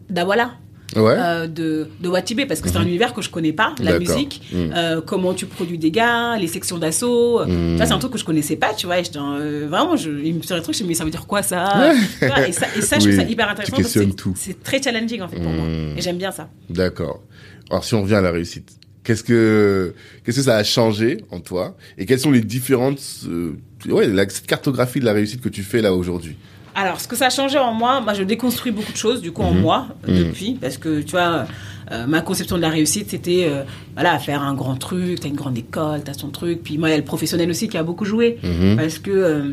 [0.09, 0.51] Dawala
[0.95, 1.15] Ouais.
[1.17, 3.99] euh, de, de Watibé, parce que c'est un univers que je connais pas, la Mhm.
[3.99, 4.71] Musique, Mhm.
[4.75, 7.41] euh, comment tu produis des gars, les sections d'assaut.
[7.41, 7.71] euh, Mhm.
[7.71, 8.99] Tu vois, c'est un truc que je connaissais pas, tu vois.
[8.99, 11.11] Et j'étais, euh, vraiment, je, il me serait truc, je me dis, mais ça veut
[11.11, 13.75] dire quoi ça, Tu vois, et ça Et ça, je Oui, trouve ça hyper intéressant.
[13.77, 13.99] parce que.
[14.35, 15.65] C'est très challenging, en fait, pour moi.
[15.67, 15.97] Mhm.
[15.97, 16.49] Et j'aime bien ça.
[16.69, 17.21] D'accord.
[17.69, 18.69] Alors si on revient à la réussite,
[19.03, 19.93] qu'est-ce que
[20.23, 21.75] qu'est-ce que ça a changé en toi?
[21.97, 23.53] Et quelles sont les différentes euh,
[23.87, 26.35] ouais la cette cartographie de la réussite que tu fais là aujourd'hui?
[26.75, 29.31] Alors, ce que ça a changé en moi, moi, je déconstruis beaucoup de choses, du
[29.31, 29.61] coup, en Mhm.
[29.61, 30.17] moi, Mhm.
[30.17, 31.45] depuis, parce que, tu vois,
[31.91, 33.63] euh, ma conception de la réussite, c'était, euh,
[33.93, 36.91] voilà, faire un grand truc, t'as une grande école, t'as ton truc, puis moi, il
[36.91, 38.75] y a le professionnel aussi qui a beaucoup joué, Mhm.
[38.75, 39.51] parce que, euh,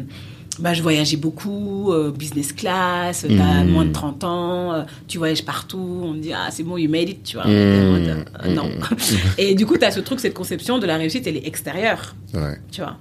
[0.58, 5.44] bah, je voyageais beaucoup, euh, business class, t'as moins de 30 ans, euh, tu voyages
[5.44, 7.46] partout, on te dit, ah, c'est bon, you made it, tu vois.
[7.46, 8.54] Euh, Mhm.
[8.54, 8.68] non.
[9.38, 12.58] Et du coup, t'as ce truc, cette conception de la réussite, elle est extérieure Ouais.
[12.72, 12.96] tu vois.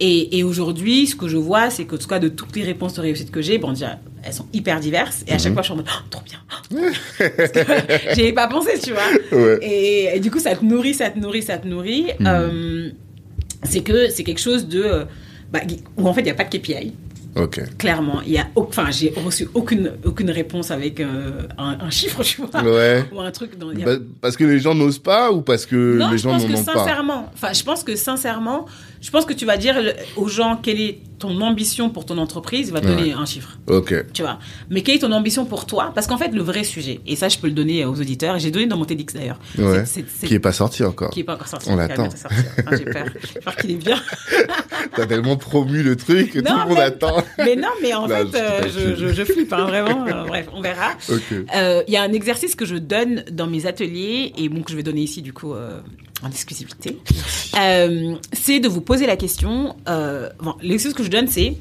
[0.00, 2.62] Et, et aujourd'hui, ce que je vois, c'est que, en tout cas, de toutes les
[2.64, 5.24] réponses de réussite que j'ai, bon, déjà, elles sont hyper diverses.
[5.26, 5.40] Et à Mhm.
[5.40, 6.38] chaque fois, je suis en mode, Oh, trop bien.
[8.14, 9.02] J'y ai pas pensé, tu vois.
[9.38, 9.58] Ouais.
[9.62, 12.06] Et, et du coup, ça te nourrit, ça te nourrit, ça te nourrit.
[12.20, 12.26] Mhm.
[12.26, 12.90] Euh,
[13.64, 14.82] c'est que c'est quelque chose de.
[14.82, 15.04] euh,
[15.52, 15.60] bah,
[15.96, 16.92] où en fait, il n'y a pas de KPI.
[17.38, 17.60] Ok.
[17.78, 22.22] Clairement, il y a, enfin, j'ai reçu aucune aucune réponse avec euh, un, un chiffre,
[22.24, 23.04] tu vois, Ouais.
[23.12, 23.56] ou un truc.
[23.58, 26.22] Dans, a Bah, parce que les gens n'osent pas ou parce que non, les je
[26.24, 26.72] gens pense n'en que ont pas?
[26.74, 28.66] sincèrement, enfin, je pense que sincèrement,
[29.00, 29.76] je pense que tu vas dire
[30.16, 33.58] aux gens quelle est ton ambition pour ton entreprise, il va te donner un chiffre,
[33.66, 33.92] Ok.
[34.12, 34.38] tu vois.
[34.70, 35.90] Mais quelle est ton ambition pour toi?
[35.94, 38.50] Parce qu'en fait, le vrai sujet, et ça, je peux le donner aux auditeurs, j'ai
[38.50, 39.84] donné dans mon TEDx d'ailleurs, Ouais.
[39.84, 41.10] c'est- Qui est pas sorti encore.
[41.10, 41.68] qui est pas encore sorti.
[41.70, 42.08] On l'attend.
[42.66, 43.04] Ah, j'ai peur,
[43.34, 44.00] j'ai peur qu'il est bien.
[44.96, 47.22] T'as tellement promu le truc que tout le monde attend.
[47.38, 50.06] Mais non, mais en fait, je euh, je, je, je flippe, hein, vraiment.
[50.06, 50.92] Euh, bref, on verra.
[51.08, 51.22] Ok.
[51.54, 54.70] Euh, Il y a un exercice que je donne dans mes ateliers et bon, que
[54.70, 55.80] je vais donner ici du coup euh,
[56.22, 56.98] en exclusivité,
[57.58, 59.76] euh, c'est de vous poser la question.
[59.88, 61.56] Euh, bon, l'excuse que je donne, c'est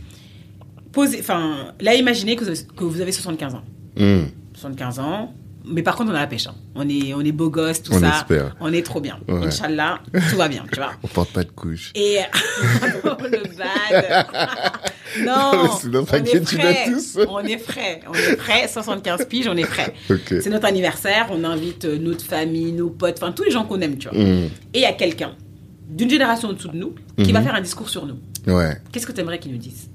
[0.91, 1.19] poser.
[1.19, 3.63] Enfin, là, imaginez que vous avez, que vous avez 75 ans.
[3.97, 4.25] Hmm.
[4.55, 5.33] 75 ans.
[5.69, 6.47] Mais par contre, on a la pêche.
[6.47, 6.55] hein.
[6.75, 8.09] On est, on est beau gosse, tout On ça.
[8.19, 8.55] espère.
[8.59, 9.19] On est trop bien.
[9.27, 9.47] Ouais.
[9.47, 9.99] Inch'Allah,
[10.29, 10.91] tout va bien, tu vois.
[11.03, 11.91] On porte pas de couche.
[11.95, 12.19] Et
[13.03, 14.27] Oh, le bad.
[15.25, 16.85] non, notre on est prêt.
[16.87, 17.17] tous.
[17.27, 18.01] On est prêt.
[18.07, 18.67] On est prêt.
[18.67, 19.93] 75 piges, on est prêt.
[20.09, 20.35] Ok.
[20.41, 21.27] C'est notre anniversaire.
[21.31, 24.17] On invite euh, notre famille, nos potes, enfin tous les gens qu'on aime, tu vois.
[24.17, 24.45] Hmm.
[24.73, 25.35] Et il y a quelqu'un
[25.89, 28.17] d'une génération au-dessous de nous qui va faire un discours sur nous.
[28.45, 28.77] Ouais.
[28.91, 29.89] Qu'est-ce que tu aimerais qu'il nous dise?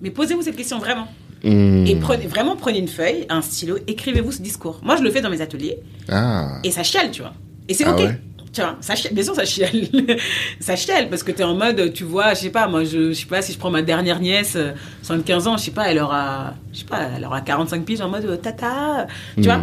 [0.00, 1.08] Mais posez-vous cette question vraiment.
[1.42, 1.86] Hmm.
[1.86, 4.80] Et prenez, vraiment prenez une feuille, un stylo, écrivez-vous ce discours.
[4.82, 5.78] Moi, je le fais dans mes ateliers.
[6.08, 6.58] Ah.
[6.64, 7.32] Et ça chiale, tu vois.
[7.68, 8.00] Et c'est Ah ok.
[8.00, 8.20] ouais
[8.52, 9.14] Tu vois, ça chiale.
[9.14, 9.70] Bien sûr, ça chiale.
[10.60, 13.20] ça chiale parce que t'es en mode, tu vois, je sais pas, moi, je, je
[13.20, 14.72] sais pas si je prends ma dernière nièce, euh,
[15.02, 18.08] 75 ans, je sais pas, elle aura, je sais pas, elle aura 45 piges en
[18.08, 19.60] mode euh, tata, tu vois.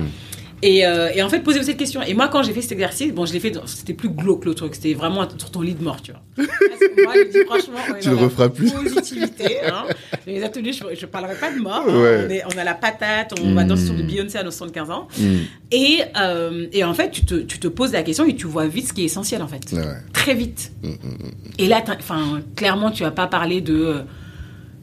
[0.58, 0.66] Hmm.
[0.66, 2.02] Et, euh, et en fait, posez-vous cette question.
[2.02, 4.56] Et moi, quand j'ai fait cet exercice, bon, je l'ai fait, c'était plus glauque le
[4.56, 6.22] truc, c'était vraiment sur ton lit de mort, tu vois.
[6.36, 8.72] Parce que moi, je dis franchement, on est Tu le la referas plus.
[8.72, 9.86] Positivité, hein.
[9.88, 11.84] Dans Les ateliers, je, je parlerai pas de mort.
[11.88, 12.26] hein.
[12.28, 13.68] On, est- on a la patate, on va Hmm.
[13.68, 15.08] danser sur du Beyoncé à nos 75 ans.
[15.20, 15.36] Hmm.
[15.72, 18.66] Et, euh, et en fait, tu te, tu te poses la question et tu vois
[18.68, 19.72] vite ce qui est essentiel, en fait.
[19.74, 19.84] Ouais.
[20.14, 20.72] Très vite.
[20.82, 20.94] Hmm,
[21.60, 24.02] Et là, enfin, clairement, tu vas pas parler de, euh,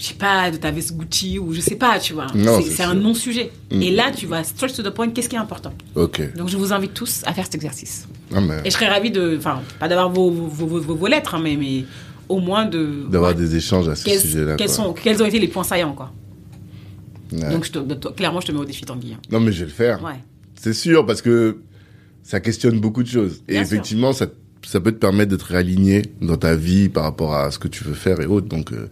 [0.04, 2.26] je sais pas, de ta veste Gucci ou je sais pas, tu vois.
[2.62, 3.50] C'est- un non-sujet.
[3.72, 3.82] Mm.
[3.82, 5.72] Et là, tu vas straight to the point, qu'est-ce qui est important?
[5.94, 6.34] Ok.
[6.36, 8.06] Donc, je vous invite tous à faire cet exercice.
[8.34, 11.40] Ah, mais Et je serais ravie de, enfin, pas d'avoir vos, vos, vos, lettres, hein,
[11.42, 11.84] mais, mais
[12.28, 13.06] au moins de.
[13.10, 14.56] d'avoir ouais, des échanges à ce sujet-là.
[14.56, 16.12] quels, sont, quels ont été les points saillants, quoi.
[17.32, 17.50] Ouais.
[17.50, 19.14] Donc, je te, de- toi, clairement, je te mets au défi, Tanguy.
[19.14, 19.18] hein.
[19.30, 20.02] Non, mais je vais le faire.
[20.02, 20.20] Ouais.
[20.56, 21.58] C'est sûr, parce que
[22.22, 23.42] ça questionne beaucoup de choses.
[23.48, 23.62] Et sûr.
[23.62, 24.26] effectivement, ça,
[24.66, 27.68] ça peut te permettre de te réaligner dans ta vie par rapport à ce que
[27.68, 28.48] tu veux faire et autres.
[28.48, 28.88] Donc, euh,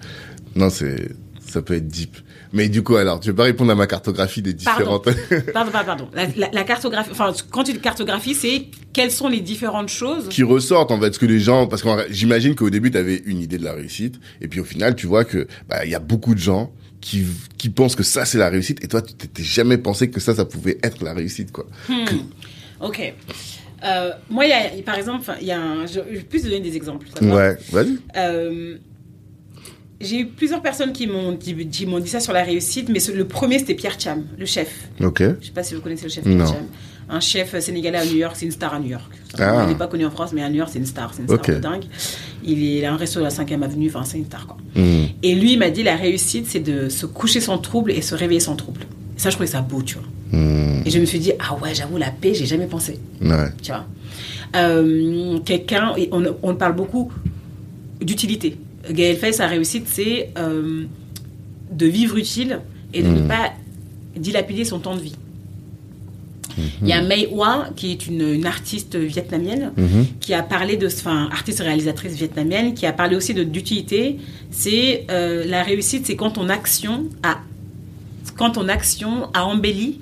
[0.56, 2.16] non, c'est, ça peut être deep.
[2.54, 5.04] Mais du coup, alors, tu veux pas répondre à ma cartographie des différentes...
[5.54, 6.08] Pardon, pardon, pardon.
[6.12, 10.28] La, la- la cartographie, enfin, quand tu dis cartographie, c'est quelles sont les différentes choses
[10.28, 13.22] qui ressortent en fait ce que les gens parce que j'imagine qu'au début tu avais
[13.24, 15.94] une idée de la réussite et puis au final tu vois que bah il y
[15.94, 17.24] a beaucoup de gens qui
[17.56, 20.34] qui pensent que ça c'est la réussite et toi tu t'étais jamais pensé que ça
[20.34, 21.64] ça pouvait être la réussite quoi.
[21.88, 22.04] Hmm.
[22.80, 23.14] Ok.
[23.84, 26.46] Euh, moi, y a, par exemple, il y a un, je, je vais plus te
[26.48, 27.06] donner des exemples.
[27.22, 27.96] Ouais, vas-y.
[28.16, 28.76] Euh,
[30.02, 33.58] j'ai eu plusieurs personnes qui m'ont dit, dit ça sur la réussite, mais le premier,
[33.58, 34.88] c'était Pierre Cham, le chef.
[35.00, 35.22] OK.
[35.40, 36.36] Je sais pas si vous connaissez le chef Non.
[36.36, 36.66] Pierre Cham.
[37.08, 39.12] Un chef sénégalais à New York, c'est une star à New York.
[39.38, 39.64] Ah.
[39.64, 41.12] Il n'est pas connu en France, mais à New York, c'est une star.
[41.12, 41.84] C'est une star de dingue.
[42.44, 44.56] Il, a un resto à la 5e avenue, enfin, c'est une star, quoi.
[44.74, 45.06] Hmm.
[45.22, 48.14] Et lui, il m'a dit la réussite, c'est de se coucher sans trouble et se
[48.14, 48.82] réveiller sans trouble.
[49.16, 50.38] Ça, je trouvais ça beau, tu vois.
[50.38, 50.82] Hmm.
[50.86, 53.48] Et je me suis dit, ah ouais, j'avoue, la paix, j'ai jamais pensé Ouais.
[53.62, 53.84] tu vois.
[54.56, 57.12] Euh, quelqu'un, on, on parle beaucoup
[58.00, 58.56] d'utilité.
[58.90, 60.84] Gaël Faye, sa réussite, c'est euh,
[61.70, 62.60] de vivre utile
[62.92, 63.28] et de ne Mhm.
[63.28, 63.52] pas
[64.16, 65.16] dilapider son temps de vie.
[66.82, 70.04] Il y a Mei Hoa, qui est une, une artiste vietnamienne, Mhm.
[70.20, 74.18] qui a parlé de, enfin, artiste réalisatrice vietnamienne, qui a parlé aussi de d'utilité.
[74.50, 77.38] C'est euh, la réussite, c'est quand ton action a,
[78.36, 80.00] quand ton action a embelli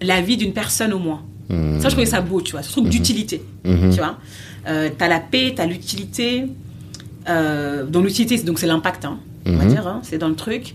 [0.00, 1.22] la vie d'une personne au moins.
[1.48, 1.80] Hmm.
[1.80, 3.90] Ça, je trouvais ça beau, tu vois, ce truc d'utilité, Mhm.
[3.90, 4.16] tu vois.
[4.68, 6.44] Euh, t'as la paix, t'as l'utilité.
[7.30, 9.70] Euh, donc l'utilité, c'est- donc c'est l'impact, hein, on va Mhm.
[9.70, 10.74] dire, hein, c'est dans le truc.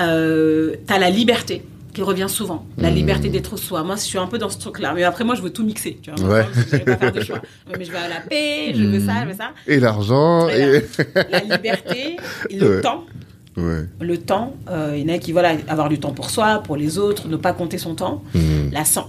[0.00, 1.62] Euh, t'as la liberté
[1.94, 2.96] qui revient souvent, la Mhm.
[2.96, 3.82] liberté d'être soi.
[3.82, 5.98] Moi, je suis un peu dans ce truc-là, mais après, moi, je veux tout mixer,
[6.02, 6.20] tu vois.
[6.28, 6.42] Ouais.
[6.42, 7.40] Moi, Je vais pas faire de choix.
[7.78, 9.50] Mais je veux la paix, je veux ça, je veux ça.
[9.66, 10.82] Et l'argent et
[11.30, 12.16] La liberté,
[12.50, 12.80] et le Ouais.
[12.82, 13.04] temps
[13.56, 13.86] ouais.
[14.00, 14.54] le temps.
[14.68, 17.28] Euh, il y en a qui, voilà, avoir du temps pour soi, pour les autres,
[17.28, 18.22] ne pas compter son temps.
[18.34, 18.70] Hmm.
[18.72, 19.06] La san-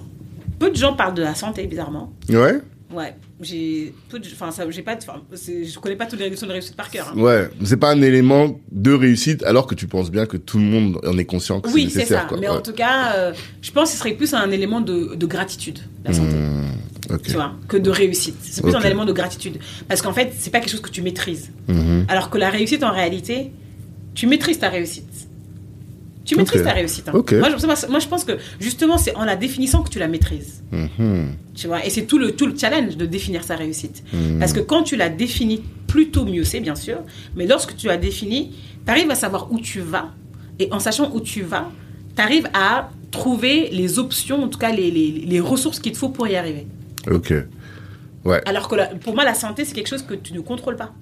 [0.59, 2.11] Peu de gens parlent de la santé, bizarrement.
[2.29, 2.59] Ouais.
[2.91, 3.93] Ouais, j'ai
[4.33, 4.97] enfin, ça, j'ai pas,
[5.31, 7.13] je connais pas toutes les notions de réussite par cœur.
[7.15, 7.19] hein.
[7.19, 10.63] Ouais, c'est pas un élément de réussite alors que tu penses bien que tout le
[10.63, 12.21] monde en est conscient que Oui, c'est ça.
[12.27, 12.37] quoi.
[12.39, 12.55] Mais Ouais.
[12.55, 15.79] en tout cas, euh, je pense que ce serait plus un élément de, de gratitude,
[16.03, 16.35] la santé.
[17.11, 17.21] OK.
[17.23, 18.35] Tu vois, que de réussite.
[18.41, 19.59] C'est plus un élément de gratitude.
[19.87, 21.51] Parce qu'en fait, c'est pas quelque chose que tu maîtrises.
[21.67, 22.05] Mhm.
[22.09, 23.51] Alors que la réussite, en réalité,
[24.13, 25.26] tu maîtrises ta réussite.
[26.27, 27.07] Tu maîtrises ta réussite.
[27.09, 27.13] hein.
[27.39, 30.61] Moi, je, moi, je pense que justement, c'est en la définissant que tu la maîtrises.
[30.71, 31.35] Mhm.
[31.55, 34.03] Tu vois, et c'est tout le, tout le challenge de définir sa réussite.
[34.13, 34.37] Mhm.
[34.39, 36.97] Parce que quand tu la définis, plutôt mieux c'est, bien sûr.
[37.35, 38.55] Mais lorsque tu la définis,
[38.85, 40.11] tu arrives à savoir où tu vas.
[40.59, 41.69] Et en sachant où tu vas,
[42.15, 45.97] tu arrives à trouver les options, en tout cas les, les, les ressources qu'il te
[45.97, 46.67] faut pour y arriver.
[47.09, 47.33] OK.
[48.25, 48.41] Ouais.
[48.45, 50.93] Alors que la- pour moi, la santé, c'est quelque chose que tu ne contrôles pas.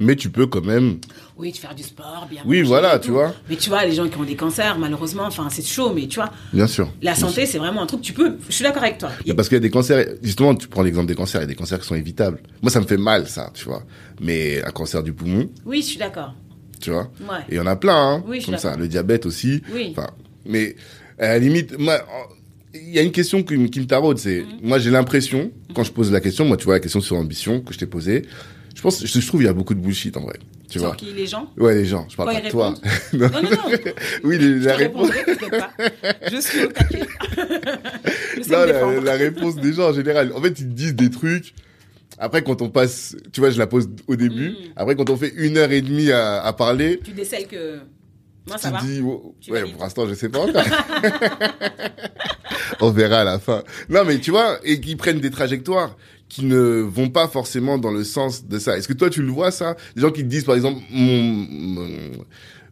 [0.00, 0.98] Mais tu peux quand même
[1.36, 3.32] Oui, tu faire du sport, bien Oui, voilà, tu vois.
[3.48, 6.16] Mais tu vois, les gens qui ont des cancers, malheureusement, enfin, c'est chaud, mais tu
[6.16, 6.90] vois, bien sûr.
[7.00, 9.10] la santé, c'est vraiment un truc, tu peux, je suis d'accord avec toi.
[9.26, 11.46] Mais parce qu'il y a des cancers, justement, tu prends l'exemple des cancers, il y
[11.46, 12.40] a des cancers qui sont évitables.
[12.60, 13.82] Moi, ça me fait mal, ça, tu vois.
[14.20, 16.34] Mais un cancer du poumon, Oui, je suis d'accord.
[16.80, 17.10] tu vois.
[17.20, 17.38] Ouais.
[17.48, 18.76] Et il y en a plein, hein, Oui, je suis comme ça.
[18.76, 19.62] Le diabète aussi.
[19.72, 19.88] Oui.
[19.96, 20.08] Enfin,
[20.44, 20.74] mais
[21.18, 21.98] à la limite, moi,
[22.74, 24.46] il y a une question qui, me- taraude, c'est, Mhm.
[24.68, 27.60] moi j'ai l'impression, quand je pose la question, moi tu vois la question sur ambition
[27.60, 28.22] que je t'ai posée,
[28.84, 30.38] pense, je, je trouve il y a beaucoup de bullshit en vrai,
[30.70, 30.94] tu vois.
[30.94, 32.74] qui les gens Ouais les gens, je parle Quand pas de toi.
[33.14, 33.76] Non, non, non.
[34.24, 35.08] oui, les- Je la réponse,
[35.50, 35.70] pas.
[36.30, 37.00] Je suis au taquet.
[38.50, 40.32] non, la, réponse des gens en général.
[40.34, 41.54] En fait, ils disent des trucs.
[42.18, 44.50] Après, quand on passe, tu vois, je la pose au début.
[44.50, 44.56] Mhm.
[44.76, 47.78] Après, quand on fait une heure et demie à, à parler, Tu décèles que.
[48.46, 48.80] Moi, ça tu va.
[48.82, 50.62] dis, oh, Tu ouais, pour l'instant, je sais pas encore.
[52.80, 53.62] on verra à la fin.
[53.88, 55.96] Non, mais tu vois, et qu'ils prennent des trajectoires
[56.34, 58.76] qui ne vont pas forcément dans le sens de ça.
[58.76, 59.76] Est-ce que toi, tu le vois, ça?
[59.94, 61.88] Des gens qui te disent, par exemple, mon, mon-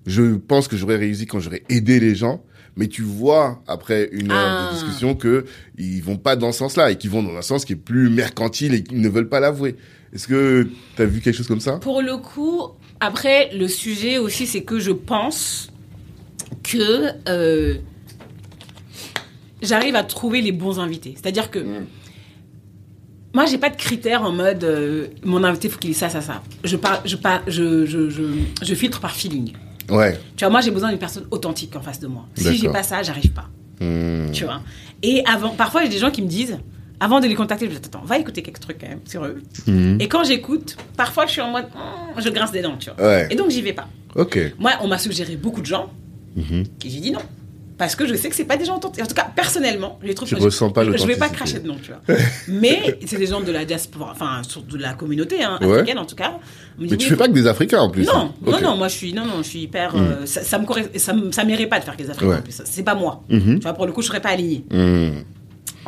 [0.05, 2.43] je pense que j'aurais réussi quand j'aurais aidé les gens.
[2.77, 4.69] Mais tu vois, après une heure Ah.
[4.71, 5.45] de discussion, que
[5.79, 8.09] ils vont pas dans ce sens-là et qu'ils vont dans un sens qui est plus
[8.09, 9.77] mercantile et qu'ils ne veulent pas l'avouer.
[10.13, 10.67] Est-ce que
[10.97, 11.75] tu as vu quelque chose comme ça?
[11.79, 12.63] Pour le coup,
[12.99, 15.71] après, le sujet aussi, c'est que je pense
[16.65, 17.75] que euh,
[19.63, 21.15] j'arrive à trouver les bons invités.
[21.21, 21.87] C'est-à-dire que Mm.
[23.35, 26.21] Moi, j'ai pas de critères en mode euh, mon invité, faut qu'il ait ça, ça,
[26.21, 26.43] ça.
[26.65, 28.23] Je, parle, je, parle, je, je, je,
[28.63, 29.53] je filtre par feeling.
[29.91, 30.19] Ouais.
[30.37, 32.27] Tu vois, moi, j'ai besoin d'une personne authentique en face de moi.
[32.35, 33.49] Si j'ai pas ça, j'arrive pas.
[33.81, 34.31] Hmm.
[34.33, 34.61] Tu vois.
[35.03, 36.59] Et avant, parfois, j'ai des gens qui me disent,
[37.01, 39.43] avant de les contacter, je dis attends, va écouter quelques trucs quand même sur eux.
[39.67, 39.99] Mhm.
[40.01, 43.05] Et quand j'écoute, parfois, je suis en mode, Hmm, je grince des dents, tu vois.
[43.07, 43.27] Ouais.
[43.31, 43.89] Et donc, j'y vais pas.
[44.15, 44.39] Ok.
[44.59, 45.91] Moi, on m'a suggéré beaucoup de gens,
[46.37, 46.65] Mhm.
[46.85, 47.21] et j'ai dit non.
[47.78, 49.03] Parce que je sais que c'est pas des gens authentiques.
[49.03, 51.28] En tout cas, personnellement, je les trouve Tu je- ressens pas je, je vais pas
[51.28, 52.16] cracher de nom, tu vois.
[52.49, 55.74] Mais c'est des gens de la diaspora, enfin, surtout de la communauté hein, Ouais.
[55.81, 56.39] africaine en tout cas.
[56.78, 58.07] Mais tu oui, fais pas que des Africains en plus.
[58.07, 58.32] non, hein.
[58.47, 59.94] non, non, moi je suis, non, non, je suis hyper.
[59.97, 60.66] euh, ça, ça me
[60.97, 62.36] ça, ça m'irait pas de faire que des Africains Ouais.
[62.39, 62.62] en plus.
[62.65, 63.23] C'est pas moi.
[63.28, 63.57] Mhm.
[63.59, 64.65] Tu vois, pour le coup, je serais pas alignée.
[64.70, 65.23] Hmm.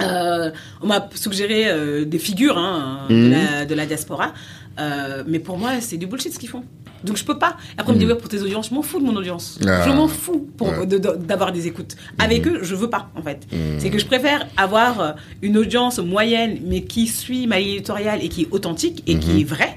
[0.03, 0.51] Euh,
[0.83, 3.25] on m'a suggéré euh, des figures hein, Mhm.
[3.25, 4.33] de, la, de la diaspora,
[4.81, 6.65] Euh, mais pour moi, c'est du bullshit ce qu'ils font.
[7.05, 7.57] Donc je peux pas.
[7.79, 9.61] Après, on me dit, ouais, pour tes audiences, je m'en fous de mon audience.
[9.61, 9.69] Mhm.
[9.69, 9.85] Ah.
[9.87, 10.79] Je m'en fous pour, Ouais.
[10.81, 10.87] Mhm.
[10.87, 11.95] de- de- d'avoir des écoutes.
[12.19, 13.47] Avec eux, je veux pas, en fait.
[13.79, 18.29] C'est que je préfère avoir une audience moyenne, mais qui suit ma ligne éditoriale et
[18.29, 19.21] qui est authentique et Mhm.
[19.21, 19.77] qui est vraie,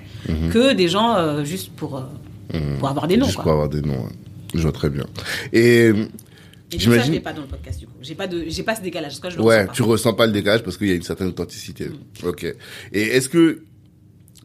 [0.52, 2.02] que des gens juste pour,
[2.80, 3.26] pour avoir des noms.
[3.26, 3.44] Juste quoi.
[3.44, 4.07] pour avoir des noms.
[4.56, 5.06] Je vois très bien.
[5.53, 5.91] Et
[6.72, 7.14] Et donc ça, je j'imagine.
[7.14, 7.94] l'ai pas dans le podcast, du coup.
[8.02, 9.14] J'ai pas, de, j'ai pas ce décalage.
[9.14, 9.73] En tout cas, je le Ouais, ressens pas.
[9.73, 11.89] tu ressens pas le décalage parce qu'il y a une certaine authenticité.
[12.23, 12.44] Ok.
[12.91, 13.64] Et est-ce que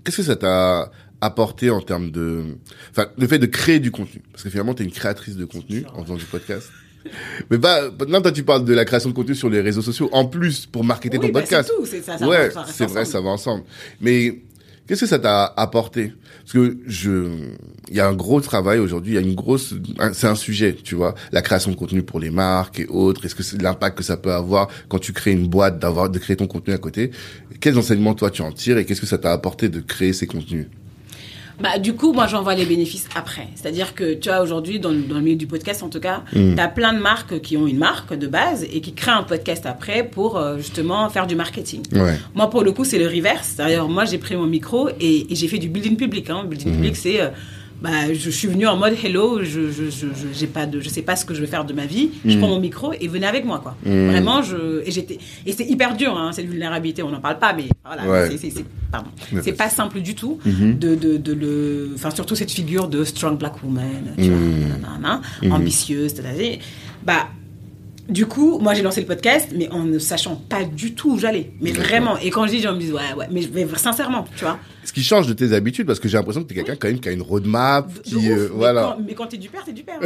[0.05, 0.91] qu'est-ce que ça t'a
[1.21, 2.57] apporté en termes de,
[2.91, 4.23] enfin, le fait de créer du contenu?
[4.33, 6.69] Parce que finalement, t'es une créatrice de contenu en faisant du podcast.
[7.51, 10.09] Mais bah, maintenant, toi, tu parles de la création de contenu sur les réseaux sociaux,
[10.13, 11.69] en plus, pour marketer Oui, ton bah, podcast.
[11.69, 11.87] c'est tout.
[11.87, 13.65] C'est ça, ça ouais, ça c'est vrai, ça va ensemble.
[14.01, 14.43] Mais
[14.87, 16.13] qu'est-ce que ça t'a apporté?
[16.41, 17.29] Parce que je,
[17.89, 19.13] il y a un gros travail aujourd'hui.
[19.13, 19.75] Il y a une grosse,
[20.13, 23.25] c'est un sujet, tu vois, la création de contenu pour les marques et autres.
[23.25, 26.19] Est-ce que c'est l'impact que ça peut avoir quand tu crées une boîte, d'avoir de
[26.19, 27.11] créer ton contenu à côté?
[27.61, 30.27] Quels enseignements toi tu en tires et qu'est-ce que ça t'a apporté de créer ces
[30.27, 30.67] contenus?
[31.61, 33.49] Bah, du coup, moi, j'en vois les bénéfices après.
[33.55, 36.55] C'est-à-dire que, tu vois, aujourd'hui, dans, dans le milieu du podcast, en tout cas, Mm.
[36.55, 39.23] tu as plein de marques qui ont une marque de base et qui créent un
[39.23, 41.83] podcast après pour, euh, justement, faire du marketing.
[41.93, 42.17] Ouais.
[42.35, 43.57] Moi, pour le coup, c'est le reverse.
[43.57, 46.31] D'ailleurs, moi, j'ai pris mon micro et, et j'ai fait du building public.
[46.31, 46.45] Hein.
[46.49, 46.75] Building Mhm.
[46.77, 47.21] public, c'est...
[47.21, 47.29] euh,
[47.83, 51.03] bah, je suis venue en mode hello, je je, je, je, pas de, je sais
[51.03, 52.11] pas ce que je veux faire de ma vie.
[52.25, 52.39] Je Mhm.
[52.39, 53.75] prends mon micro et venez avec moi, quoi.
[53.85, 54.09] Mhm.
[54.11, 57.03] Vraiment, je et j'étais et c'est hyper dur, hein, cette vulnérabilité.
[57.03, 58.37] On n'en parle pas, mais voilà, Ouais.
[58.39, 59.11] c'est, pardon,
[59.43, 60.79] c'est pas simple du tout Mhm.
[60.79, 65.21] de, de, de le, enfin surtout cette figure de strong black woman, tu vois, nanana,
[65.43, 65.53] Mhm.
[65.53, 66.59] ambitieuse, c'est-à-dire,
[67.05, 67.27] bah.
[68.09, 71.19] Du coup, moi j'ai lancé le podcast, mais en ne sachant pas du tout où
[71.21, 71.53] j'allais.
[71.61, 72.19] Mais vraiment.
[72.19, 74.59] Et quand je dis, gens me disent, ouais, ouais, mais, mais sincèrement, tu vois.
[74.85, 76.99] Ce qui change de tes habitudes parce que j'ai l'impression que t'es quelqu'un quand même
[77.01, 78.83] qui a une roadmap, De qui ouf, euh, mais voilà.
[78.97, 79.99] Quand, mais quand t'es du père, t'es du père.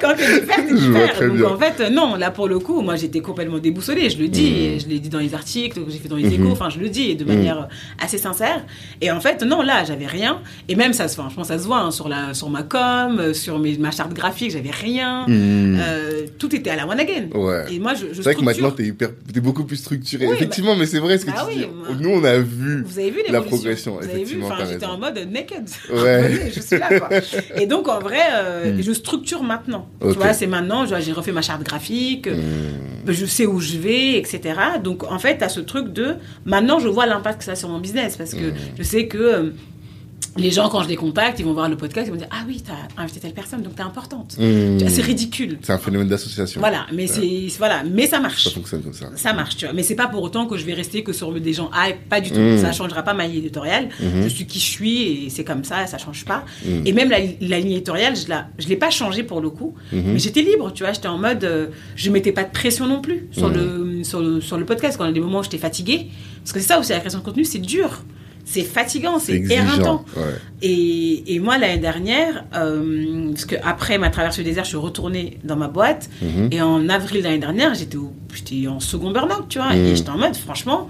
[0.00, 1.20] quand t'es du père, t'es du père.
[1.28, 1.46] Donc bien.
[1.48, 4.10] en fait, euh, non, là pour le coup, moi j'étais complètement déboussolée.
[4.10, 6.24] Je le dis, et je l'ai dit dans les articles que j'ai fait dans les
[6.24, 6.32] Mhm.
[6.44, 6.52] échos.
[6.52, 7.66] Enfin, je le dis de manière euh,
[8.04, 8.64] assez sincère.
[9.00, 10.40] Et en fait, non, là, j'avais rien.
[10.68, 12.62] Et même ça se, enfin, je pense ça se voit hein, sur la, sur ma
[12.62, 15.26] com, sur mes, ma charte graphique, j'avais rien.
[15.28, 17.26] Euh, tout était à la one again.
[17.34, 17.64] Ouais.
[17.72, 20.26] Et moi, je, je C'est vrai que maintenant t'es hyper, t'es beaucoup plus structuré.
[20.26, 21.66] Oui, Effectivement, mais c'est vrai ce que bah tu oui, dis.
[21.74, 22.83] moi- Nous, on a vu.
[22.84, 25.68] Vous avez vu La progression, Vous avez vu effectivement, Enfin, j'étais en mode naked.
[25.92, 26.50] Ouais.
[26.54, 27.08] Je suis là, quoi.
[27.60, 28.82] Et donc, en vrai, euh, Hmm.
[28.82, 29.88] je structure maintenant.
[30.00, 33.08] Tu vois, c'est maintenant, j'ai refait ma charte graphique, Hmm.
[33.08, 34.40] euh, je sais où je vais, etc.
[34.82, 37.68] Donc, en fait, à ce truc de, maintenant, je vois l'impact que ça a sur
[37.68, 38.54] mon business parce que Hmm.
[38.78, 39.50] je sais que euh,
[40.36, 42.44] les gens, quand je les contacte, ils vont voir le podcast, ils vont dire, ah
[42.46, 44.34] oui, t'as invité telle personne, donc t'es importante.
[44.36, 45.58] Vois, C'est ridicule.
[45.62, 46.60] C'est un phénomène d'association.
[46.60, 48.44] Voilà, mais c'est, voilà, mais ça marche.
[48.44, 49.10] Ça fonctionne comme ça.
[49.16, 49.74] Ça marche, tu vois.
[49.74, 52.20] Mais c'est pas pour autant que je vais rester que sur des gens hype, pas
[52.20, 52.40] du tout.
[52.40, 52.58] Mm.
[52.58, 53.88] Ça changera pas ma ligne éditoriale.
[54.00, 54.22] Mhm.
[54.24, 56.44] Je suis qui je suis et c'est comme ça, ça change pas.
[56.64, 56.86] Mm.
[56.86, 59.74] Et même la, la ligne éditoriale, je la, je l'ai pas changée pour le coup.
[59.92, 60.92] Mais j'étais libre, tu vois.
[60.92, 61.66] J'étais en mode, euh,
[61.96, 65.08] je mettais pas de pression non plus sur le sur sur le podcast quand il
[65.08, 66.08] y a des moments où j'étais fatiguée.
[66.42, 68.02] Parce que c'est ça aussi la création de contenu, c'est dur.
[68.44, 70.04] C'est fatigant, C'est éreintant.
[70.16, 70.22] Ouais.
[70.62, 74.76] Et, et moi, l'année dernière, euh, parce que après ma traversée du désert, je suis
[74.76, 76.08] retournée dans ma boîte.
[76.22, 76.48] Mhm.
[76.52, 79.72] Et en avril l'année dernière, j'étais en second burn-out, tu vois.
[79.72, 79.84] Mhm.
[79.84, 80.88] Et j'étais en mode, franchement,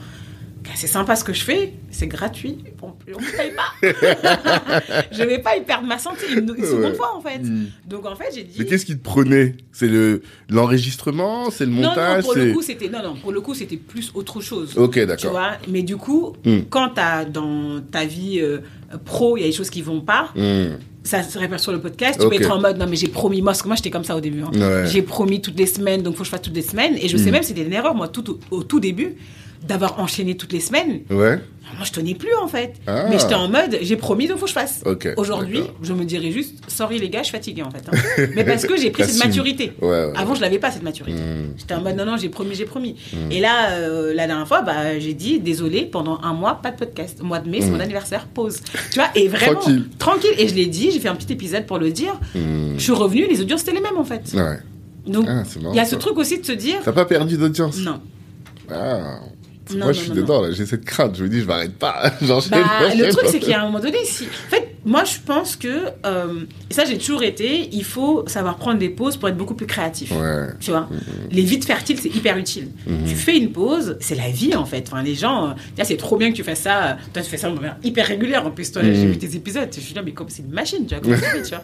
[0.75, 2.89] c'est sympa ce que je fais, c'est gratuit, on
[3.21, 3.73] ne paye pas.
[5.13, 6.95] je vais pas y perdre ma santé une, une seconde Ouais.
[6.95, 7.39] fois, en fait.
[7.39, 7.67] Mhm.
[7.87, 8.57] Donc, en fait, j'ai dit.
[8.59, 9.57] Mais qu'est-ce qui te prenait?
[9.73, 13.33] C'est le l'enregistrement, c'est le non, non, montage, pour le coup, c'était non, non, pour
[13.33, 14.77] le coup, c'était plus autre chose.
[14.77, 15.31] Ok, Tu d'accord.
[15.33, 16.61] vois, mais du coup, Mm.
[16.71, 18.59] quand t'as dans ta vie euh,
[19.05, 20.77] pro, il y a des choses qui vont pas, Hmm.
[21.03, 22.19] ça se répercute sur le podcast.
[22.21, 22.35] Tu Ok.
[22.37, 24.17] peux être en mode non mais j'ai promis moi parce que moi j'étais comme ça
[24.17, 24.43] au début.
[24.43, 24.51] hein.
[24.55, 24.87] Ouais.
[24.87, 27.17] J'ai promis toutes les semaines donc faut que je fasse toutes les semaines et je
[27.17, 27.33] sais Mm.
[27.33, 29.17] même c'était une erreur moi tout au, au tout début
[29.67, 31.01] d'avoir enchaîné toutes les semaines.
[31.11, 31.39] Ouais.
[31.77, 32.75] Moi je tenais plus en fait.
[32.87, 33.07] Ah.
[33.09, 34.85] Mais j'étais en mode j'ai promis donc faut que je fasse.
[35.17, 37.83] Aujourd'hui je me dirais juste sorry les gars je suis fatiguée en fait.
[37.89, 38.27] hein.
[38.37, 39.73] mais parce que j'ai pris cette maturité.
[39.81, 40.13] Ouais, ouais.
[40.15, 41.19] Avant je l'avais pas cette maturité.
[41.19, 41.55] Mm.
[41.57, 42.97] J'étais en mode non non j'ai promis j'ai promis.
[43.31, 46.77] Et là euh, la dernière fois bah j'ai dit désolé pendant un mois pas de
[46.77, 47.19] podcast.
[47.23, 48.59] Au mois de mai c'est mon anniversaire pause.
[48.93, 49.55] Tu vois et vraiment.
[49.61, 49.85] Tranquille.
[49.99, 52.15] tranquille et je l'ai dit j'ai fait un petit épisode pour le dire.
[52.35, 52.75] Hmm.
[52.77, 54.33] Je suis revenue, les audiences étaient les mêmes en fait.
[54.35, 54.59] Ouais.
[55.07, 57.79] Donc, Ah, il y a ce truc aussi de se dire T'as pas perdu d'audience
[57.79, 58.01] non.
[58.71, 59.19] Ah.
[59.71, 60.53] Non, Moi, non, je suis non, dedans, là.
[60.53, 61.17] J'ai cette crainte.
[61.17, 62.13] Je me dis, je m'arrête pas.
[62.23, 62.51] J'enchaîne.
[62.63, 64.25] Bah, le truc, c'est qu'il y a un moment donné, si.
[64.25, 65.87] En fait, moi, je pense que.
[66.07, 67.69] euh, et ça, j'ai toujours été.
[67.73, 70.11] Il faut savoir prendre des pauses pour être beaucoup plus créatif.
[70.13, 70.49] Ouais.
[70.61, 70.89] Tu vois,
[71.31, 72.69] les vides fertiles, c'est hyper utile.
[73.07, 74.85] Tu fais une pause, c'est la vie en fait.
[74.91, 76.85] Enfin, les gens, euh, c'est trop bien que tu fasses ça.
[76.85, 78.47] euh, Toi, tu fais ça de manière hyper régulière.
[78.47, 79.11] En plus, toi, j'ai Mhm.
[79.13, 79.69] vu tes épisodes.
[79.75, 81.03] Je suis là, mais comme c'est une machine, tu vois.
[81.03, 81.63] Comment tu fais, tu vois?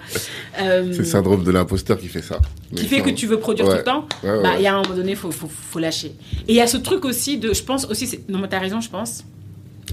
[0.61, 2.39] Euh, C'est le syndrome de l'imposteur qui fait ça.
[2.75, 3.73] qui fait que tu veux produire Ouais.
[3.73, 5.79] tout le temps, Ouais, bah, il y a un moment donné, il faut, faut, faut
[5.79, 6.13] lâcher.
[6.49, 8.81] Et il y a ce truc aussi de, je pense aussi, non, mais t'as raison,
[8.81, 9.25] je pense,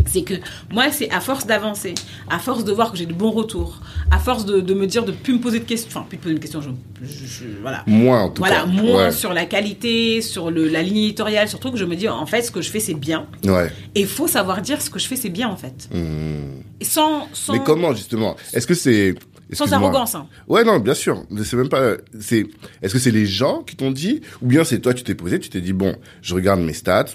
[0.07, 0.33] c'est que
[0.71, 1.93] moi, c'est à force d'avancer,
[2.29, 3.79] à force de voir que j'ai de bons retours,
[4.09, 6.21] à force de, de me dire de plus me poser de questions, enfin, plus de
[6.23, 6.69] poser de questions, je,
[7.05, 7.83] je- je- voilà.
[7.87, 8.65] Moins, en tout Voilà, cas.
[8.65, 9.11] moins Ouais.
[9.11, 12.41] sur la qualité, sur le, la ligne éditoriale, surtout que je me dis, en fait,
[12.41, 13.27] ce que je fais, c'est bien.
[13.45, 13.71] Ouais.
[13.95, 15.87] Et il faut savoir dire ce que je fais, c'est bien, en fait.
[15.93, 16.61] Hmm.
[16.79, 18.35] Et sans, sans, Mais comment, justement?
[18.53, 19.15] Est-ce que c'est.
[19.51, 20.13] sans arrogance.
[20.15, 20.27] hein.
[20.47, 21.23] Ouais, non, bien sûr.
[21.43, 21.93] C'est même pas.
[22.19, 22.45] C'est.
[22.81, 25.39] Est-ce que c'est les gens qui t'ont dit, ou bien c'est toi, tu t'es posé,
[25.39, 27.05] tu t'es dit bon, je regarde mes stats,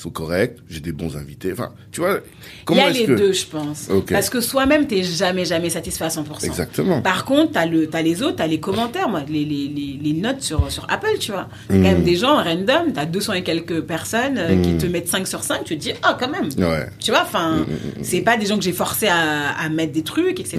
[0.00, 1.52] sont corrects, j'ai des bons invités.
[1.52, 2.12] Enfin, tu vois.
[2.14, 3.88] Il y Comment a les que deux, je pense.
[3.90, 4.10] Ok.
[4.12, 6.44] Parce que soi-même, t'es jamais, jamais satisfait à 100%.
[6.44, 7.02] Exactement.
[7.02, 10.12] Par contre, t'as le, t'as les autres, t'as les commentaires, moi, les, les, les, les
[10.14, 11.48] notes sur, sur Apple, tu vois.
[11.68, 14.78] Quand même des gens random, t'as 200 et quelques personnes euh, qui Mm.
[14.78, 16.48] te mettent 5 sur 5, tu te dis, ah, quand même.
[16.56, 16.86] Ouais.
[16.98, 20.02] Tu vois, enfin, Mm, c'est pas des gens que j'ai forcé à, à mettre des
[20.02, 20.58] trucs, etc.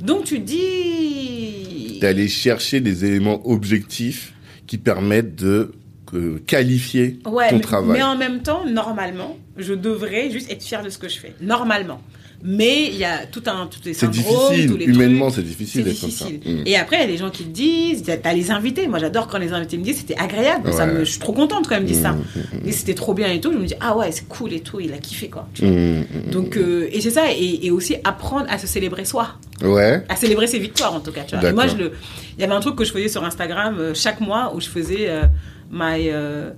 [0.00, 1.98] Donc tu te dis.
[2.00, 4.32] D'aller chercher des éléments objectifs
[4.66, 5.72] qui permettent de
[6.14, 7.98] euh, qualifier Ouais, ton mais, travail.
[7.98, 11.34] mais en même temps, normalement, je devrais juste être fière de ce que je fais.
[11.40, 12.00] Normalement.
[12.42, 14.76] Mais il y a tout un, tous les C'est syndromes, tous difficile.
[14.78, 16.24] les Humainement, c'est difficile d'être comme ça.
[16.24, 16.60] difficile.
[16.60, 16.62] Mm.
[16.64, 18.88] Et après, il y a des gens qui te disent, t'as les invités.
[18.88, 20.72] Moi, j'adore quand les invités me disent, c'était agréable.
[20.72, 22.12] Ça me, je suis trop contente quand ils me disent ça.
[22.12, 22.22] Mm,
[22.66, 23.52] Et c'était trop bien et tout.
[23.52, 24.80] Je me dis, ah ouais, c'est cool et tout.
[24.80, 25.46] Il a kiffé, quoi.
[25.52, 25.76] Tu Mm, vois.
[25.76, 26.30] mm, mm.
[26.30, 27.24] Donc, euh, et c'est ça.
[27.30, 29.34] Et, et aussi apprendre à se célébrer soi.
[29.62, 30.02] Ouais.
[30.08, 31.24] À célébrer ses victoires, en tout cas.
[31.24, 31.50] Tu vois.
[31.50, 31.92] Et moi, je le,
[32.38, 34.68] il y avait un truc que je faisais sur Instagram euh, chaque mois où je
[34.68, 35.24] faisais euh,
[35.70, 36.50] my euh,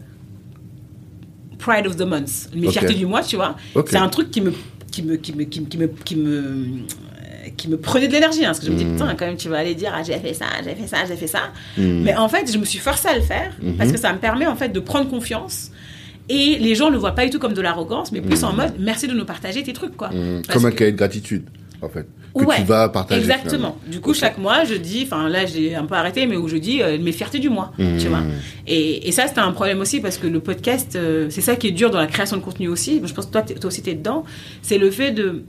[1.59, 3.57] Pride of the Month, mes fiertés du mois, tu vois.
[3.87, 4.53] C'est un truc qui me,
[4.91, 6.65] qui me, qui me, qui me, qui me, qui me,
[7.57, 8.93] qui me prenait de l'énergie, hein, parce que je me dis, Mm.
[8.93, 11.17] putain, quand même, tu vas aller dire, ah, j'ai fait ça, j'ai fait ça, j'ai
[11.17, 11.53] fait ça.
[11.77, 12.03] Mm.
[12.03, 13.95] Mais en fait, je me suis forcée à le faire, parce Mhm.
[13.95, 15.71] que ça me permet, en fait, de prendre confiance.
[16.29, 18.53] Et les gens ne le voient pas du tout comme de l'arrogance, mais plus en
[18.53, 20.09] mode, merci de nous partager tes trucs, quoi.
[20.11, 20.43] Mm.
[20.47, 21.45] Parce Comme un cahier de gratitude,
[21.83, 22.07] en fait.
[22.35, 23.21] Que Ouais, tu vas partager.
[23.21, 23.51] Exactement.
[23.51, 23.77] finalement.
[23.87, 26.57] Du coup, chaque mois, je dis, enfin là, j'ai un peu arrêté, mais où je
[26.57, 27.99] dis euh, mes fiertés du mois, Mmh.
[27.99, 28.23] tu vois.
[28.67, 31.69] Et, et ça, c'était un problème aussi parce que le podcast, euh, c'est ça qui
[31.69, 33.01] est dur dans la création de contenu aussi.
[33.05, 34.25] Je pense que toi, toi aussi, t'es dedans.
[34.63, 35.45] C'est le fait de.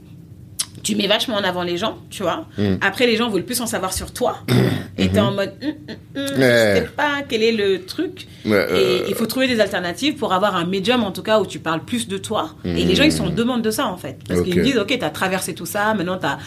[0.84, 2.46] Tu mets vachement en avant les gens, tu vois.
[2.58, 2.74] Mmh.
[2.82, 4.38] Après, les gens veulent plus en savoir sur toi.
[4.98, 5.72] et t'es en mode, hum,
[6.14, 6.74] je Ouais.
[6.76, 8.26] sais pas quel est le truc.
[8.46, 8.68] Euh,
[9.02, 11.58] Et il faut trouver des alternatives pour avoir un médium, en tout cas, où tu
[11.58, 12.54] parles plus de toi.
[12.64, 14.18] Et les gens, ils sont en demande de ça, en fait.
[14.28, 14.46] Parce Ok.
[14.46, 16.38] qu'ils me disent, OK, tu as traversé tout ça, maintenant t'as-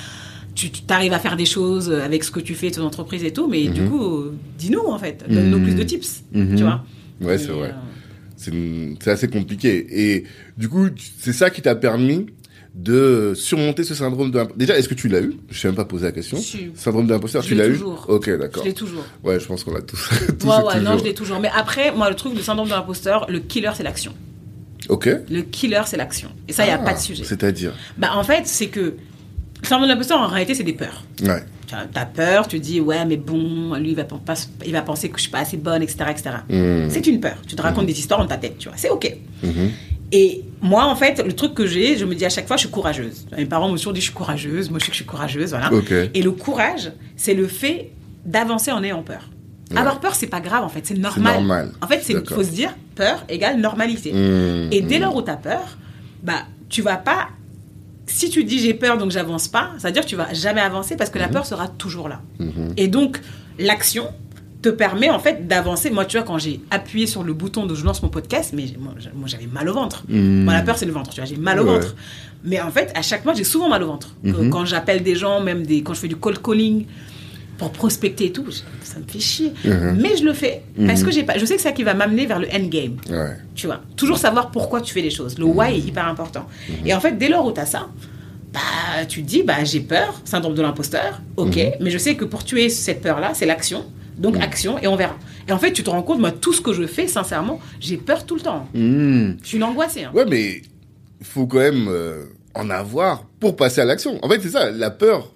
[0.56, 3.48] tu arrives à faire des choses avec ce que tu fais, ton entreprise et tout,
[3.48, 5.24] mais du coup, euh, dis-nous, en fait.
[5.28, 6.56] Donne-nous plus de tips, Mhm.
[6.56, 6.84] tu vois.
[7.22, 7.70] Ouais, c'est vrai.
[7.70, 9.88] euh, C'est assez compliqué.
[9.90, 10.24] Et
[10.58, 10.88] du coup,
[11.20, 12.28] c'est ça qui t'a permis
[12.78, 14.40] de surmonter ce syndrome de.
[14.56, 15.36] Déjà, est-ce que tu l'as eu?
[15.50, 16.38] Je t'ai même pas posé la question.
[16.38, 16.70] Si.
[16.76, 17.74] Syndrome de l'imposteur, Je tu l'as eu?
[17.74, 18.06] toujours.
[18.08, 18.64] Ok, Je d'accord.
[18.64, 19.04] l'ai toujours.
[19.24, 20.10] Ouais, je pense qu'on l'a tous.
[20.40, 21.40] tous Ouais, ouais, non, je l'ai toujours.
[21.40, 24.14] Mais après, moi, le truc, le syndrome de l'imposteur, le killer, c'est l'action.
[24.90, 25.10] Ok.
[25.30, 26.30] Le killer, c'est l'action.
[26.48, 27.24] Et ça, il n'y a Ah, pas de sujet.
[27.24, 27.74] C'est-à-dire?
[27.98, 31.04] Bah, en fait, c'est que le syndrome de l'imposteur, en réalité, c'est des peurs.
[31.24, 31.44] Ouais.
[31.68, 34.36] Tu as- T'as peur, tu dis, ouais, mais bon, lui, il va, pas,
[34.66, 35.98] il va penser que je suis pas assez bonne, etc.
[36.12, 36.30] etc.
[36.50, 36.90] Mhm.
[36.90, 37.36] C'est une peur.
[37.46, 38.78] Tu te racontes des histoires dans ta tête, tu vois.
[38.78, 39.12] C'est OK.
[39.44, 39.72] Mhm.
[40.12, 42.62] Et moi, en fait, le truc que j'ai, je me dis à chaque fois, je
[42.62, 43.28] suis courageuse.
[43.38, 44.70] Mes parents m'ont toujours dit, je suis courageuse.
[44.70, 45.70] Moi, je sais que je suis courageuse, voilà.
[46.14, 47.92] Et le courage, c'est le fait
[48.26, 49.30] d'avancer en ayant peur.
[49.72, 49.78] Ouais.
[49.78, 50.86] Avoir peur, c'est pas grave, en fait.
[50.86, 51.34] C'est normal.
[51.36, 51.72] normal.
[51.82, 54.14] En fait, il faut se dire, peur égale normalité.
[54.14, 54.70] Mhm.
[54.72, 55.78] Et dès lors où tu as peur,
[56.24, 57.28] bah, tu vas pas
[58.08, 60.62] si tu dis j'ai peur donc j'avance pas, ça veut dire que tu vas jamais
[60.62, 62.22] avancer parce que la peur sera toujours là.
[62.78, 63.20] Et donc
[63.60, 64.08] l'action
[64.62, 65.90] te permet en fait d'avancer.
[65.92, 68.66] Moi, tu vois, quand j'ai appuyé sur le bouton de je lance mon podcast, mais
[68.80, 68.94] moi,
[69.28, 70.04] j'avais mal au ventre.
[70.10, 71.74] Moi, la peur c'est le ventre, tu vois, j'ai mal au Ouais.
[71.80, 71.96] ventre.
[72.44, 74.16] Mais en fait, à chaque mois, j'ai souvent mal au ventre.
[74.24, 76.86] Que- Quand j'appelle des gens, même des, quand je fais du cold calling
[77.58, 79.54] pour prospecter et tout, ça me fait chier.
[79.64, 81.94] Mais je le fais parce que j'ai pas, je sais que c'est ça qui va
[81.94, 83.38] m'amener vers le endgame Ouais.
[83.56, 83.82] tu vois.
[83.96, 85.38] Toujours savoir pourquoi tu fais les choses.
[85.38, 86.48] Le why est hyper important.
[86.86, 87.88] Et en fait, dès lors où tu as ça,
[88.54, 92.26] bah, tu te dis, bah, j'ai peur, syndrome de l'imposteur, ok, mais je sais que
[92.26, 93.86] pour tuer cette peur-là, c'est l'action.
[94.18, 95.16] Donc, action, et on verra.
[95.48, 97.98] Et en fait, tu te rends compte, moi, tout ce que je fais, sincèrement, j'ai
[97.98, 98.68] peur tout le temps.
[98.74, 99.34] Hmm.
[99.44, 100.06] Je suis une angoissée.
[100.06, 100.12] hein.
[100.14, 100.62] Ouais, mais
[101.20, 102.26] il faut quand même euh,
[102.56, 104.20] en avoir pour passer à l'action.
[104.24, 105.32] En fait, c'est ça, la peur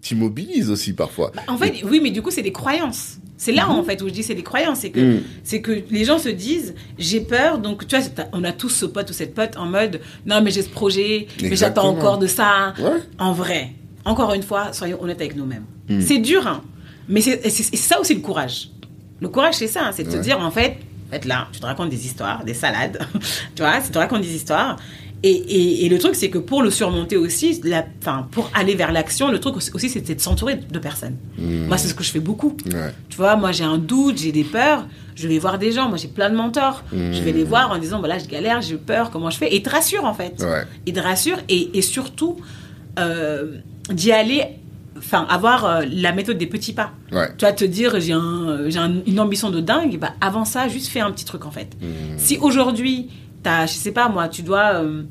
[0.00, 1.32] t'immobilise aussi parfois.
[1.48, 3.18] En fait, oui, mais du coup, c'est des croyances.
[3.36, 4.78] C'est là, en fait, où je dis c'est des croyances.
[4.80, 5.22] C'est que, Mhm.
[5.44, 8.86] c'est que les gens se disent, j'ai peur, donc tu vois, on a tous ce
[8.86, 12.26] pote ou cette pote en mode, non, mais j'ai ce projet, mais j'attends encore de
[12.26, 12.72] ça.
[12.78, 13.00] Ouais.
[13.18, 13.72] En vrai,
[14.06, 15.64] encore une fois, soyons honnêtes avec nous-mêmes.
[15.90, 16.00] Mhm.
[16.00, 16.62] C'est dur, hein,
[17.08, 18.70] mais c'est ça aussi le courage.
[19.20, 20.76] Le courage, c'est ça, hein, c'est de te dire, en fait,
[21.08, 22.98] en fait, là, tu te racontes des histoires, des salades,
[23.54, 24.76] tu vois, tu te racontes des histoires.
[25.22, 28.74] Et, et- et le truc, c'est que pour le surmonter aussi, la, enfin, pour aller
[28.74, 31.16] vers l'action, le truc aussi, c'est de s'entourer de personnes.
[31.38, 32.54] Moi, c'est ce que je fais beaucoup.
[32.66, 32.92] Ouais.
[33.08, 35.96] Tu vois, moi j'ai un doute, j'ai des peurs, je vais voir des gens, moi
[35.96, 36.84] j'ai plein de mentors.
[36.92, 39.48] Je vais les voir en disant, voilà, je galère, j'ai peur, comment je fais?
[39.48, 40.34] Et ils te rassurent en fait.
[40.42, 40.64] Ouais.
[40.84, 42.36] Ils te rassurent et, et surtout
[42.98, 43.56] euh,
[43.90, 44.42] d'y aller,
[44.98, 46.92] enfin, avoir euh, la méthode des petits pas.
[47.12, 47.28] Ouais.
[47.38, 50.68] Tu vas te dire, j'ai un, j'ai un- une ambition de dingue, bah, avant ça,
[50.68, 51.76] juste fais un petit truc en fait.
[52.16, 53.08] Si aujourd'hui,
[53.42, 54.74] t'as, je sais pas moi, tu dois.
[54.82, 55.02] euh,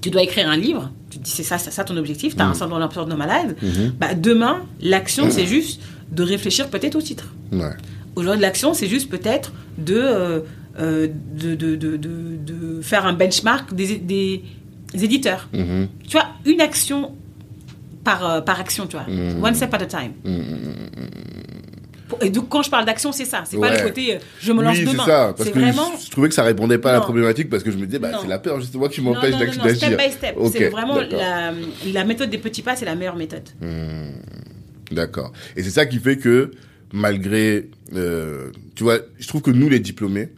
[0.00, 2.42] tu dois écrire un livre, tu te dis c'est ça, c'est ça ton objectif, tu
[2.42, 3.56] as un syndrome d'imposteur de malade,
[4.00, 7.26] bah demain, l'action c'est juste de réfléchir peut-être au titre.
[7.52, 7.70] Ouais.
[8.16, 10.40] Aujourd'hui, l'action c'est juste peut-être de, euh,
[10.80, 11.06] euh,
[11.38, 14.42] de, de, de, de- faire un benchmark des, des,
[15.04, 15.48] éditeurs.
[15.54, 15.86] Mhm.
[16.08, 17.12] Tu vois, une action
[18.04, 19.06] par, euh, par action, tu vois.
[19.08, 19.42] Mhm.
[19.42, 20.12] One step at a time.
[22.08, 23.42] Pour- Et donc, quand je parle d'action, c'est ça.
[23.46, 23.78] C'est pas Ouais.
[23.78, 25.04] le côté euh, je me lance oui, demain.
[25.04, 25.34] c'est ça.
[25.36, 25.92] Parce que vraiment.
[25.98, 27.04] je, je trouvais que ça répondait pas à la Non.
[27.04, 28.18] problématique parce que je me disais, bah, Non.
[28.22, 29.76] c'est la peur justement qui Non, m'empêche non, non, non, d'agir.
[29.88, 30.34] step by step.
[30.36, 31.52] Ok, c'est vraiment la,
[31.92, 33.48] la méthode des petits pas, c'est la meilleure méthode.
[34.90, 35.32] D'accord.
[35.56, 36.50] Et c'est ça qui fait que,
[36.92, 40.28] malgré, euh, tu vois, je trouve que nous, les diplômés,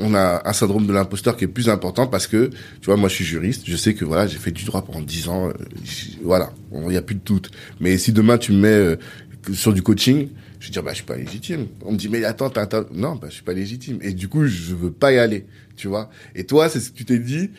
[0.00, 2.48] on a un syndrome de l'imposteur qui est plus important parce que,
[2.80, 5.00] tu vois, moi, je suis juriste, je sais que, voilà, j'ai fait du droit pendant
[5.00, 5.52] 10 ans, euh,
[6.22, 7.50] voilà, il n'y a plus de doute.
[7.80, 8.96] Mais si demain, tu me mets euh,
[9.52, 10.28] sur du coaching,
[10.58, 11.66] je vais dire, bah, je suis pas légitime.
[11.84, 13.98] On me dit, mais attends, t'as- non, bah, je suis pas légitime.
[14.02, 15.46] Et du coup, je veux pas y aller,
[15.76, 16.10] tu vois.
[16.34, 17.50] Et toi, c'est ce que tu t'es dit,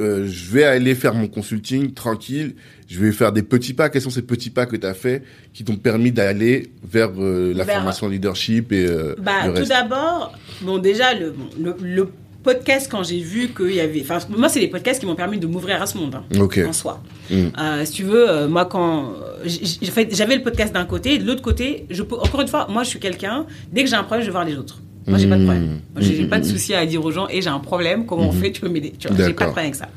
[0.00, 2.54] euh, je vais aller faire mon consulting tranquille,
[2.88, 3.88] je vais faire des petits pas.
[3.90, 5.22] Quels sont ces petits pas que tu as fait
[5.52, 9.68] qui t'ont permis d'aller vers euh, la Vers- formation leadership et euh, Bah, le tout
[9.68, 10.32] d'abord,
[10.62, 12.08] bon, déjà, le, bon, le, le
[12.42, 14.00] podcast, quand j'ai vu qu'il y avait.
[14.00, 16.72] Enfin, moi, c'est les podcasts qui m'ont permis de m'ouvrir à ce monde, hein, en
[16.72, 17.02] soi.
[17.30, 17.84] Mm.
[17.84, 19.12] Si tu veux, moi, quand.
[19.44, 22.82] J'avais le podcast d'un côté, et de l'autre côté, je peux, encore une fois, moi,
[22.82, 24.80] je suis quelqu'un, dès que j'ai un problème, je vais voir les autres.
[25.10, 25.80] Moi, j'ai pas de problème.
[25.94, 28.28] Moi, j'ai j'ai pas de souci à dire aux gens, et j'ai un problème, comment
[28.28, 28.94] on fait, tu peux m'aider?
[28.98, 29.88] Tu vois, j'ai pas de problème avec ça.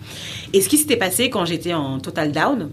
[0.52, 2.69] Et ce qui s'était passé quand j'étais en total down,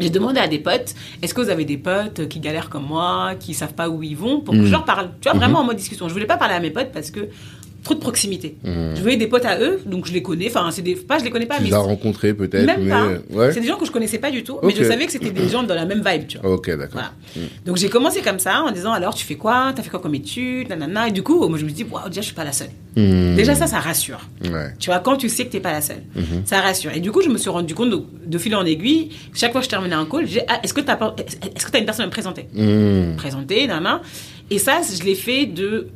[0.00, 3.32] j'ai demandé à des potes, est-ce que vous avez des potes qui galèrent comme moi,
[3.38, 5.10] qui savent pas où ils vont, pour que je leur parle.
[5.20, 6.08] Tu vois, vraiment en mode discussion.
[6.08, 7.28] Je voulais pas parler à mes potes parce que
[7.82, 8.56] trop de proximité.
[8.64, 10.48] Je voulais des potes à eux, donc je les connais.
[10.48, 12.82] Enfin, c'est des, pas, je les connais pas, Tu mais les as rencontrés peut-être, même
[12.84, 13.06] mais pas.
[13.30, 13.52] ouais.
[13.52, 15.48] C'est des gens que je connaissais pas du tout, mais je savais que c'était des
[15.48, 16.50] gens dans la même vibe, tu vois.
[16.54, 16.88] Ok, d'accord.
[16.92, 17.12] Voilà.
[17.64, 19.72] Donc j'ai commencé comme ça en disant alors tu fais quoi?
[19.74, 21.08] T'as fait quoi comme études Nanana.
[21.08, 22.70] Et du coup, moi je me dis waouh déjà je suis pas la seule.
[22.96, 23.34] Hmm.
[23.36, 24.20] Déjà ça ça rassure.
[24.44, 24.74] Ouais.
[24.78, 26.02] Tu vois, quand tu sais que t'es pas la seule,
[26.44, 26.92] ça rassure.
[26.94, 29.60] Et du coup, je me suis rendu compte de, de fil en aiguille, chaque fois
[29.60, 30.98] que je terminais un call, disais, ah, est-ce que t'as
[31.56, 32.46] est-ce que t'as une personne à me présenter?
[32.52, 33.16] Hmm.
[33.16, 34.02] Présenter, nana.
[34.50, 35.88] Et ça, je l'ai fait de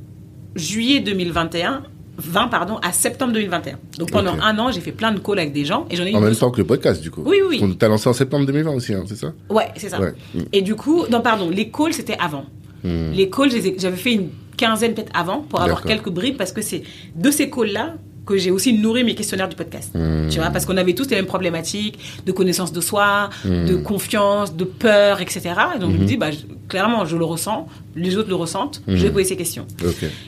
[0.56, 1.82] juillet 2021,
[2.18, 3.78] 20 pardon, à septembre 2021.
[3.98, 6.12] Donc pendant un an, j'ai fait plein de calls avec des gens et j'en ai
[6.12, 7.22] eu En même temps que le podcast, du coup.
[7.24, 7.60] Oui, oui, oui.
[7.62, 9.32] On t'a lancé en septembre 2020 aussi, hein, c'est ça?
[9.51, 10.01] Ouais, c'est ça.
[10.01, 10.14] Ouais.
[10.35, 10.40] Mm.
[10.52, 12.47] Et du coup, non, pardon, les calls, c'était avant.
[12.85, 13.12] Hmm.
[13.12, 16.82] Les calls, j'avais fait une quinzaine peut-être avant pour avoir quelques bribes parce que c'est
[17.16, 17.94] de ces calls-là
[18.26, 19.90] que j'ai aussi nourri mes questionnaires du podcast.
[19.94, 20.28] Hmm.
[20.30, 23.66] Tu vois, parce qu'on avait tous les mêmes problématiques de connaissance de soi, Hmm.
[23.66, 25.51] de confiance, de peur, etc.
[25.76, 26.38] Et donc, je me dis, bah, je-
[26.68, 28.96] clairement, je le ressens, les autres le ressentent, je Hmm.
[28.96, 29.66] vais poser ces questions.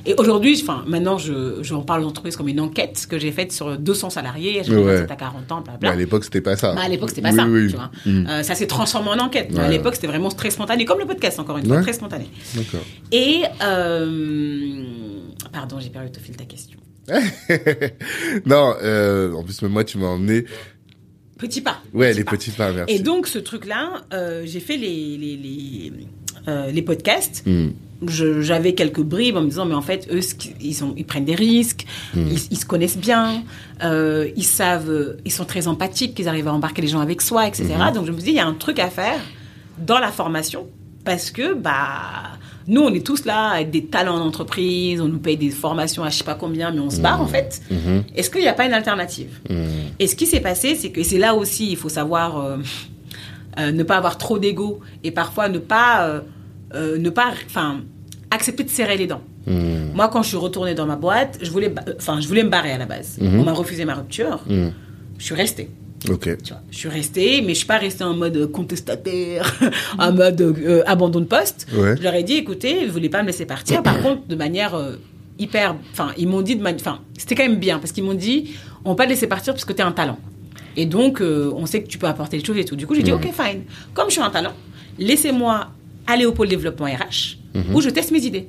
[0.04, 3.52] Et aujourd'hui, enfin, maintenant, je, j'en parle aux entreprises comme une enquête que j'ai faite
[3.52, 5.10] sur 200 salariés, je Ouais.
[5.10, 5.78] à 40 ans, blablabla.
[5.82, 6.74] Mais à l'époque, c'était pas ça.
[6.74, 7.46] Bah, à l'époque, c'était pas Oui, ça.
[7.46, 7.68] oui.
[7.70, 7.90] Tu vois.
[8.04, 8.26] Hmm.
[8.28, 9.50] Euh, ça s'est transformé en enquête.
[9.52, 9.60] Ouais.
[9.60, 11.82] à l'époque, c'était vraiment très spontané, comme le podcast, encore une fois, Ouais.
[11.82, 12.26] très spontané.
[12.54, 12.80] D'accord.
[13.10, 13.42] Et.
[13.62, 14.82] euh,
[15.52, 16.78] Pardon, j'ai perdu de fil ta question.
[18.46, 20.44] non, euh, en plus, moi, tu m'as emmené.
[21.38, 21.78] Petit pas.
[21.92, 22.30] Ouais, Petit les pas.
[22.32, 22.94] petits pas, merci.
[22.94, 25.92] Et donc, ce truc-là, euh, j'ai fait les, les, les,
[26.48, 27.44] euh, les podcasts.
[27.46, 27.68] Hmm.
[28.40, 30.20] j'avais quelques bribes en me disant, mais en fait, eux,
[30.60, 33.42] ils, ont, ils prennent des risques, ils, ils se connaissent bien,
[33.82, 37.46] euh, ils savent, ils sont très empathiques, ils arrivent à embarquer les gens avec soi,
[37.46, 37.68] etc.
[37.94, 39.20] Donc je me dis, il y a un truc à faire
[39.78, 40.66] dans la formation
[41.04, 45.36] parce que, bah, nous, on est tous là avec des talents d'entreprise, on nous paye
[45.36, 47.62] des formations à je sais pas combien, mais on se barre en fait.
[48.16, 49.40] Est-ce qu'il n'y a pas une alternative?
[49.98, 52.56] Et ce qui s'est passé, c'est que c'est là aussi, il faut savoir euh,
[53.58, 56.22] euh, ne pas avoir trop d'ego et parfois ne pas,
[56.74, 57.82] euh, ne pas, enfin,
[58.30, 59.22] accepter de serrer les dents.
[59.46, 62.72] Moi, quand je suis retournée dans ma boîte, je voulais, enfin, je voulais me barrer
[62.72, 63.18] à la base.
[63.22, 64.40] On m'a refusé ma rupture.
[64.48, 65.70] Je suis restée.
[66.10, 66.36] Ok.
[66.42, 69.58] Tu vois, je suis restée, mais je suis pas restée en mode contestataire,
[69.98, 71.66] en mode euh, abandon de poste.
[71.74, 71.96] Ouais.
[71.96, 73.82] Je leur ai dit, écoutez, vous voulez pas me laisser partir.
[73.82, 74.96] Par contre, de manière euh,
[75.38, 78.54] hyper, enfin, ils m'ont dit enfin, c'était quand même bien parce qu'ils m'ont dit,
[78.84, 80.18] on va pas te laisser partir parce que tu es un talent.
[80.76, 82.76] Et donc, euh, on sait que tu peux apporter les choses et tout.
[82.76, 83.62] Du coup, j'ai dit, ok, fine.
[83.94, 84.52] Comme je suis un talent,
[84.98, 85.68] laissez-moi
[86.06, 87.38] aller au pôle développement RH
[87.72, 88.48] où je teste mes idées.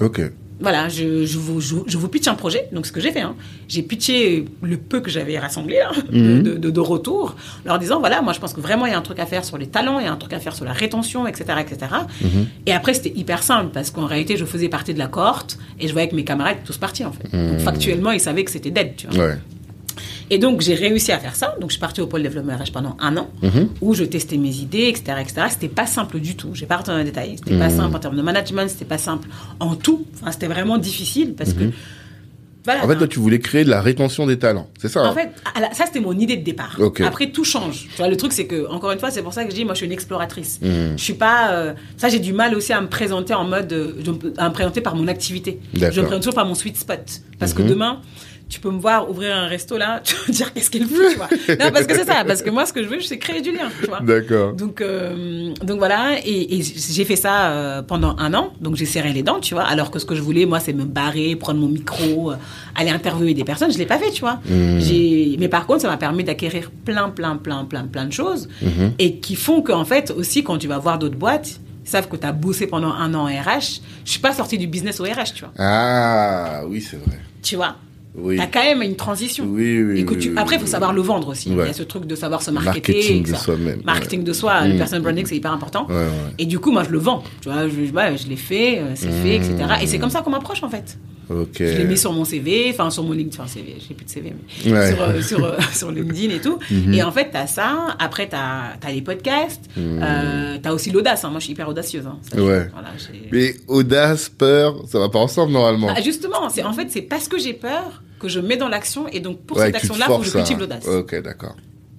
[0.00, 0.20] Ok.
[0.58, 2.68] Voilà, je, je, vous, je, vous- je vous pitch un projet.
[2.72, 3.34] Donc, ce que j'ai fait, hein,
[3.68, 7.98] j'ai pitché le peu que j'avais rassemblé là, de, de, de- de retour, leur disant
[8.00, 9.66] voilà, moi, je pense que vraiment, il y a un truc à faire sur les
[9.66, 11.44] talents, il y a un truc à faire sur la rétention, etc.
[11.60, 11.92] etc.
[12.64, 15.88] Et après, c'était hyper simple parce qu'en réalité, je faisais partie de la cohorte et
[15.88, 17.28] je voyais que mes camarades étaient tous partis, en fait.
[17.50, 19.26] Donc, factuellement, ils savaient que c'était dead, tu vois.
[19.26, 19.34] Ouais.
[20.30, 21.54] Et donc, j'ai réussi à faire ça.
[21.60, 23.28] Donc, je suis partie au pôle développement RH pendant un an,
[23.80, 25.46] où je testais mes idées, etc., etc.
[25.50, 26.50] C'était pas simple du tout.
[26.54, 27.36] J'ai pas rentré dans les détails.
[27.38, 29.28] C'était pas simple en termes de management, c'était pas simple
[29.60, 30.04] en tout.
[30.20, 31.64] Enfin, c'était vraiment difficile parce que.
[32.64, 32.84] Voilà.
[32.84, 34.68] En fait, toi, tu voulais créer de la rétention des talents.
[34.80, 35.30] C'est ça En hein fait,
[35.72, 36.76] ça c'était mon idée de départ.
[37.04, 37.86] Après tout change.
[37.90, 39.64] Tu vois, le truc c'est que encore une fois, c'est pour ça que je dis
[39.64, 40.58] moi je suis une exploratrice.
[40.62, 43.92] Je suis pas euh, ça j'ai du mal aussi à me présenter en mode euh,
[44.38, 45.60] à me présenter par mon activité.
[45.74, 46.98] Je me présente toujours par mon sweet spot
[47.38, 47.58] parce Mhm.
[47.58, 48.00] que demain
[48.48, 51.10] tu peux me voir ouvrir un resto là, tu vas me dire qu'est-ce qu'elle fait,
[51.10, 51.28] tu vois.
[51.48, 53.52] Non, parce que c'est ça, parce que moi ce que je veux, c'est créer du
[53.52, 54.00] lien, tu vois.
[54.00, 54.52] D'accord.
[54.54, 58.52] Donc, euh, donc voilà, et, et j'ai fait ça euh, pendant un an.
[58.60, 59.64] Donc j'ai serré les dents, tu vois.
[59.64, 62.36] Alors que ce que je voulais, moi, c'est me barrer, prendre mon micro, euh,
[62.76, 63.72] aller interviewer des personnes.
[63.72, 64.38] Je l'ai pas fait, tu vois.
[64.78, 68.48] J'ai, mais par contre, ça m'a permis d'acquérir plein, plein, plein, plein, plein de choses
[68.98, 72.16] et qui font qu'en fait aussi, quand tu vas voir d'autres boîtes, ils savent que
[72.16, 73.80] tu as bossé pendant un an en RH.
[74.04, 75.52] Je suis pas sortie du business au RH, tu vois.
[75.58, 77.18] Ah, oui, c'est vrai.
[77.42, 77.76] Tu vois?
[78.18, 78.36] Oui.
[78.38, 79.44] T'as quand même une transition.
[79.48, 80.32] Oui, oui, Et que tu...
[80.36, 81.50] Après, il faut savoir le vendre aussi.
[81.50, 82.94] Il y a ce truc de savoir se marketer.
[82.94, 84.24] Marketing de soi-même, Marketing ouais.
[84.24, 84.72] de soi, Mm.
[84.72, 85.86] le personal branding, c'est hyper important.
[85.88, 86.06] Ouais.
[86.38, 87.22] Et du coup, moi, je le vends.
[87.42, 89.54] Tu vois, je, l'ai fait, euh, c'est fait, etc.
[89.82, 90.96] Et c'est comme ça qu'on m'approche, en fait.
[91.28, 94.10] Je l'ai mis sur mon CV, enfin, sur mon LinkedIn, enfin, CV, j'ai plus de
[94.10, 94.32] CV,
[94.64, 94.92] mais Ouais.
[94.92, 96.58] sur, euh, sur, euh, sur LinkedIn et tout.
[96.92, 97.96] Et en fait, t'as ça.
[97.98, 99.64] Après, t'as as les podcasts.
[99.76, 101.24] Euh, t'as aussi l'audace.
[101.24, 101.30] hein.
[101.30, 102.06] Moi, je suis hyper audacieuse.
[102.06, 102.18] hein.
[102.22, 102.68] Ça, je- Ouais.
[102.72, 105.88] voilà, j'ai- Mais audace, peur, ça va pas ensemble normalement.
[105.94, 109.08] Ah, justement, c'est en fait, c'est parce que j'ai peur que je mets dans l'action.
[109.08, 110.86] Et donc, pour ouais, cette action-là, faut que je à- cultive l'audace.
[110.86, 111.56] Ok, d'accord.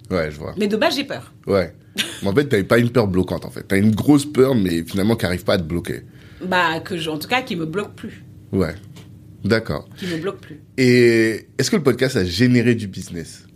[0.09, 0.55] Ouais, je vois.
[0.57, 1.33] Mais de base, j'ai peur.
[1.45, 1.73] Ouais.
[2.21, 3.63] Mais en fait, t'avais pas une peur bloquante, en fait.
[3.67, 6.01] T'as une grosse peur, mais finalement, qui arrive pas à te bloquer.
[6.45, 8.23] Bah, que je, en tout cas, qui me bloque plus.
[8.51, 8.75] Ouais.
[9.43, 9.89] D'accord.
[9.97, 10.59] Qui me bloque plus.
[10.77, 13.46] Et est-ce que le podcast a généré du business?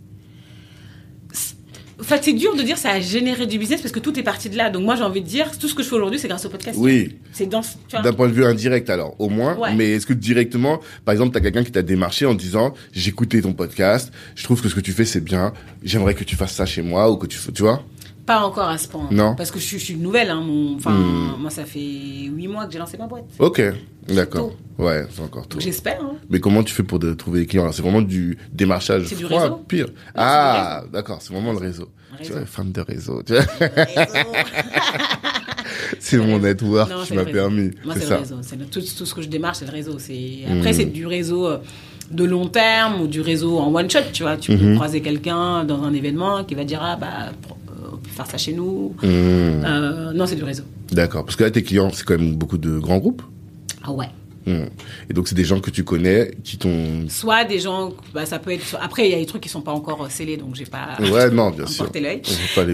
[2.02, 4.24] En fait, c'est dur de dire ça a généré du business parce que tout est
[4.24, 4.70] parti de là.
[4.70, 6.48] Donc, moi, j'ai envie de dire, tout ce que je fais aujourd'hui, c'est grâce au
[6.48, 6.76] podcast.
[6.80, 7.16] Oui.
[7.32, 7.60] C'est dans.
[7.92, 9.56] D'un point de vue indirect, alors, au moins.
[9.56, 9.72] Ouais.
[9.76, 12.74] Mais est-ce que directement, par exemple, t'as quelqu'un qui t'a démarché en disant,
[13.06, 15.52] écouté ton podcast, je trouve que ce que tu fais, c'est bien,
[15.84, 17.84] j'aimerais que tu fasses ça chez moi, ou que tu, tu vois?
[18.26, 19.08] Pas encore à ce point.
[19.10, 19.34] Non.
[19.34, 20.30] Parce que je suis, je suis nouvelle.
[20.30, 21.40] Hein, mon, Hmm.
[21.40, 23.24] moi, ça fait huit mois que j'ai lancé ma boîte.
[23.40, 23.60] Ok.
[24.08, 24.52] D'accord.
[24.78, 25.56] Ouais, c'est encore tôt.
[25.58, 26.00] Donc, j'espère.
[26.00, 26.14] Hein.
[26.30, 29.24] Mais comment tu fais pour de trouver des clients C'est vraiment du démarchage C'est du
[29.24, 29.56] froid, réseau?
[29.68, 29.86] pire.
[30.14, 31.88] ah, d'accord, c'est vraiment le réseau.
[32.16, 32.30] Réseau.
[32.30, 33.22] Tu vois, femme de réseau.
[33.22, 33.42] tu vois.
[35.98, 37.70] c'est mon network Non, qui m'a permis.
[37.84, 38.36] Moi, C'est le réseau.
[38.58, 39.98] Le- tout, tout ce que je démarche, c'est le réseau.
[39.98, 40.74] C'est après, Hmm.
[40.74, 41.58] c'est du réseau euh,
[42.10, 44.00] de long terme ou du réseau en one shot.
[44.12, 44.74] Tu vois, tu peux Mhm.
[44.76, 47.32] croiser quelqu'un dans un événement qui va dire ah bah
[47.92, 48.94] on peut faire ça chez nous.
[49.02, 49.06] Mmh.
[49.06, 50.64] Euh, non, c'est du réseau.
[50.90, 51.24] D'accord.
[51.24, 53.22] Parce que là, tes clients, c'est quand même beaucoup de grands groupes.
[53.84, 54.08] Ah ouais.
[54.44, 54.64] Mmh.
[55.08, 57.08] Et donc, c'est des gens que tu connais, qui t'ont.
[57.08, 58.76] Soit des gens, bah, ça peut être.
[58.82, 60.96] Après, il y a des trucs qui sont pas encore euh, scellés, donc j'ai pas.
[61.00, 61.88] Ouais, non, bien sûr.
[61.94, 62.22] l'œil.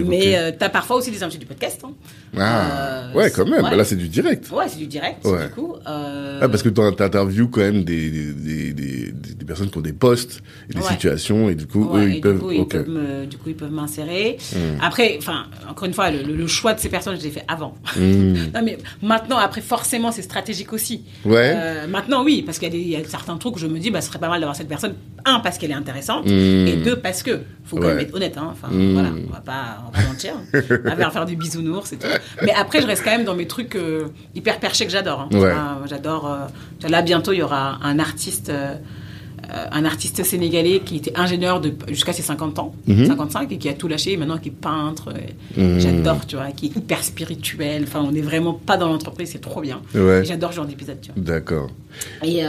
[0.07, 1.81] Mais euh, t'as parfois aussi des invités du podcast.
[1.83, 1.91] hein.
[2.37, 3.63] Ah, euh, ouais, quand même.
[3.63, 3.69] ouais.
[3.71, 4.49] Bah, là, c'est du direct.
[4.51, 5.25] Ouais, c'est du direct.
[5.25, 5.47] Ouais.
[5.47, 5.75] Du coup.
[5.87, 9.93] euh, Ah, parce que tu interviews quand même des, des, des, personnes qui ont des
[9.93, 10.87] postes et des Ouais.
[10.89, 12.35] situations, et du coup, eux, et ils peuvent.
[12.35, 14.37] Du coup, ils peuvent me- du coup, ils peuvent m'insérer.
[14.53, 14.79] Hmm.
[14.81, 17.43] Après, enfin, encore une fois, le, le- le choix de ces personnes, je l'ai fait
[17.47, 17.73] avant.
[17.97, 17.99] Mmh.
[18.53, 21.03] non, mais maintenant, après, forcément, c'est stratégique aussi.
[21.25, 21.51] Ouais.
[21.55, 24.01] Euh, maintenant, oui, parce qu'il y, a y certains trucs où je me dis, bah,
[24.01, 24.93] ce serait pas mal d'avoir cette personne.
[25.25, 26.25] Un, parce qu'elle est intéressante.
[26.27, 26.29] Mmh.
[26.67, 27.39] Et deux, parce que.
[27.65, 28.35] Faut quand même être honnête.
[28.35, 28.49] Hein.
[28.51, 30.33] Enfin, voilà, on va pas, on va pas mentir.
[30.53, 32.07] On va faire- faire du bisounours et tout.
[32.43, 34.05] Mais après, je reste quand même dans mes trucs euh,
[34.35, 35.21] hyper perchés que j'adore.
[35.21, 35.29] hein.
[35.31, 35.39] Ouais.
[35.39, 36.25] vois, J'adore.
[36.31, 38.49] euh, là, bientôt, il y aura un artiste.
[38.49, 38.75] euh,
[39.71, 43.07] un artiste sénégalais qui était ingénieur jusqu'à ses 50 ans, Mhm.
[43.07, 45.11] 55, et qui a tout lâché, et maintenant qui est peintre.
[45.57, 45.79] Mhm.
[45.79, 47.85] J'adore, tu vois, qui est hyper spirituel.
[47.87, 49.81] Enfin, on n'est vraiment pas dans l'entreprise, c'est trop bien.
[49.95, 50.21] Ouais.
[50.23, 51.23] J'adore ce genre d'épisode, tu vois.
[51.23, 51.71] D'accord.
[52.23, 52.43] Et,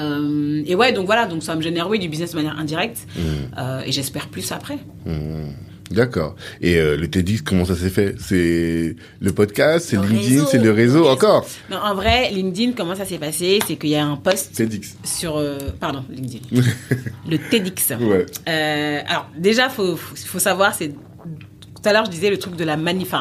[0.67, 3.07] et ouais, donc voilà, donc ça me génère, oui, du business de manière indirecte.
[3.17, 3.83] Mhm.
[3.87, 4.79] Et j'espère plus après.
[5.91, 6.37] D'accord.
[6.61, 8.15] Et euh, le TEDx, comment ça s'est fait?
[8.19, 11.45] C'est le podcast, c'est LinkedIn, c'est le réseau encore?
[11.69, 13.59] Non, en vrai, LinkedIn, comment ça s'est passé?
[13.67, 14.97] C'est qu'il y a un post TEDx.
[15.05, 15.37] sur.
[15.37, 16.63] euh, pardon, LinkedIn.
[17.29, 17.91] le TEDx.
[18.01, 18.27] Ouais.
[18.49, 20.91] Euh, alors, déjà, il faut, savoir, c'est.
[20.91, 23.13] Tout à l'heure, je disais le truc de la manif.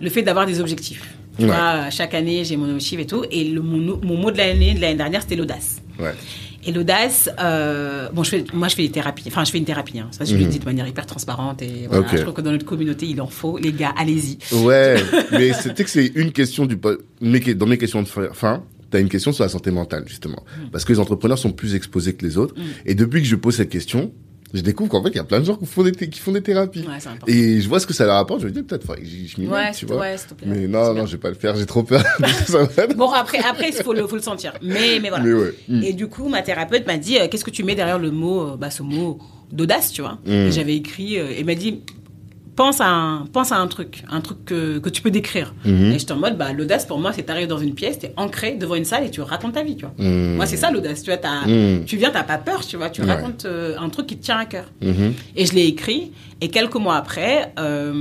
[0.00, 1.14] le fait d'avoir des objectifs.
[1.38, 1.46] Ouais.
[1.46, 3.24] vois, chaque année, j'ai mon objectif et tout.
[3.30, 5.82] Et le, mon, mon mot de l'année de l'année dernière, c'était l'audace.
[5.98, 6.14] Ouais.
[6.66, 9.64] Et l'audace, euh, bon, je fais, moi je fais des thérapies, enfin je fais une
[9.64, 10.08] thérapie, hein.
[10.10, 10.50] ça je le Mhm.
[10.50, 13.28] dis de manière hyper transparente et voilà, je trouve que dans notre communauté il en
[13.28, 14.38] faut, les gars, allez-y.
[14.64, 14.96] Ouais,
[15.32, 19.08] mais c'était que c'est une question du dans mes questions de fin- fin, t'as une
[19.08, 20.70] question sur la santé mentale justement, Mm.
[20.72, 22.54] parce que les entrepreneurs sont plus exposés que les autres.
[22.86, 24.12] Et depuis que je pose cette question,
[24.54, 26.32] je découvre qu'en fait il y a plein de gens qui font des qui font
[26.32, 26.80] des thérapies.
[26.86, 26.98] Ouais.
[27.32, 28.40] Et je vois ce que ça leur apporte.
[28.40, 29.98] Je me dis peut-être faudrait que j'y- je m'y Ouais, mette, tu vois.
[30.00, 30.46] ouais, s'il te plaît.
[30.48, 31.54] mais non, non, je vais pas le faire.
[31.56, 32.02] J'ai trop peur.
[32.96, 35.24] Bon après, après il faut le, faut le sentir, mais mais voilà.
[35.24, 35.54] Mais ouais.
[35.68, 35.82] Mm.
[35.82, 38.40] Et du coup ma thérapeute m'a dit euh, qu'est-ce que tu mets derrière le mot,
[38.52, 39.18] euh, bah ce mot
[39.52, 40.18] d'audace, tu vois.
[40.26, 40.50] Mm.
[40.50, 41.82] J'avais écrit, euh, et m'a dit
[42.58, 45.54] pense à un, pense à un truc, un truc que, que tu peux décrire.
[45.64, 45.92] Mhm.
[45.92, 48.56] Et j'étais en mode, bah, l'audace pour moi, c'est t'arrives dans une pièce, t'es ancré
[48.56, 49.94] devant une salle et tu racontes ta vie, tu vois.
[49.96, 50.34] Mhm.
[50.36, 51.20] Moi, c'est ça l'audace, tu vois.
[51.46, 51.84] Mhm.
[51.86, 52.90] Tu viens, t'as pas peur, tu vois.
[52.90, 53.06] Tu Ouais.
[53.14, 54.64] racontes euh, un truc qui te tient à cœur.
[54.82, 55.14] Mhm.
[55.36, 56.10] Et je l'ai écrit.
[56.40, 57.92] Et quelques mois après, euh,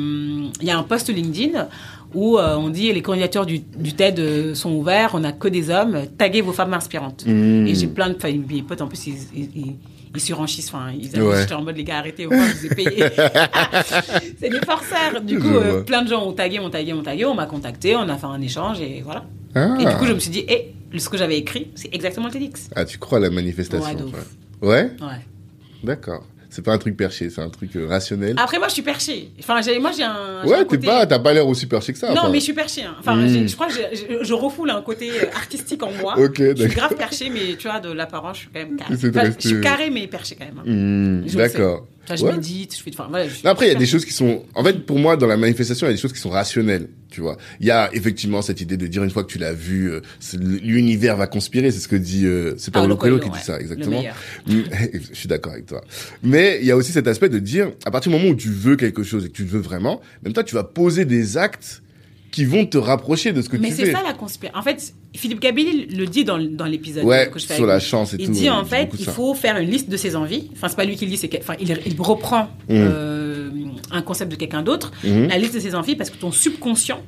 [0.59, 1.67] il y a un post LinkedIn
[2.15, 5.47] où euh, on dit les candidatures du, du TED euh, sont ouverts, on n'a que
[5.49, 7.25] des hommes, taguez vos femmes inspirantes.
[7.27, 8.17] Et j'ai plein de
[8.49, 9.75] mes potes, en plus, ils, ils, ils-
[10.15, 10.67] ils surenchissent.
[10.73, 11.41] Enfin, ils Ouais.
[11.41, 13.03] j'étais en mode, les gars, arrêtez, au moins, je vous ai payé.
[14.39, 15.21] c'est des forceurs.
[15.21, 17.95] Du coup, euh, plein de gens ont tagué, ont tagué, ont tagué, on m'a contacté,
[17.95, 19.25] on a fait un échange et voilà.
[19.55, 19.77] Ah.
[19.79, 22.33] Et du coup, je me suis dit, hé, ce que j'avais écrit, c'est exactement le
[22.33, 22.69] TEDx.
[22.75, 23.95] Ah, tu crois à la manifestation
[24.61, 24.67] Ouais.
[24.69, 25.19] Ouais, Ouais.
[25.83, 26.23] d'accord.
[26.57, 28.33] C'est pas un truc perché, c'est un truc euh, rationnel.
[28.39, 29.29] Après, moi, je suis perché.
[29.37, 30.41] Enfin, j'ai- moi, j'ai un.
[30.43, 32.07] j'ai ouais, t'es côté- pas, t'as pas l'air aussi perché que ça.
[32.15, 32.29] Non, enfin.
[32.31, 32.81] mais je suis perché.
[32.81, 32.95] hein.
[32.99, 33.27] Enfin, Mm.
[33.27, 36.17] j'ai- je crois que j'ai- je, je refoule un côté euh, artistique en moi.
[36.17, 36.75] Ok, Je suis d'accord.
[36.75, 38.95] grave perché, mais tu vois, de l'apparence, je suis quand même carré.
[38.97, 40.57] C'est de Enfin, rester- Je suis carré, mais perché quand même.
[40.57, 40.63] hein.
[40.65, 41.37] Hmm, Je le sais.
[41.37, 41.85] d'accord.
[42.15, 42.33] Je Ouais.
[42.33, 42.91] médite, je fais.
[42.93, 45.17] Enfin, voilà, je Après, il y a des choses qui sont, en fait, pour moi,
[45.17, 47.37] dans la manifestation, il y a des choses qui sont rationnelles, tu vois.
[47.59, 50.01] Il y a effectivement cette idée de dire une fois que tu l'as vu, euh,
[50.39, 53.59] l'univers va conspirer, c'est ce que dit, euh, c'est Paulo Coelho qui dit ouais, ça,
[53.59, 54.03] exactement.
[54.45, 54.61] Mm,
[55.11, 55.81] Je suis d'accord avec toi.
[56.23, 58.49] Mais il y a aussi cet aspect de dire, à partir du moment où tu
[58.49, 61.37] veux quelque chose et que tu le veux vraiment, même toi, tu vas poser des
[61.37, 61.81] actes
[62.37, 63.91] qui vont te rapprocher de ce que Mais tu c'est fais.
[63.93, 64.59] ça la conspiration.
[64.59, 67.73] En fait, Philippe Gabelli le dit dans, dans l'épisode Ouais, que je fais sur avec
[67.73, 67.83] la lui.
[67.85, 69.11] chance et il tout, dit il en dit fait, beaucoup de il ça.
[69.11, 70.49] faut faire une liste de ses envies.
[70.53, 72.73] Enfin, c'est pas lui qui le dit, c'est enfin, il, il reprend Mm.
[72.73, 73.49] euh,
[73.91, 74.91] un concept de quelqu'un d'autre.
[75.03, 75.27] Mhm.
[75.29, 76.99] La liste de ses envies parce que ton subconscient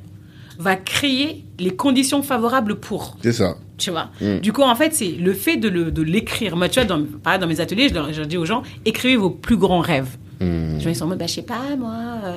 [0.58, 3.16] va créer les conditions favorables pour.
[3.22, 3.56] C'est ça.
[3.78, 4.10] Tu vois?
[4.20, 4.40] Mm.
[4.40, 6.56] Du coup, en fait, c'est le fait de l'écrire.
[6.56, 6.98] Moi, tu vois, dans,
[7.38, 10.16] dans mes ateliers, je, leur, je leur dis aux gens, écrivez vos plus grands rêves.
[10.40, 10.74] Hmm.
[10.76, 11.94] Les gens, ils sont en mode, bah, je sais pas, moi.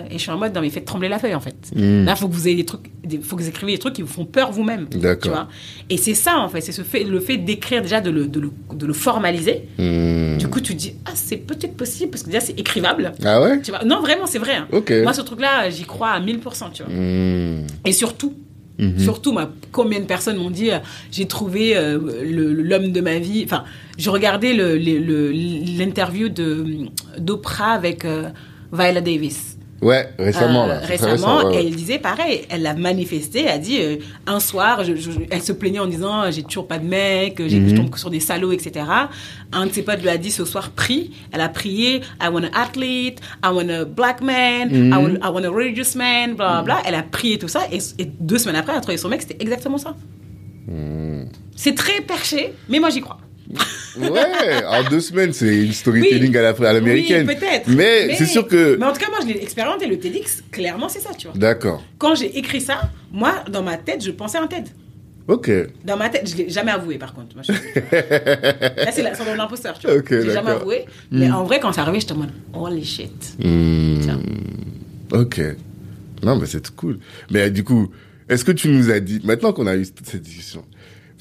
[0.10, 1.56] Et je suis en mode, non, mais faites trembler la feuille, en fait.
[1.74, 2.04] Mm.
[2.04, 4.02] Là, faut que vous ayez des trucs, il faut que vous écriviez des trucs qui
[4.02, 4.88] vous font peur vous-même.
[4.92, 5.22] D'accord.
[5.22, 5.48] Tu vois.
[5.90, 6.60] Et c'est ça, en fait.
[6.60, 9.70] C'est ce fait, le fait d'écrire déjà, de le, de le, de le formaliser.
[9.78, 10.38] Hmm.
[10.38, 13.14] Du coup, tu te dis, ah, c'est peut-être possible, parce que déjà, c'est écrivable.
[13.24, 13.62] Ah ouais?
[13.62, 13.84] Tu vois.
[13.86, 14.56] Non, vraiment, c'est vrai.
[14.56, 14.68] hein.
[15.04, 16.92] Moi, ce truc-là, j'y crois à 1000%, tu vois.
[16.94, 17.66] Hmm.
[17.86, 18.34] Et surtout,
[18.92, 19.00] Mhm.
[19.00, 19.38] surtout,
[19.72, 20.80] combien de personnes m'ont dit, euh,
[21.12, 23.42] j'ai trouvé euh, l'homme de ma vie.
[23.46, 23.64] Enfin,
[23.98, 25.32] je regardais le- le- le-
[25.78, 26.66] l'interview de
[27.18, 28.30] d'Oprah avec euh,
[28.72, 29.53] Viola Davis.
[29.84, 30.80] Ouais, récemment, Euh, là.
[30.80, 33.98] Récemment, récent, ouais, et elle disait pareil, elle a manifesté, elle a dit euh,
[34.28, 37.60] un soir, je- je- elle se plaignait en disant j'ai toujours pas de mec, j'ai
[37.60, 37.70] Mhm.
[37.70, 38.86] je tombe sur des salauds, etc.
[39.52, 42.44] Un de ses potes lui a dit ce soir prie, elle a prié I want
[42.46, 44.94] an athlete, I want a black man, Mhm.
[44.94, 46.78] I, want, I want a religious man, bla bla bla.
[46.86, 49.22] Elle a prié tout ça et, et deux semaines après, elle a trouvé son mec,
[49.22, 49.96] c'était exactement ça.
[50.68, 51.26] Hmm.
[51.56, 53.18] C'est très perché, mais moi j'y crois.
[54.00, 56.38] Ouais, en deux semaines, c'est une storytelling Oui.
[56.38, 57.28] à la- à l'américaine.
[57.28, 57.68] Oui, peut-être.
[57.70, 58.76] Mais, c'est sûr que.
[58.80, 61.38] Mais en tout cas, moi je l'ai expérimenté, le TEDx, clairement c'est ça, tu vois.
[61.38, 61.84] D'accord.
[62.00, 64.70] Quand j'ai écrit ça, moi dans ma tête, je pensais un TED.
[65.28, 65.50] Ok.
[65.86, 67.36] Dans ma tête, je l'ai jamais avoué par contre.
[67.36, 67.54] Moi, je-
[68.86, 69.96] Là, c'est la syndrome l'imposteur, tu vois.
[69.98, 70.86] Ok, j'ai jamais avoué.
[71.12, 73.36] Mais en vrai, quand c'est arrivé, j'étais en mode, holy shit.
[73.40, 74.00] Hmm.
[74.02, 74.20] Tiens.
[75.12, 75.40] Ok.
[76.24, 77.00] Non, mais c'est cool.
[77.32, 77.90] Mais euh, du coup,
[78.28, 80.66] est-ce que tu nous as dit, maintenant qu'on a eu toute cette discussion,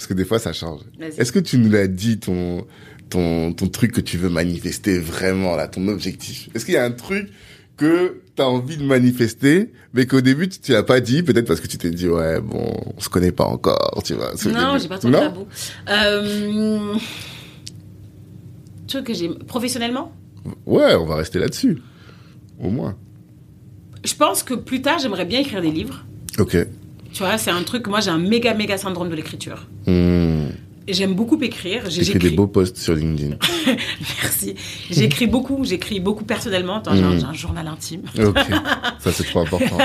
[0.03, 2.66] parce que des fois ça change, est-ce que tu nous l'as dit ton,
[3.09, 6.49] ton, ton truc que tu veux manifester vraiment, là, ton objectif?
[6.57, 7.29] Est-ce qu'il y a un truc
[7.77, 11.47] que tu as envie de manifester, mais qu'au début tu tu l'as pas dit, peut-être
[11.47, 14.33] parce que tu t'es dit, ouais, bon, on se connaît pas encore, tu vois.
[14.47, 15.47] Non, j'ai pas trop de tabou.
[15.89, 16.95] Euh...
[18.89, 19.29] Truc que j'ai.
[19.29, 20.12] Professionnellement?
[20.66, 21.81] Ouais, on va rester là-dessus.
[22.59, 22.97] Au moins.
[24.05, 26.05] Je pense que plus tard, j'aimerais bien écrire des livres.
[26.41, 26.57] Ok.
[27.13, 29.67] Tu vois, c'est un truc, moi j'ai un méga, méga syndrome de l'écriture.
[29.87, 30.47] Hmm.
[30.89, 31.89] j'aime beaucoup écrire.
[31.89, 33.37] J'écris des beaux posts sur LinkedIn.
[34.23, 34.55] Merci.
[34.91, 35.65] J'écris beaucoup.
[35.65, 36.83] J'écris beaucoup personnellement.
[36.85, 38.03] J'ai un- j'ai un journal intime.
[38.19, 38.37] Ok,
[38.99, 39.79] ça c'est trop important.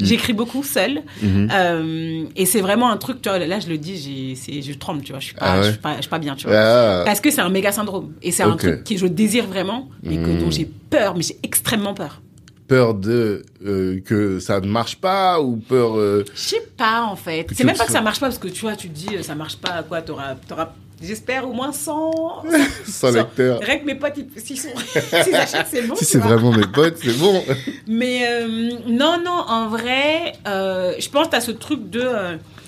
[0.00, 1.02] J'écris beaucoup seule.
[1.22, 1.48] Mhm.
[1.52, 5.12] Euh, et c'est vraiment un truc, tu vois, là je le dis, je tremble, tu
[5.12, 6.56] vois, je suis pas, Ah ouais je suis pas, je suis pas bien, tu vois.
[6.56, 8.12] Ah, Parce que c'est un méga syndrome.
[8.22, 11.38] Et c'est un truc que je désire vraiment, mais que, dont j'ai peur, mais j'ai
[11.42, 12.20] extrêmement peur.
[12.66, 17.16] Peur de euh, que ça ne marche pas ou peur euh, Je sais pas, en
[17.16, 17.46] fait.
[17.54, 19.22] C'est même pas que ça marche pas, parce que tu vois, tu te dis, euh,
[19.22, 20.70] ça marche pas, quoi, t'auras, t'auras,
[21.02, 22.12] j'espère au moins 100.
[22.12, 22.42] sans
[22.86, 23.60] Sans- lecteur.
[23.60, 24.68] Rien que mes potes, ils- s'ils sont,
[25.12, 25.94] achètent, c'est bon.
[25.94, 27.42] Si c'est vraiment mes potes, c'est bon.
[27.86, 32.08] Mais euh, non, non, en vrai, je pense que tu as ce truc de.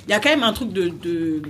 [0.08, 0.88] Il y a quand même un truc de.
[1.02, 1.42] de-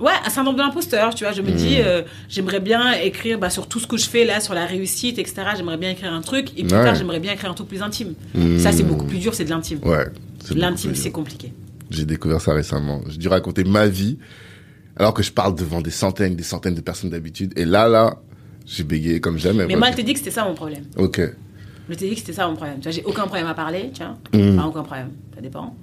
[0.00, 1.32] Ouais, un syndrome de l'imposteur, tu vois.
[1.32, 1.82] Je me dis, Mm.
[1.84, 5.18] euh, j'aimerais bien écrire bah, sur tout ce que je fais là, sur la réussite,
[5.18, 5.42] etc.
[5.56, 6.48] J'aimerais bien écrire un truc.
[6.56, 6.84] Et plus Ouais.
[6.84, 8.14] tard, j'aimerais bien écrire un truc plus intime.
[8.34, 8.58] Mm.
[8.58, 9.78] Ça, c'est beaucoup plus dur, c'est de l'intime.
[9.84, 10.06] Ouais.
[10.54, 11.52] L'intime, c'est compliqué.
[11.90, 13.02] J'ai découvert ça récemment.
[13.08, 14.18] J'ai dû raconter ma vie
[14.96, 17.52] alors que je parle devant des centaines, des centaines de personnes d'habitude.
[17.56, 18.16] Et là, là,
[18.66, 19.66] j'ai bégayé comme jamais.
[19.66, 20.84] Mais moi, elle te dit que c'était ça mon problème.
[20.96, 21.20] Ok.
[21.88, 22.76] Je t'ai dit que c'était ça mon problème.
[22.78, 24.16] Tu vois, j'ai aucun problème à parler, tiens.
[24.32, 24.58] Mm.
[24.58, 25.76] Enfin, aucun problème, ça dépend.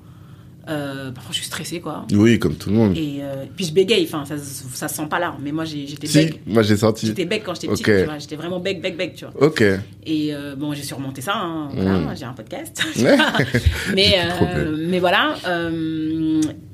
[0.71, 2.05] Euh, parfois, je suis stressée, quoi.
[2.13, 2.97] Oui, comme tout le monde.
[2.97, 5.35] Et euh, puis je bégaye, enfin, ça, ça se sent pas là.
[5.41, 6.39] Mais moi, j'étais Si, bègue.
[6.47, 7.07] moi j'ai senti.
[7.07, 7.93] J'étais bègue quand j'étais petite, Ok.
[7.99, 8.17] tu vois.
[8.19, 9.43] J'étais vraiment bègue, bègue, bègue, tu vois.
[9.47, 9.61] Ok.
[10.05, 12.15] Et euh, bon, j'ai surmonté ça, hein, voilà, Mm.
[12.17, 12.81] j'ai un podcast.
[13.95, 15.35] Mais, euh, mais voilà.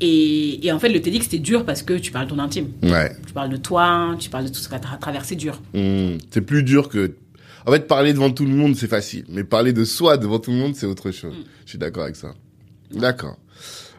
[0.01, 2.67] et, et en fait, le TEDx, c'était dur parce que tu parles de ton intime.
[2.83, 3.11] Ouais.
[3.25, 5.61] Tu parles de toi, tu parles de tout ce que tu as traversé dur.
[5.73, 7.13] Hmm, C'est plus dur que.
[7.65, 9.25] En fait, parler devant tout le monde, c'est facile.
[9.29, 11.33] Mais parler de soi devant tout le monde, c'est autre chose.
[11.33, 11.43] Mm.
[11.65, 12.33] Je suis d'accord avec ça.
[12.93, 13.37] D'accord.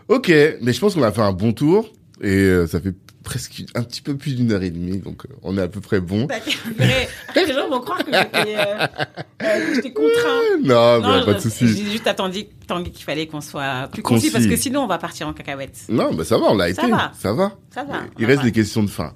[0.08, 0.28] Ok,
[0.62, 1.92] mais je pense qu'on a fait un bon tour.
[2.20, 4.98] Et euh, ça fait presque un petit peu plus d'une heure et demie.
[4.98, 6.26] Donc, euh, on est à peu près bon.
[6.78, 8.86] Mais les gens vont croire que j'étais euh,
[9.42, 10.38] euh, contraint.
[10.62, 11.68] Non, a je- pas de souci.
[11.68, 12.46] J'ai juste attendu
[12.92, 15.78] qu'il fallait qu'on soit plus concis, parce que sinon on va partir en cacahuète.
[15.88, 16.80] Non, bah ça va, on l'a été.
[16.80, 17.12] Ça va.
[17.18, 17.52] Ça va.
[17.72, 18.00] Ça va.
[18.18, 18.44] Il reste va.
[18.44, 19.12] des questions de fin.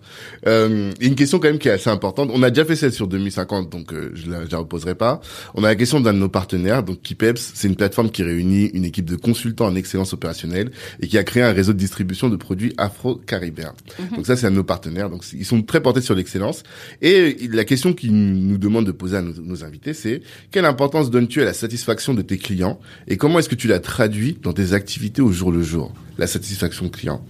[0.46, 2.30] Euh, une question quand même qui est assez importante.
[2.32, 5.20] On a déjà fait celle sur 2050, donc euh, je la, je la reposerai pas.
[5.54, 7.52] On a la question d'un de nos partenaires, donc Kipeps.
[7.54, 10.70] C'est une plateforme qui réunit une équipe de consultants en excellence opérationnelle
[11.00, 13.74] et qui a créé un réseau de distribution de produits afro-caribéens.
[13.98, 14.16] Mhm.
[14.16, 15.10] Donc ça, c'est un de nos partenaires.
[15.10, 16.62] Donc ils sont très portés sur l'excellence.
[17.00, 21.10] Et la question qu'ils nous demandent de poser à nos, nos invités, c'est quelle importance
[21.10, 24.52] donnes-tu à la satisfaction de tes clients et comment est-ce que tu la traduis dans
[24.52, 27.24] tes activités au jour le jour, la satisfaction client.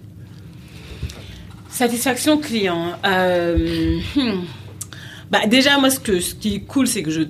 [1.68, 2.93] Satisfaction client.
[3.05, 4.43] Euh, hmm.
[5.30, 7.22] Bah, déjà, moi, ce, que, ce qui est cool, c'est que je,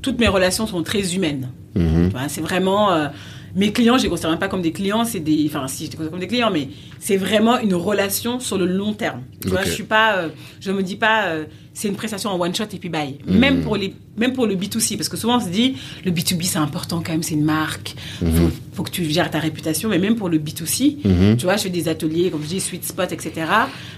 [0.00, 1.50] toutes mes relations sont très humaines.
[1.74, 2.10] Mhm.
[2.28, 2.90] C'est vraiment.
[2.92, 3.08] euh,
[3.54, 5.44] mes clients, je les considère même pas comme des clients, c'est des.
[5.46, 6.68] Enfin, si, je les considère comme des clients, mais
[7.00, 9.22] c'est vraiment une relation sur le long terme.
[9.42, 10.16] Tu vois, je suis pas.
[10.16, 10.28] euh,
[10.60, 11.26] je me dis pas.
[11.26, 11.44] euh,
[11.78, 13.18] c'est une prestation en one shot et puis bye.
[13.26, 13.38] Mhm.
[13.38, 16.44] Même, pour les, même pour le B2C, parce que souvent on se dit, le B2B
[16.44, 18.30] c'est important quand même, c'est une marque, Mhm.
[18.32, 21.36] faut, faut que tu gères ta réputation, mais même pour le B2C, Mhm.
[21.36, 23.30] tu vois, je fais des ateliers, comme je dis, sweet spot, etc.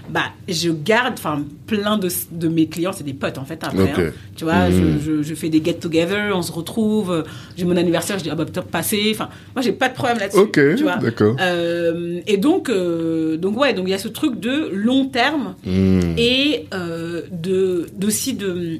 [0.09, 3.91] Bah, je garde, enfin, plein de, de mes clients, c'est des potes en fait, après.
[3.93, 4.11] Hein.
[4.35, 4.99] Tu vois, Mhm.
[4.99, 7.23] je, je, je fais des get-together, on se retrouve,
[7.55, 9.09] j'ai mon anniversaire, je dis, ah bah, top passé.
[9.13, 10.37] Enfin, moi, j'ai pas de problème là-dessus.
[10.37, 10.59] Ok,
[11.01, 11.37] d'accord.
[11.39, 15.55] Euh, et donc, euh, donc, ouais, donc il y a ce truc de long terme
[15.65, 16.15] Hmm.
[16.17, 18.79] et euh, de, d'aussi de,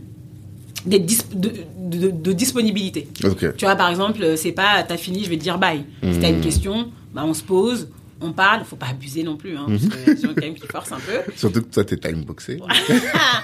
[0.85, 3.07] de, de- de disponibilité.
[3.57, 5.83] Tu vois, par exemple, euh, c'est pas t'as fini, je vais te dire bye.
[6.13, 7.87] Si t'as une question, bah, on se pose,
[8.21, 8.63] on parle.
[8.65, 11.31] Faut pas abuser non plus, hein, des gens quand même qui forcent un peu.
[11.35, 12.59] Surtout que toi, t'es timeboxé.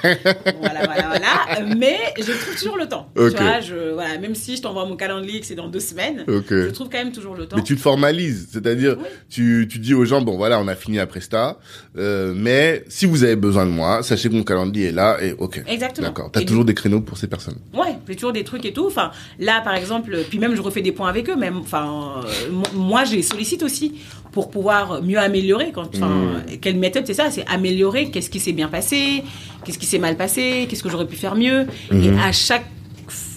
[0.03, 1.75] voilà, voilà, voilà.
[1.75, 3.09] Mais je trouve toujours le temps.
[3.15, 3.35] Ok.
[3.35, 6.23] Tu vois, je, voilà, même si je t'envoie mon calendrier que c'est dans deux semaines,
[6.27, 7.57] je trouve quand même toujours le temps.
[7.57, 9.07] Mais tu te formalises, c'est-à-dire Oui.
[9.29, 11.57] tu, tu dis aux gens bon voilà on a fini après ça,
[11.97, 15.33] euh, mais si vous avez besoin de moi, sachez que mon calendrier est là et
[15.37, 15.63] ok.
[15.67, 16.07] Exactement.
[16.07, 16.29] D'accord.
[16.31, 17.57] T'as toujours des créneaux pour ces personnes.
[17.73, 18.87] Ouais, j'ai toujours des trucs et tout.
[18.87, 21.35] Enfin, là, par exemple, puis même je refais des points avec eux.
[21.35, 23.95] Même, enfin, euh, mo- moi, je les sollicite aussi
[24.35, 25.71] pour pouvoir mieux améliorer.
[25.73, 26.57] Quand, enfin, Mm.
[26.61, 28.11] quelle méthode c'est ça C'est améliorer.
[28.11, 29.23] Qu'est-ce qui s'est bien passé
[29.63, 32.03] Qu'est-ce qui s'est mal passé Qu'est-ce que j'aurais pu faire mieux Mhm.
[32.03, 32.65] Et à chaque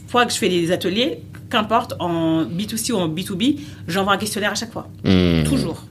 [0.09, 1.21] fois que je fais des ateliers,
[1.51, 4.89] qu'importe en B2C ou en B2B, j'envoie un questionnaire à chaque fois.
[5.05, 5.45] Hmm.
[5.45, 5.85] Toujours.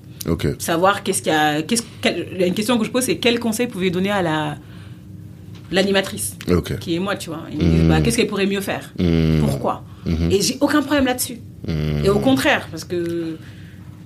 [0.60, 1.62] Savoir qu'est-ce qu'il y a.
[1.62, 4.58] Qu'est-ce, quelle- une question que je pose, c'est quel conseil pouvez-vous donner à la
[5.72, 6.38] l'animatrice
[6.80, 7.44] qui est moi, tu vois.
[7.52, 8.94] Ils me disent, bah, qu'est-ce qu'elle pourrait mieux faire?
[9.42, 9.84] Pourquoi?
[10.32, 11.40] Et j'ai aucun problème là-dessus.
[12.04, 13.38] Et au contraire, parce que,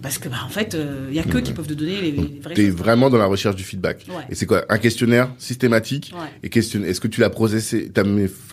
[0.02, 0.78] parce que bah, en fait,
[1.10, 3.26] il y a que qui peuvent te donner les, les vraies T'es vraiment dans la
[3.26, 4.06] recherche du feedback.
[4.10, 4.23] Ouais.
[4.30, 4.65] Et c'est quoi?
[4.69, 6.14] Un questionnaire systématique?
[6.14, 6.28] Ouais.
[6.44, 6.84] Et question.
[6.84, 7.90] Est-ce que tu l'as processé?
[7.94, 8.03] T'as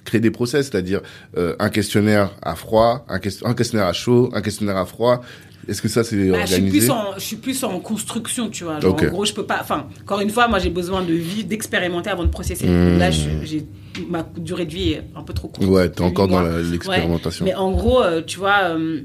[0.04, 1.00] créé des process, c'est-à-dire
[1.36, 5.22] euh, un questionnaire à froid, un, ques- un questionnaire à chaud, un questionnaire à froid.
[5.68, 6.78] Est-ce que ça c'est Bah, je, suis organisé?
[6.78, 8.80] plus en, je suis plus en construction, tu vois.
[8.80, 8.94] Genre.
[8.94, 9.58] En gros, je peux pas.
[9.60, 12.66] Enfin, encore une fois, moi, j'ai besoin de vie, d'expérimenter avant de processer.
[12.66, 12.98] Mm.
[12.98, 13.66] Là, j'ai
[14.08, 15.68] ma durée de vie est un peu trop courte.
[15.68, 17.44] Ouais, t'es encore dans l'expérimentation.
[17.44, 17.52] Ouais.
[17.52, 19.02] Mais en gros, euh, tu vois, euh,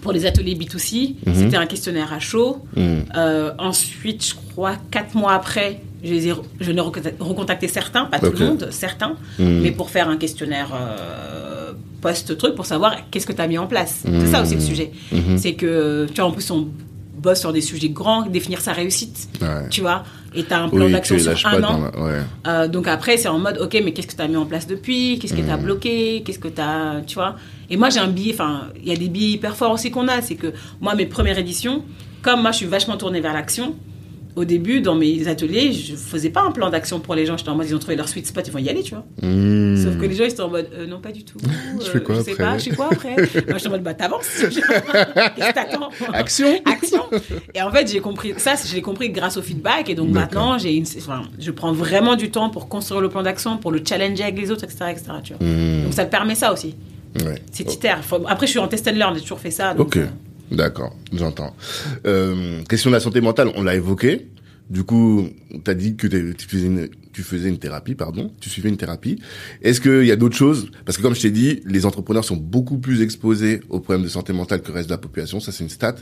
[0.00, 1.34] pour les ateliers B2C, Mhm.
[1.34, 2.64] c'était un questionnaire à chaud.
[2.76, 3.00] Hmm.
[3.16, 8.20] Euh, ensuite, je crois, quatre mois après, Je, les ai, je n'ai recontacté, certains, pas
[8.20, 9.60] tout le monde, certains, Mhm.
[9.62, 13.66] mais pour faire un questionnaire euh, post-truc pour savoir qu'est-ce que tu as mis en
[13.66, 14.04] place.
[14.04, 14.92] C'est ça aussi le sujet.
[15.10, 15.36] Mhm.
[15.38, 16.68] C'est que, tu vois, en plus, on
[17.16, 19.68] bosse sur des sujets grands, définir sa réussite, Ouais.
[19.70, 21.78] tu vois, et tu as un plan Oui, d'action sur un an.
[21.78, 22.04] dans la...
[22.04, 22.20] Ouais.
[22.46, 24.66] Euh, donc après, c'est en mode, ok, mais qu'est-ce que tu as mis en place
[24.66, 25.18] depuis?
[25.18, 26.22] Qu'est-ce que tu as bloqué?
[26.24, 27.00] Qu'est-ce que tu as.
[27.06, 27.36] Tu vois?
[27.70, 30.08] Et moi, j'ai un billet, enfin, il y a des billets hyper forts aussi qu'on
[30.08, 30.20] a.
[30.22, 31.84] C'est que moi, mes premières éditions,
[32.22, 33.74] comme moi, je suis vachement tournée vers l'action,
[34.36, 37.36] au début, dans mes ateliers, je faisais pas un plan d'action pour les gens.
[37.36, 39.04] J'étais en mode, ils ont trouvé leur sweet spot, ils vont y aller, tu vois.
[39.22, 39.76] Mmh.
[39.82, 41.38] Sauf que les gens, ils étaient en mode, euh, non, pas du tout.
[41.80, 43.70] Je fais quoi Je sais après pas, je fais quoi après Moi, je suis en
[43.70, 44.28] mode, bah, t'avances.
[44.38, 47.02] Qu'est-ce que t'attends Action action.
[47.54, 49.88] Et en fait, j'ai compris ça, je l'ai compris grâce au feedback.
[49.88, 53.22] Et donc maintenant, j'ai une, enfin, je prends vraiment du temps pour construire le plan
[53.22, 55.04] d'action, pour le challenger avec les autres, etc., etc.
[55.24, 55.46] tu vois.
[55.46, 55.84] Mmh.
[55.84, 56.74] Donc ça te permet ça aussi.
[57.24, 57.36] Ouais.
[57.50, 58.04] C'est itère.
[58.04, 59.72] Faut- Après, je suis en test and learn, j'ai toujours fait ça.
[59.72, 60.06] donc, Ok, euh,
[60.50, 61.54] d'accord, j'entends.
[62.06, 64.28] Euh, question de la santé mentale, on l'a évoqué.
[64.68, 65.28] Du coup,
[65.64, 69.18] tu dit que tu faisais, une, tu faisais une thérapie, pardon, tu suivais une thérapie.
[69.62, 70.68] Est-ce qu'il y a d'autres choses?
[70.84, 74.10] Parce que comme je t'ai dit, les entrepreneurs sont beaucoup plus exposés aux problèmes de
[74.10, 75.94] santé mentale que le reste de la population, ça c'est une stat.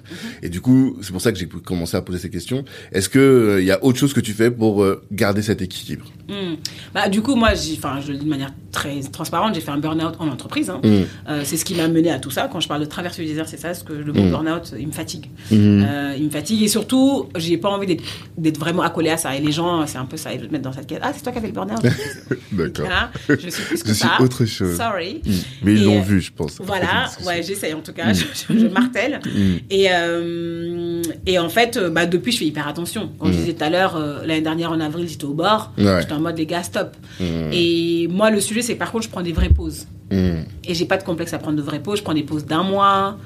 [0.43, 2.65] Et du coup, c'est pour ça que j'ai commencé à poser ces questions.
[2.91, 6.05] Est-ce que euh, y a autre chose que tu fais pour euh, garder cet équilibre?
[6.29, 6.55] Hmm.
[6.93, 9.79] Bah, du coup, moi, enfin, je le dis de manière très transparente, j'ai fait un
[9.79, 10.69] burn-out en entreprise.
[10.69, 10.81] hein.
[10.83, 10.89] Mmh.
[11.29, 12.49] Euh, c'est ce qui m'a mené à tout ça.
[12.51, 14.31] Quand je parle de traverse du désert, c'est ça, parce que le mot Mm.
[14.31, 15.27] burn-out, il me fatigue.
[15.53, 19.37] Euh, il me fatigue et surtout, j'ai pas envie d'être- vraiment accolé à ça.
[19.37, 21.01] Et les gens, c'est un peu ça, ils veulent te mettre dans cette case.
[21.07, 21.83] Ah, c'est toi qui avais le burn-out.
[22.53, 22.87] D'accord.
[22.87, 24.21] Voilà, je suis plus que Je suis ça.
[24.23, 24.77] autre chose.
[24.77, 25.21] Sorry.
[25.25, 25.31] Mmh.
[25.63, 26.57] Mais ils l'ont euh, vu, je pense.
[26.63, 29.21] Voilà, ouais, j'essaye en tout cas, je, je- je martèle.
[29.25, 29.55] Mmh.
[29.71, 33.11] Et, euh, et en fait, euh, bah, depuis, je fais hyper attention.
[33.19, 35.73] Comme je disais tout à l'heure, euh, l'année dernière en avril, j'étais au bord.
[35.77, 35.85] Mm.
[35.87, 36.01] Ouais.
[36.01, 36.97] J'étais en mode, les gars, stop.
[37.21, 39.87] Et moi, le sujet, c'est que par contre, je prends des vraies pauses.
[40.11, 41.99] Et j'ai pas de complexe à prendre de vraies pauses.
[41.99, 43.19] Je prends des pauses d'un mois,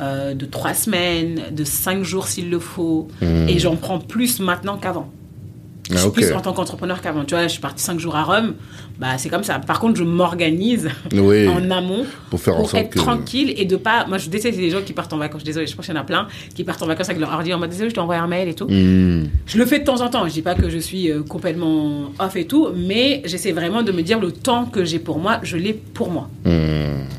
[0.00, 3.08] euh, de trois semaines, de cinq jours s'il le faut.
[3.20, 5.10] Et j'en prends plus maintenant qu'avant.
[5.90, 6.14] Je Ah, suis ok.
[6.14, 7.24] plus en tant qu'entrepreneur qu'avant.
[7.24, 8.54] Tu vois, je suis partie cinq jours à Rome.
[8.98, 9.58] Bah, c'est comme ça.
[9.58, 12.98] Par contre, je m'organise Oui, en amont pour faire pour être que...
[12.98, 14.06] tranquille et de pas.
[14.06, 15.44] Moi, je déteste les gens qui partent en vacances.
[15.44, 17.52] Désolée, je pense qu'il y en a plein qui partent en vacances avec leur ordi
[17.54, 18.66] en mode désolé, je t'ai envoyé un mail et tout.
[18.66, 19.28] Mmh.
[19.46, 20.26] Je le fais de temps en temps.
[20.26, 23.92] Je dis pas que je suis euh, complètement off et tout, mais j'essaie vraiment de
[23.92, 26.28] me dire le temps que j'ai pour moi, je l'ai pour moi.
[26.44, 26.50] Mmh.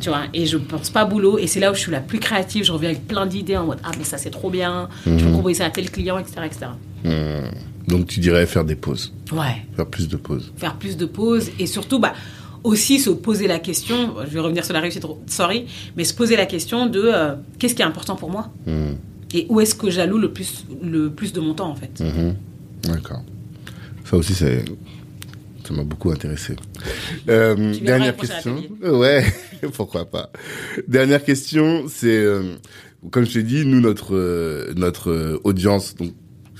[0.02, 1.38] Tu vois, et je pense pas boulot.
[1.38, 2.64] Et c'est là où je suis la plus créative.
[2.66, 4.90] Je reviens avec plein d'idées en mode ah mais ça c'est trop bien.
[5.06, 6.66] Je peux proposer ça à tel client, etc., etc.
[7.88, 9.66] Donc tu dirais faire des pauses, Ouais.
[9.76, 10.52] faire plus de pauses.
[10.58, 12.14] faire plus de pauses et surtout bah,
[12.64, 15.66] aussi se poser la question, je vais revenir sur la réussite, sorry,
[15.96, 18.72] mais se poser la question de euh, qu'est-ce qui est important pour moi Mmh.
[19.34, 22.00] et où est-ce que j'alloue le plus, le plus de mon temps en fait.
[22.02, 22.36] Mhm.
[22.84, 23.24] D'accord.
[24.06, 24.64] Ça aussi, c'est...
[25.66, 26.56] ça m'a beaucoup intéressé.
[27.30, 28.64] Euh, dernière question.
[28.84, 29.24] Ouais,
[29.74, 30.30] pourquoi pas.
[30.88, 32.56] Dernière question, c'est, euh,
[33.12, 36.14] comme je t'ai dit, nous, notre, euh, notre audience, donc,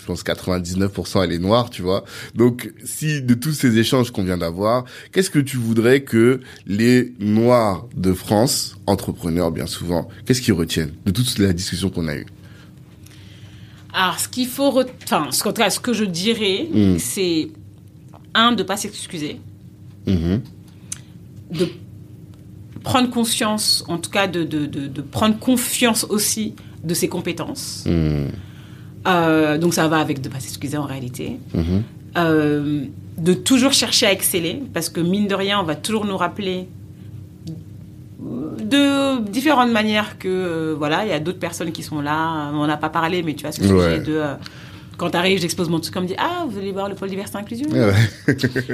[0.08, 2.04] pense 99% elle est noire, tu vois.
[2.34, 7.14] Donc, si de tous ces échanges qu'on vient d'avoir, qu'est-ce que tu voudrais que les
[7.20, 12.16] noirs de France, entrepreneurs bien souvent, qu'est-ce qu'ils retiennent de toute la discussion qu'on a
[12.16, 12.26] eue?
[13.94, 14.74] Alors ce qu'il faut,
[15.04, 16.98] enfin ce, cas, ce que je dirais, Mm.
[17.00, 17.50] c'est
[18.34, 19.40] un de pas s'excuser,
[20.06, 20.42] Mhm.
[21.52, 21.68] de
[22.84, 26.54] prendre conscience, en tout cas de, de, de, de prendre confiance aussi
[26.84, 27.84] de ses compétences.
[27.86, 28.30] Mhm.
[29.08, 31.40] Euh, donc ça va avec de pas s'excuser en réalité.
[31.54, 31.84] Mhm.
[32.18, 32.84] Euh,
[33.18, 36.68] de toujours chercher à exceller, parce que mine de rien, on va toujours nous rappeler
[38.20, 42.66] de différentes manières que, euh, voilà, il y a d'autres personnes qui sont là, on
[42.68, 44.00] n'a pas parlé, mais tu vois, ce sujet Ouais.
[44.00, 44.22] de...
[44.98, 47.70] quand t'arrives, j'expose mon truc, comme dit, ah, vous allez voir le pôle diversité inclusion
[47.70, 47.94] Ouais.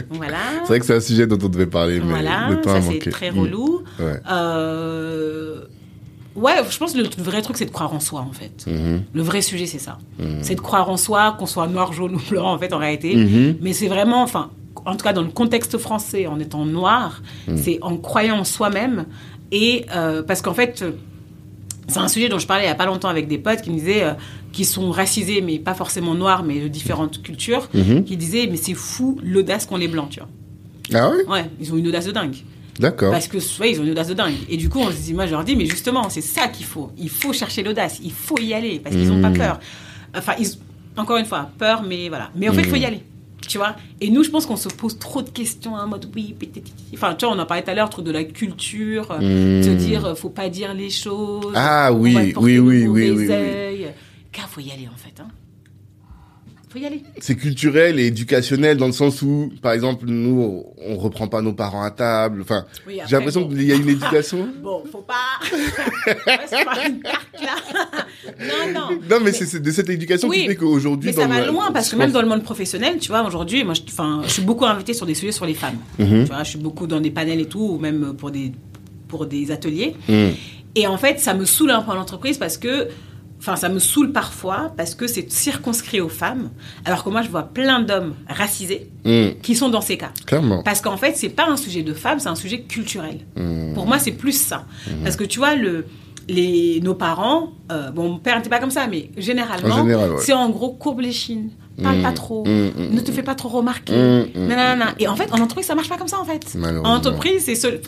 [0.10, 0.38] Voilà.
[0.62, 2.78] C'est vrai que c'est un sujet dont on devait parler, mais Voilà, le temps ça
[2.78, 3.10] a c'est manqué.
[3.10, 3.40] très Mm.
[3.40, 3.84] relou.
[4.00, 4.20] Ouais.
[4.32, 5.62] Euh,
[6.36, 8.66] Ouais, je pense que le vrai truc c'est de croire en soi en fait.
[8.68, 9.04] Mhm.
[9.14, 10.00] Le vrai sujet c'est ça.
[10.20, 10.40] Mhm.
[10.42, 13.16] C'est de croire en soi, qu'on soit noir, jaune ou blanc en fait en réalité.
[13.16, 13.58] Mhm.
[13.62, 14.50] Mais c'est vraiment, enfin,
[14.86, 17.22] en tout cas dans le contexte français, en étant noir,
[17.56, 19.06] c'est en croyant en soi-même.
[19.52, 20.84] Et euh, parce qu'en fait,
[21.88, 23.70] c'est un sujet dont je parlais il n'y a pas longtemps avec des potes qui
[23.70, 24.14] me disaient, euh,
[24.52, 27.70] qui sont racisés, mais pas forcément noirs, mais de différentes cultures,
[28.06, 30.30] qui disaient, mais c'est fou l'audace qu'ont les blancs, tu vois.
[30.94, 32.36] Ah oui Ouais, ils ont une audace de dingue.
[32.80, 33.12] D'accord.
[33.12, 34.34] Parce que, ouais, ils ont une audace de dingue.
[34.50, 36.66] Et du coup, on se dit, moi, je leur dis, mais justement, c'est ça qu'il
[36.66, 36.92] faut.
[36.98, 38.00] Il faut chercher l'audace.
[38.04, 38.80] Il faut y aller.
[38.80, 39.38] Parce qu'ils n'ont pas Mhm.
[39.38, 39.60] peur.
[40.16, 40.58] Enfin, ils-
[40.98, 42.30] encore une fois, peur, mais voilà.
[42.36, 43.02] Mais en fait, il faut y aller.
[43.48, 43.76] Tu vois?
[44.00, 46.34] Et nous, je pense qu'on se pose trop de questions en mode oui.
[46.94, 49.64] Enfin, tu vois, on en parlait tout à l'heure, truc de la culture, euh, Mhm.
[49.64, 51.52] se dire, euh, faut pas dire les choses.
[51.56, 53.86] Ah oui, te oui, oui, oui, oui, oui.
[54.32, 55.22] Car faut y aller, en fait.
[55.22, 55.28] Hein.
[56.74, 57.04] Faut y aller.
[57.20, 61.54] C'est culturel et éducationnel dans le sens où, par exemple, nous, on reprend pas nos
[61.54, 62.42] parents à table.
[62.42, 63.50] Enfin, Oui, j'ai l'impression bon.
[63.50, 64.48] qu'il y a une éducation.
[64.64, 65.14] Bon, faut pas.
[66.26, 68.06] Pas une carte là.
[68.74, 69.00] non, non.
[69.10, 71.48] Non, mais c'est c'est de cette éducation qui Oui, fait qu'aujourd'hui, Mais ça va le-
[71.52, 74.30] loin parce que même dans le monde professionnel, tu vois, aujourd'hui, moi, je, enfin, je
[74.32, 75.78] suis beaucoup invitée sur des sujets sur les femmes.
[76.00, 76.24] Mhm.
[76.26, 78.52] Tu vois, je suis beaucoup dans des panels et tout, ou même pour des
[79.08, 79.96] pour des ateliers.
[80.10, 80.30] Mm.
[80.76, 82.88] Et en fait, ça me saoule un peu en entreprise parce que,
[83.46, 86.50] enfin, ça me saoule parfois parce que c'est circonscrit aux femmes,
[86.86, 89.40] alors que moi, je vois plein d'hommes racisés Mm.
[89.42, 90.12] qui sont dans ces cas.
[90.26, 90.64] Clairement.
[90.64, 93.20] Parce qu'en fait, c'est pas un sujet de femme, c'est un sujet culturel.
[93.36, 93.74] Mm.
[93.74, 94.66] Pour moi, c'est plus ça.
[95.04, 95.86] Parce que tu vois, le,
[96.30, 100.12] les, nos parents, euh, bon, mon père n'était pas comme ça, mais généralement, En général,
[100.14, 100.22] ouais.
[100.22, 101.50] c'est en gros courbe les chines,
[101.84, 102.04] parle Mm.
[102.04, 103.94] pas trop, Mm, mm, ne te fais pas trop remarquer.
[103.94, 104.94] Mm, mm, nanana.
[105.00, 106.56] Et en fait, en entreprise, ça marche pas comme ça, en fait.
[106.86, 107.82] En entreprise, c'est seul-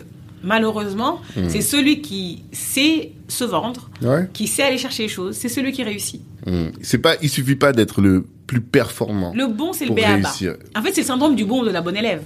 [0.45, 1.49] malheureusement, Mm.
[1.49, 4.29] c'est celui qui sait se vendre, Ouais.
[4.33, 6.21] qui sait aller chercher les choses, c'est celui qui réussit.
[6.45, 6.67] Mm.
[6.81, 9.33] C'est pas, il suffit pas d'être le plus performant.
[9.35, 10.55] Le bon, c'est le réussir.
[10.75, 12.21] En fait, c'est le syndrome du bon ou de la bonne élève.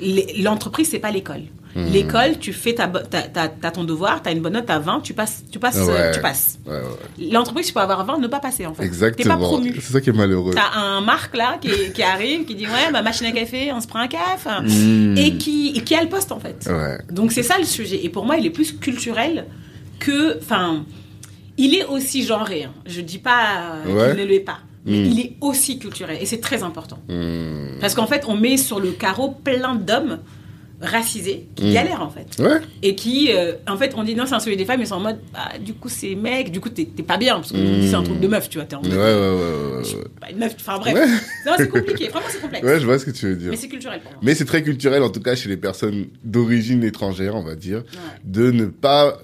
[0.00, 1.42] Les- L'entreprise, c'est pas l'école.
[1.76, 1.86] Mhm.
[1.92, 5.00] L'école, tu fais ta, ta, ta- ton devoir, tu as une bonne note, tu 20,
[5.02, 5.42] tu passes.
[5.50, 6.12] Tu passes, euh, Ouais.
[6.14, 6.58] tu passes.
[6.66, 7.30] Ouais, ouais.
[7.32, 8.82] L'entreprise, tu peux avoir 20, ne pas passer en fait.
[8.82, 9.38] T'es pas Exactement.
[9.38, 9.72] promu.
[9.80, 10.54] C'est ça qui est malheureux.
[10.54, 13.80] T'as un Marc là qui, qui arrive, qui dit ouais, ma machine à café, on
[13.80, 15.16] se prend un café, Mm.
[15.18, 16.68] et qui, et qui a le poste en fait.
[16.70, 16.98] Ouais.
[17.10, 18.04] Donc c'est ça le sujet.
[18.04, 19.46] Et pour moi, il est plus culturel
[19.98, 20.84] que, enfin,
[21.56, 22.64] il est aussi genré.
[22.64, 22.72] hein.
[22.86, 25.06] Je dis pas euh, qu'il ne l'est pas, mais Mm.
[25.06, 26.98] il est aussi culturel et c'est très important.
[27.08, 27.78] Mm.
[27.80, 30.18] Parce qu'en fait, on met sur le carreau plein d'hommes
[30.84, 31.72] racisés qui Mm.
[31.72, 32.26] galèrent en fait.
[32.42, 32.60] Ouais.
[32.82, 34.94] Et qui, euh, en fait, on dit non, c'est un sujet des femmes, ils sont
[34.96, 37.80] en mode, bah, du coup, c'est mec, du coup, t'es pas bien, parce qu'on Mm.
[37.80, 39.94] dit c'est un truc de meuf, tu vois, t'es en Ouais, mode, ouais, ouais, ouais,
[39.98, 40.04] ouais.
[40.20, 40.94] bah, une meuf, enfin bref.
[40.94, 41.06] Ouais.
[41.46, 42.64] Non, c'est compliqué, vraiment, c'est complexe.
[42.66, 43.50] Ouais, je vois ce que tu veux dire.
[43.50, 44.20] Mais c'est culturel pour moi.
[44.22, 47.82] Mais c'est très culturel, en tout cas, chez les personnes d'origine étrangère, on va dire,
[48.24, 49.18] de ne pas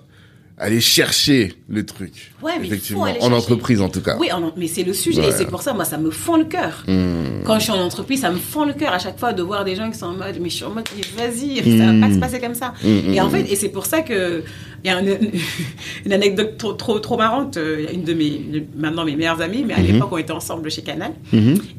[0.61, 2.32] aller chercher le truc.
[2.43, 3.35] Ouais, mais faut Effectivement, aller en chercher.
[3.37, 4.16] entreprise, en tout cas.
[4.19, 5.28] Oui, en- mais c'est le sujet, Ouais.
[5.28, 6.85] et c'est pour ça, moi, ça me fend le cœur.
[6.87, 7.43] Mm.
[7.45, 9.65] Quand je suis en entreprise, ça me fend le cœur à chaque fois de voir
[9.65, 12.12] des gens qui sont en mode, mais je suis en mode, vas-y, ça va pas
[12.15, 12.74] se passer comme ça.
[12.85, 14.43] Mm, Et en fait, et c'est pour ça que,
[14.85, 15.31] il y a une,
[16.07, 17.59] une anecdote trop, trop, trop marrante,
[17.93, 21.12] une de mes, maintenant mes meilleures amies, mais à l'époque, on était ensemble chez Canal.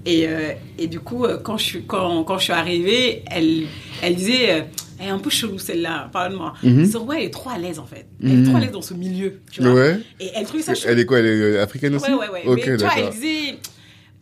[0.06, 3.64] Et, euh, et du coup, euh, quand je suis, quand, quand je suis arrivée, elle,
[4.02, 4.62] elle disait, euh,
[5.02, 6.10] elle est un peu chelou celle-là.
[6.64, 6.86] Mhm.
[6.86, 8.06] Je dis, ouais, elle est trop à l'aise en fait.
[8.24, 8.48] Elle est Mhm.
[8.48, 9.74] trop à l'aise dans ce milieu, tu vois.
[9.74, 10.00] Ouais.
[10.20, 10.92] Et elle trouvait ça chelou.
[10.94, 12.42] Elle est quoi Elle est euh, africaine aussi Ouais, ouais, ouais.
[12.46, 13.58] Ok, mais tu vois, elle disait,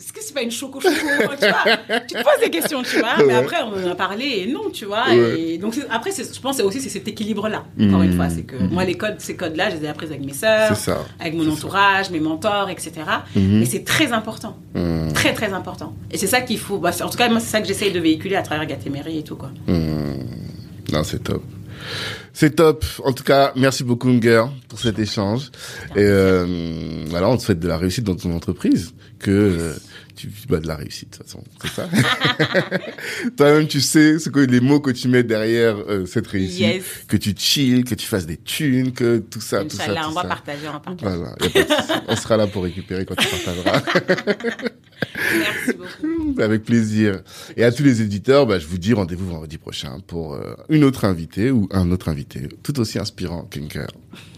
[0.01, 1.05] est-ce que c'est pas une choco choco Tu
[1.47, 3.17] vois, tu te poses des questions, tu vois.
[3.27, 5.09] Mais après, on en a parlé et non, tu vois.
[5.09, 5.41] Ouais.
[5.41, 7.65] Et donc, après, je pense que c'est aussi c'est cet équilibre-là.
[7.81, 8.15] Encore une Mhm.
[8.15, 10.71] fois, c'est que moi, les codes, ces codes-là, je les ai appris avec mes sœurs,
[11.19, 12.91] avec mon entourage, mes mentors, etc.
[13.35, 13.61] Mhm.
[13.61, 14.57] Et c'est très important.
[14.73, 15.11] Mm.
[15.13, 15.93] Très, très important.
[16.11, 16.77] Et c'est ça qu'il faut.
[16.77, 19.23] bah, en tout cas, moi, c'est ça que j'essaye de véhiculer à travers Gatéméry et
[19.23, 19.51] tout, quoi.
[20.91, 21.43] Non, c'est top.
[22.33, 22.85] C'est top.
[23.03, 25.51] En tout cas, merci beaucoup, Unger, pour cet échange.
[25.95, 28.93] Et euh, voilà, on te souhaite de la réussite dans ton entreprise.
[29.19, 29.73] Que euh,
[30.19, 31.43] tu bah, de la réussite, de toute façon.
[31.61, 31.89] C'est ça.
[33.37, 36.59] Toi-même, tu sais ce que les mots que tu mets derrière euh, cette réussite.
[36.59, 36.83] Yes.
[37.07, 40.11] Que tu chill, que tu fasses des thunes, que tout ça, tout ça, tout on
[40.11, 40.27] va ça.
[40.27, 41.17] partager, on va partager.
[41.17, 41.35] Voilà,
[42.09, 43.81] on sera là pour récupérer quand tu partageras.
[45.39, 46.41] Merci beaucoup.
[46.41, 47.21] Avec plaisir.
[47.55, 50.83] Et à tous les éditeurs, bah, je vous dis rendez-vous vendredi prochain pour euh, une
[50.83, 53.87] autre invitée ou un autre invité tout aussi inspirant qu'Unker.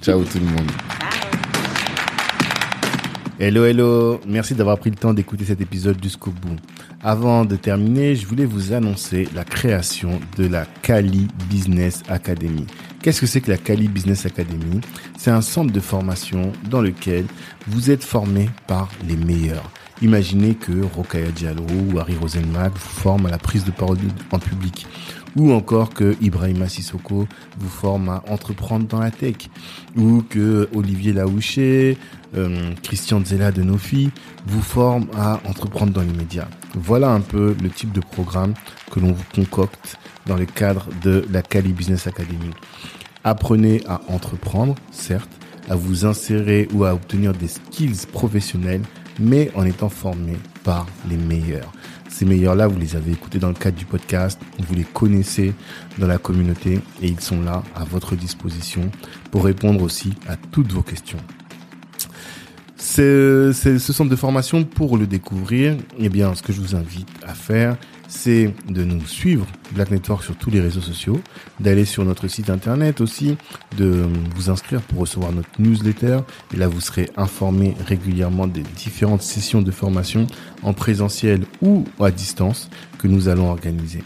[0.02, 0.68] Ciao tout le monde.
[1.00, 1.31] Bye.
[3.44, 4.22] Hello, hello.
[4.28, 6.58] Merci d'avoir pris le temps d'écouter cet épisode jusqu'au bout.
[7.02, 12.68] Avant de terminer, je voulais vous annoncer la création de la Kali Business Academy.
[13.02, 14.80] Qu'est-ce que c'est que la Kali Business Academy?
[15.18, 17.26] C'est un centre de formation dans lequel
[17.66, 19.72] vous êtes formé par les meilleurs.
[20.04, 23.98] Imaginez que Rokaya Diallo ou Harry Rosenmack vous forment à la prise de parole
[24.32, 24.86] en public.
[25.36, 27.28] Ou encore que Ibrahima Sissoko
[27.58, 29.36] vous forme à entreprendre dans la tech.
[29.96, 31.98] Ou que Olivier Laouché,
[32.36, 34.10] euh, Christian Zella de Nofi
[34.46, 36.48] vous forme à entreprendre dans les médias.
[36.76, 38.54] Voilà un peu le type de programme
[38.90, 42.52] que l'on vous concocte dans le cadre de la Cali Business Academy.
[43.24, 45.30] Apprenez à entreprendre, certes,
[45.70, 48.82] à vous insérer ou à obtenir des skills professionnels,
[49.20, 51.72] mais en étant formé par les meilleurs.
[52.22, 55.56] Ces meilleurs-là, vous les avez écoutés dans le cadre du podcast, vous les connaissez
[55.98, 58.92] dans la communauté et ils sont là à votre disposition
[59.32, 61.18] pour répondre aussi à toutes vos questions.
[62.76, 65.76] C'est ce centre de formation pour le découvrir.
[65.98, 67.76] Eh bien, ce que je vous invite à faire,
[68.12, 71.22] c'est de nous suivre, Black Network, sur tous les réseaux sociaux,
[71.62, 73.38] d'aller sur notre site internet aussi,
[73.78, 74.06] de
[74.36, 76.20] vous inscrire pour recevoir notre newsletter.
[76.54, 80.28] Et là, vous serez informé régulièrement des différentes sessions de formation
[80.62, 82.70] en présentiel ou à distance
[83.02, 84.04] que nous allons organiser.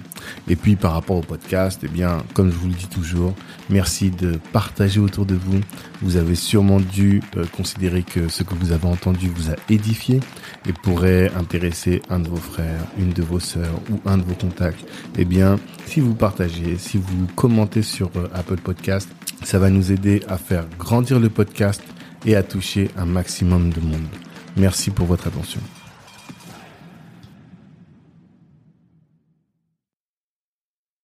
[0.48, 3.34] Et puis par rapport au podcast, eh bien, comme je vous le dis toujours,
[3.70, 5.60] merci de partager autour de vous.
[6.02, 10.20] Vous avez sûrement dû euh, considérer que ce que vous avez entendu vous a édifié
[10.68, 14.36] et pourrait intéresser un de vos frères, une de vos sœurs ou un de vos
[14.36, 14.86] contacts.
[15.18, 19.10] Eh bien, si vous partagez, si vous commentez sur euh, Apple Podcast,
[19.44, 21.84] ça va nous aider à faire grandir le podcast
[22.26, 24.08] et à toucher un maximum de monde.
[24.58, 25.62] Merci pour votre attention.